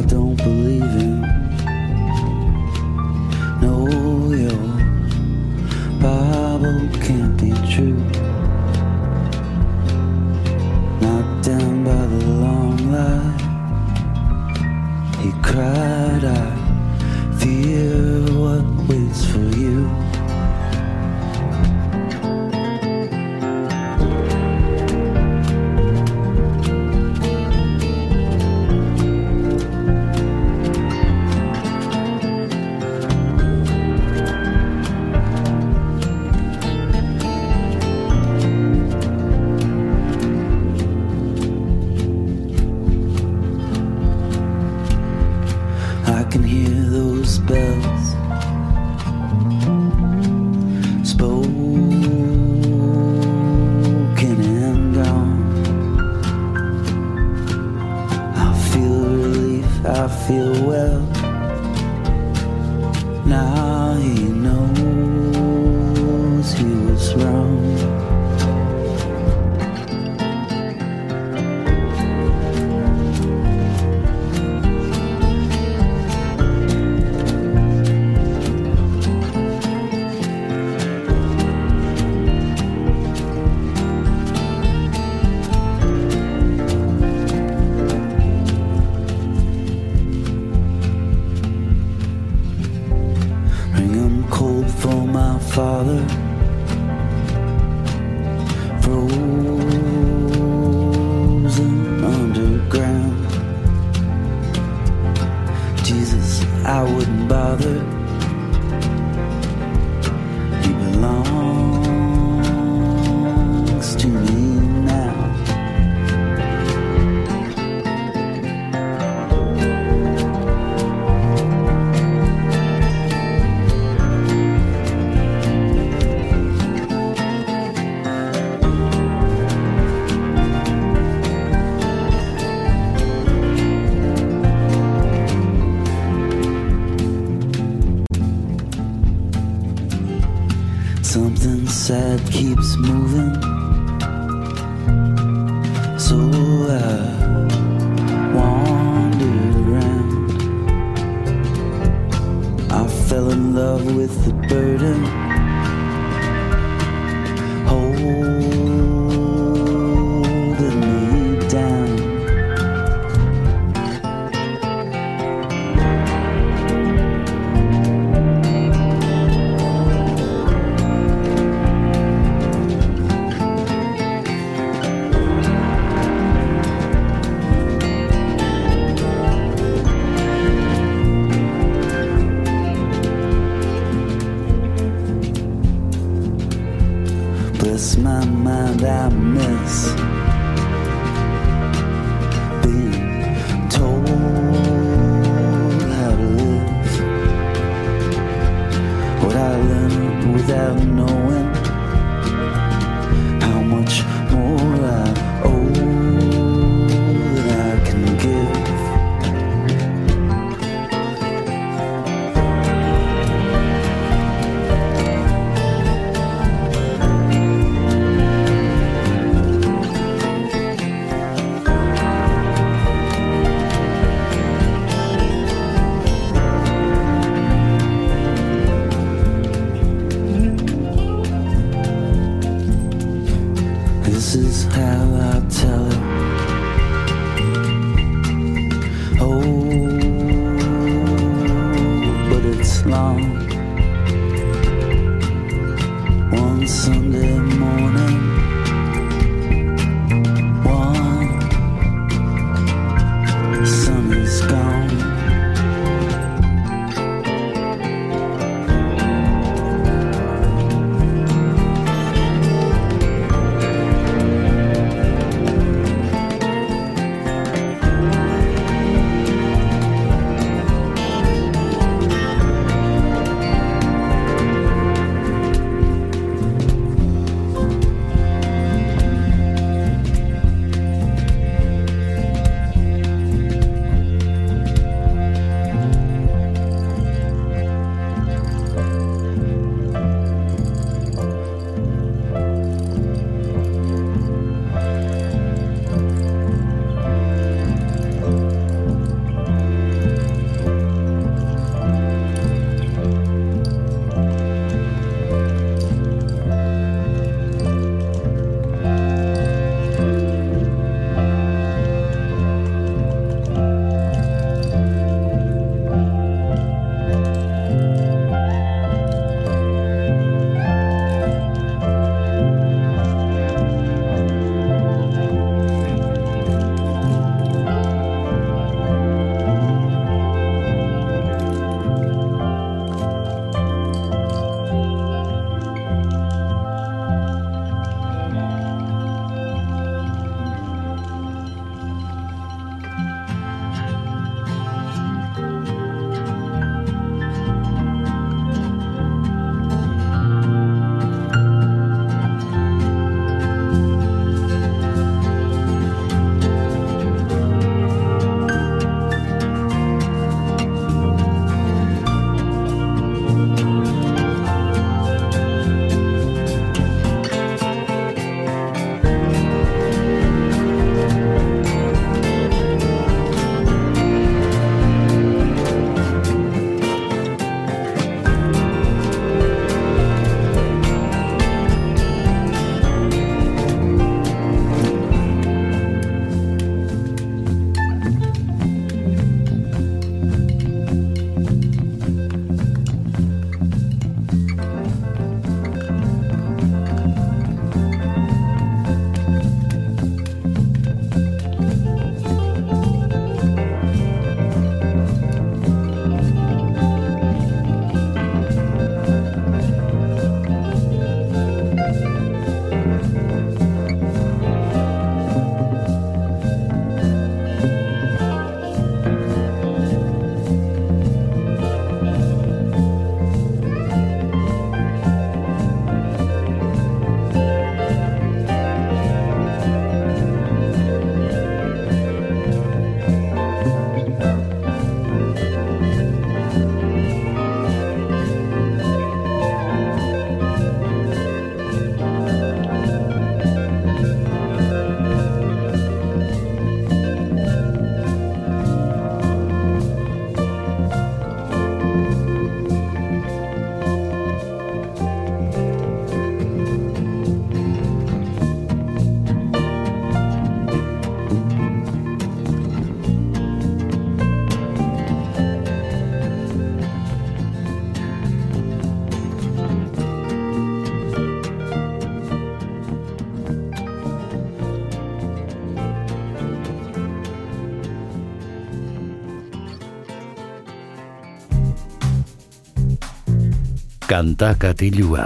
Kanta 484.20 484.50
katilua 484.60 485.22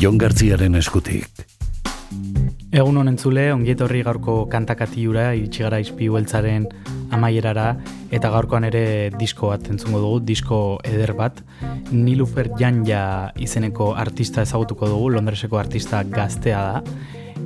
Jon 0.00 0.16
Gartziaren 0.16 0.78
eskutik 0.78 1.42
Egun 2.72 2.96
honen 2.96 3.18
zule, 3.20 3.42
ongietorri 3.52 4.00
gaurko 4.06 4.36
kantakatiura, 4.48 5.26
iritsi 5.36 5.66
gara 5.66 5.82
izpi 5.84 6.08
hueltzaren 6.08 6.64
amaierara, 7.12 7.66
eta 8.08 8.30
gaurkoan 8.32 8.64
ere 8.70 8.84
disko 9.18 9.52
bat 9.52 9.68
entzungo 9.68 10.00
dugu, 10.00 10.22
disko 10.30 10.62
eder 10.80 11.12
bat. 11.18 11.44
Nilufer 11.92 12.48
Janja 12.56 13.02
izeneko 13.36 13.90
artista 14.06 14.48
ezagutuko 14.48 14.88
dugu, 14.94 15.12
Londreseko 15.18 15.60
artista 15.60 16.00
gaztea 16.08 16.64
da, 16.70 16.82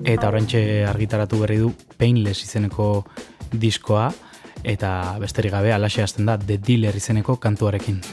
eta 0.04 0.30
orantxe 0.30 0.62
argitaratu 0.86 1.42
berri 1.42 1.58
du 1.64 1.74
Painless 1.98 2.46
izeneko 2.46 2.92
diskoa, 3.50 4.06
eta 4.62 5.18
besterik 5.18 5.58
gabe 5.58 5.74
alaxe 5.74 6.06
hasten 6.06 6.30
da 6.30 6.38
The 6.38 6.62
Dealer 6.62 7.02
izeneko 7.02 7.40
kantuarekin. 7.42 8.04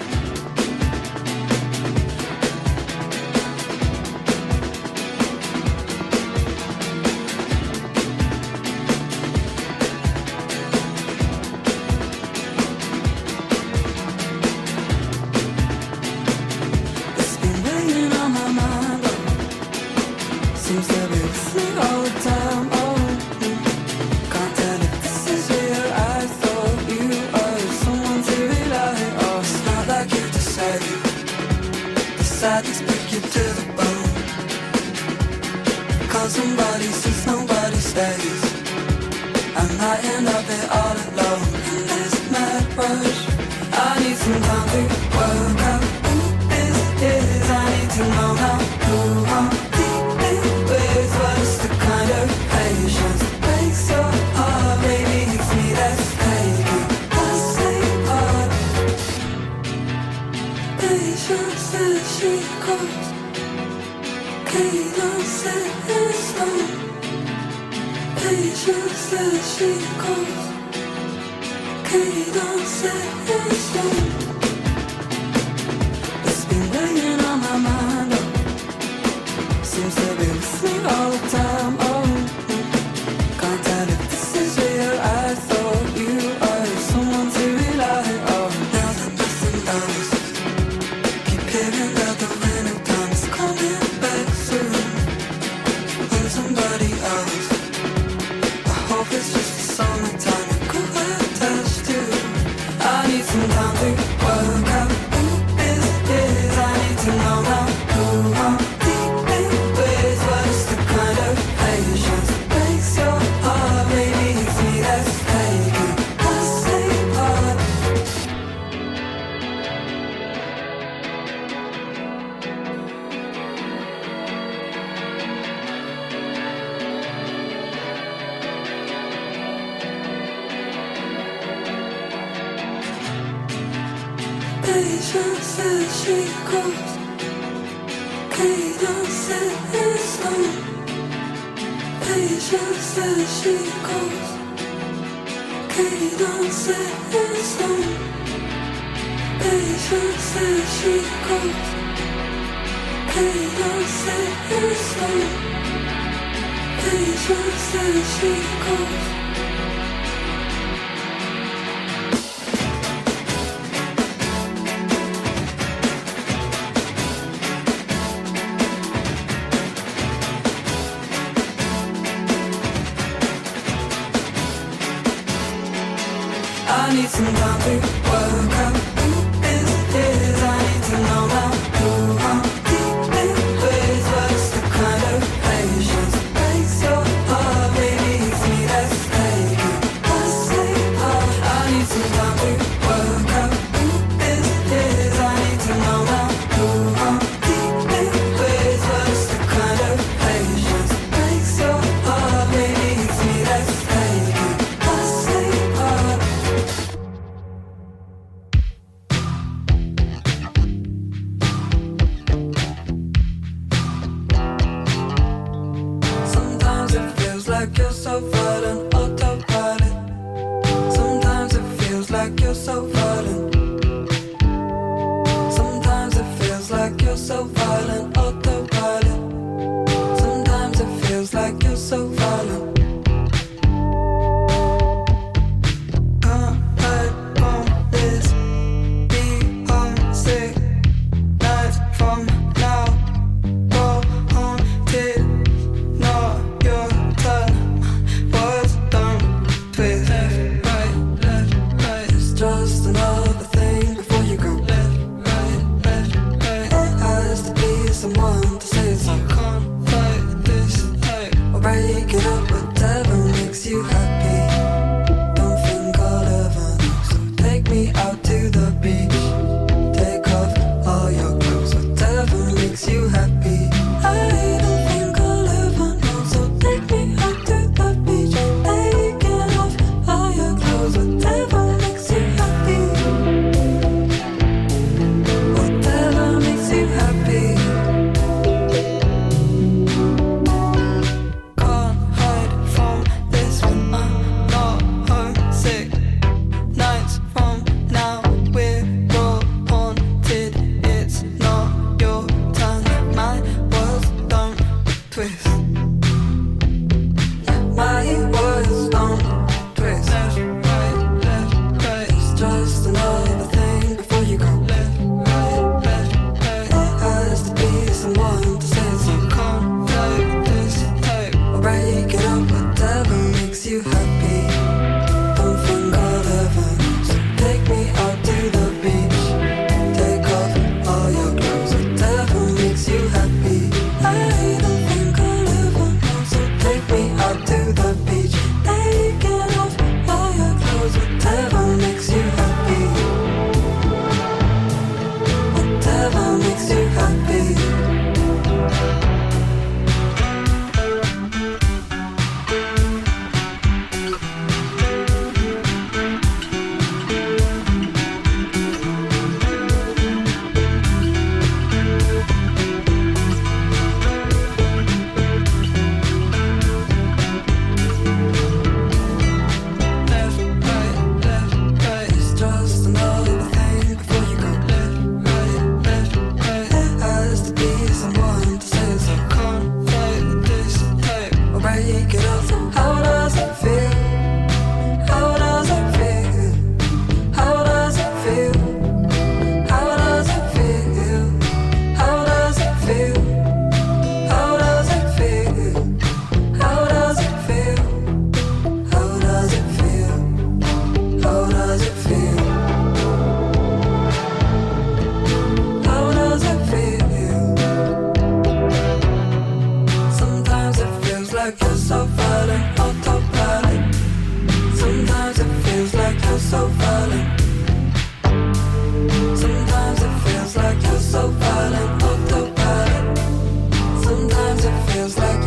feels 424.95 425.17
like 425.17 425.44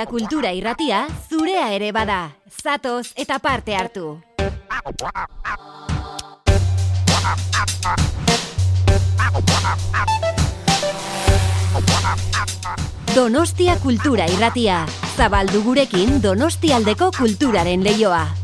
Donostia 0.00 0.18
Kultura 0.18 0.50
Irratia 0.56 0.98
zurea 1.28 1.74
ere 1.74 1.90
bada. 1.92 2.32
Zatoz 2.48 3.12
eta 3.16 3.38
parte 3.38 3.74
hartu. 3.76 4.16
Donostia 13.14 13.76
Kultura 13.76 14.24
Irratia. 14.32 14.86
Zabaldu 15.18 15.60
gurekin 15.68 16.22
Donostialdeko 16.22 17.10
kulturaren 17.18 17.84
leioa. 17.84 18.39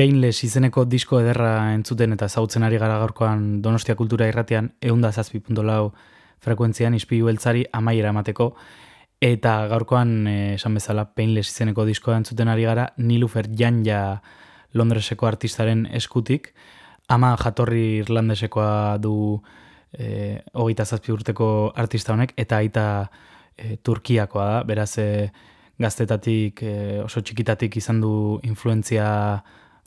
Painless 0.00 0.46
izeneko 0.46 0.86
disko 0.88 1.18
ederra 1.20 1.74
entzuten 1.74 2.14
eta 2.14 2.24
ezagutzen 2.30 2.64
ari 2.64 2.78
gara 2.80 2.94
gaurkoan 3.02 3.58
Donostia 3.60 3.92
Kultura 3.98 4.30
irratean 4.30 4.70
eunda 4.80 5.10
zazpi 5.12 5.42
lau 5.60 5.92
frekuentzian 6.40 6.94
ispilu 6.94 7.26
beltzari 7.26 7.66
amaiera 7.70 8.08
emateko. 8.08 8.54
Eta 9.20 9.66
gaurkoan 9.68 10.26
eh, 10.26 10.54
esan 10.54 10.72
bezala 10.74 11.04
Painless 11.04 11.50
izeneko 11.52 11.84
diskoa 11.84 12.16
entzuten 12.16 12.48
ari 12.48 12.64
gara 12.64 12.94
Nilufer 12.96 13.50
Janja 13.52 14.22
Londreseko 14.72 15.26
artistaren 15.26 15.86
eskutik. 15.92 16.54
Ama 17.08 17.36
jatorri 17.36 17.98
irlandesekoa 17.98 18.96
du 18.96 19.38
e, 19.92 20.40
hogeita 20.54 20.86
zazpi 20.86 21.12
urteko 21.12 21.72
artista 21.76 22.14
honek 22.14 22.32
eta 22.38 22.56
aita 22.56 23.10
e, 23.54 23.76
Turkiakoa 23.76 24.46
da, 24.46 24.60
beraz 24.64 24.96
e, 24.96 25.30
gaztetatik 25.78 26.62
e, 26.62 27.00
oso 27.04 27.20
txikitatik 27.20 27.76
izan 27.76 28.00
du 28.00 28.40
influentzia 28.48 29.10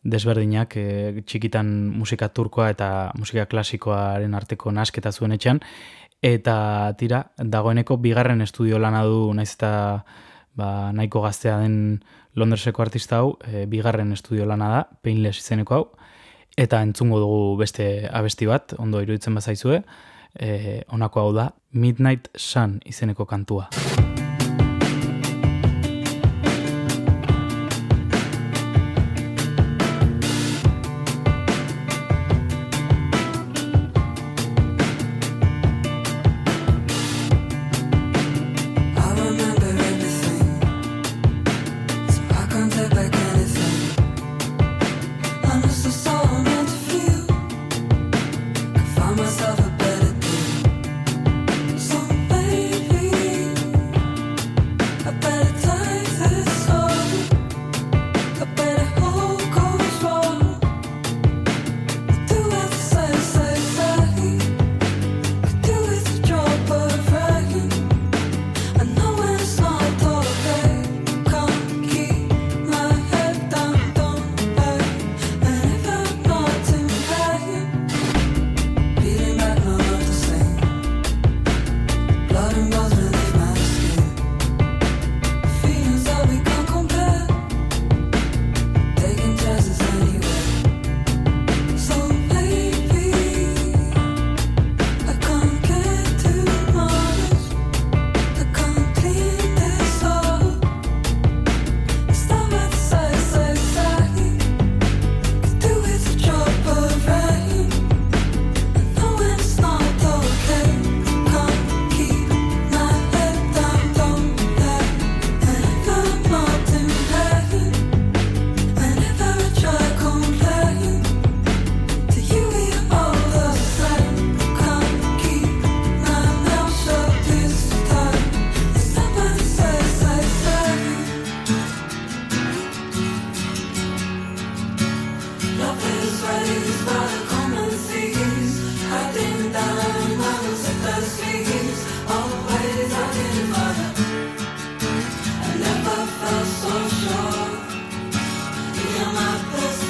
desberdinak 0.04 0.76
e, 0.78 1.24
txikitan 1.26 1.68
musika 1.96 2.30
turkoa 2.30 2.70
eta 2.74 2.88
musika 3.20 3.46
klasikoaren 3.50 4.36
arteko 4.36 4.72
nasketa 4.72 5.12
zuen 5.12 5.36
etxean. 5.36 5.62
Eta 6.24 6.94
tira 7.00 7.24
dagoeneko 7.38 7.98
bigarren 8.00 8.42
estudio 8.42 8.80
lana 8.80 9.04
du 9.04 9.34
naiz 9.36 9.52
eta 9.56 9.72
ba, 10.56 10.92
nahiko 10.96 11.24
gaztea 11.26 11.58
den 11.60 12.04
Londreseko 12.36 12.82
artista 12.82 13.20
hau 13.22 13.36
e, 13.48 13.66
bigarren 13.70 14.14
estudio 14.16 14.48
lana 14.50 14.70
da 14.76 14.82
Painless 15.04 15.44
izeneko 15.44 15.76
hau. 15.76 15.84
Eta 16.58 16.82
entzungo 16.86 17.20
dugu 17.20 17.58
beste 17.58 18.08
abesti 18.12 18.48
bat 18.50 18.76
ondo 18.78 19.02
iruditzen 19.02 19.36
bazaizue. 19.36 19.84
E, 20.34 20.82
honako 20.90 21.28
hau 21.28 21.36
da 21.36 21.52
Midnight 21.72 22.30
Sun 22.38 22.80
izeneko 22.86 23.26
kantua. 23.26 23.70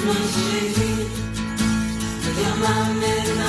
Christmas 0.04 0.34
tree, 0.50 1.04
with 2.24 2.38
your 2.38 2.56
mom 2.56 3.43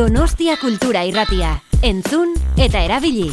Donostia 0.00 0.56
Kultura 0.56 1.02
Irratia. 1.04 1.50
Entzun 1.84 2.30
eta 2.56 2.80
erabili. 2.80 3.26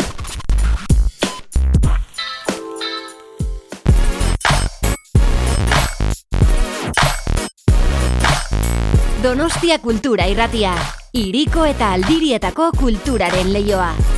Donostia 9.24 9.80
Kultura 9.80 10.28
Irratia. 10.28 10.76
Hiriko 11.16 11.64
eta 11.72 11.94
aldirietako 11.96 12.74
kulturaren 12.76 13.56
leioa. 13.56 14.17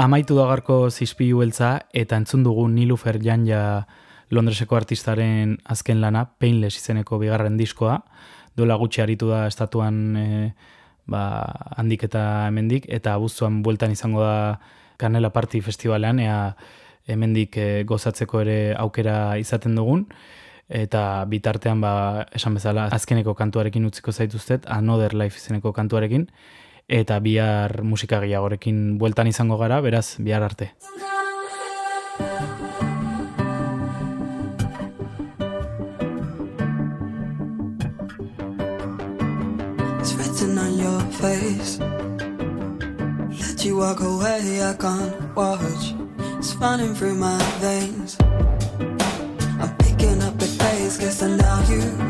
Amaitu 0.00 0.32
da 0.32 0.46
garko 0.48 0.86
zizpilu 0.88 1.42
beltza 1.42 1.74
eta 1.92 2.16
entzun 2.16 2.40
dugu 2.46 2.62
Nilufer 2.72 3.18
Janja 3.20 3.84
Londreseko 4.32 4.78
artistaren 4.78 5.58
azken 5.74 5.98
lana, 6.00 6.22
Painless 6.40 6.78
izeneko 6.78 7.18
bigarren 7.20 7.58
diskoa. 7.60 7.98
Duela 8.56 8.78
gutxi 8.80 9.02
aritu 9.04 9.28
da 9.28 9.42
estatuan 9.50 9.98
e, 10.16 10.28
ba, 11.04 11.24
handik 11.76 12.06
eta 12.08 12.22
hemendik 12.46 12.86
eta 12.88 13.12
abuztuan 13.18 13.58
bueltan 13.66 13.92
izango 13.92 14.22
da 14.24 14.38
Kanela 14.96 15.34
Party 15.34 15.60
Festivalean, 15.60 16.22
ea 16.24 16.54
hemendik 17.04 17.60
e, 17.60 17.68
gozatzeko 17.84 18.40
ere 18.46 18.58
aukera 18.80 19.36
izaten 19.42 19.76
dugun. 19.76 20.06
Eta 20.70 21.26
bitartean, 21.28 21.84
ba, 21.84 22.24
esan 22.32 22.56
bezala, 22.56 22.88
azkeneko 22.96 23.36
kantuarekin 23.36 23.84
utziko 23.84 24.16
zaituztet, 24.16 24.64
Another 24.80 25.12
Life 25.12 25.36
izeneko 25.36 25.76
kantuarekin 25.76 26.30
eta 26.90 27.20
bihar 27.22 27.84
musika 27.86 28.18
gehiagorekin 28.18 28.98
bueltan 28.98 29.30
izango 29.30 29.56
gara, 29.60 29.78
beraz, 29.80 30.16
bihar 30.18 30.42
arte. 30.42 30.72
It's 40.02 40.42
on 40.42 40.78
your 40.78 41.00
face. 41.22 41.78
Let 43.38 43.64
you 43.64 43.76
walk 43.76 44.00
away, 44.00 44.60
I 44.60 44.74
can't 44.74 45.36
watch. 45.36 45.94
It's 46.38 46.56
running 46.56 46.94
through 46.94 47.14
my 47.14 47.38
veins. 47.60 48.16
I'm 49.60 49.76
picking 49.78 50.22
up 50.22 50.36
the 50.38 50.48
pace, 50.58 51.22
I 51.22 51.28
now 51.36 51.62
you. 51.70 52.09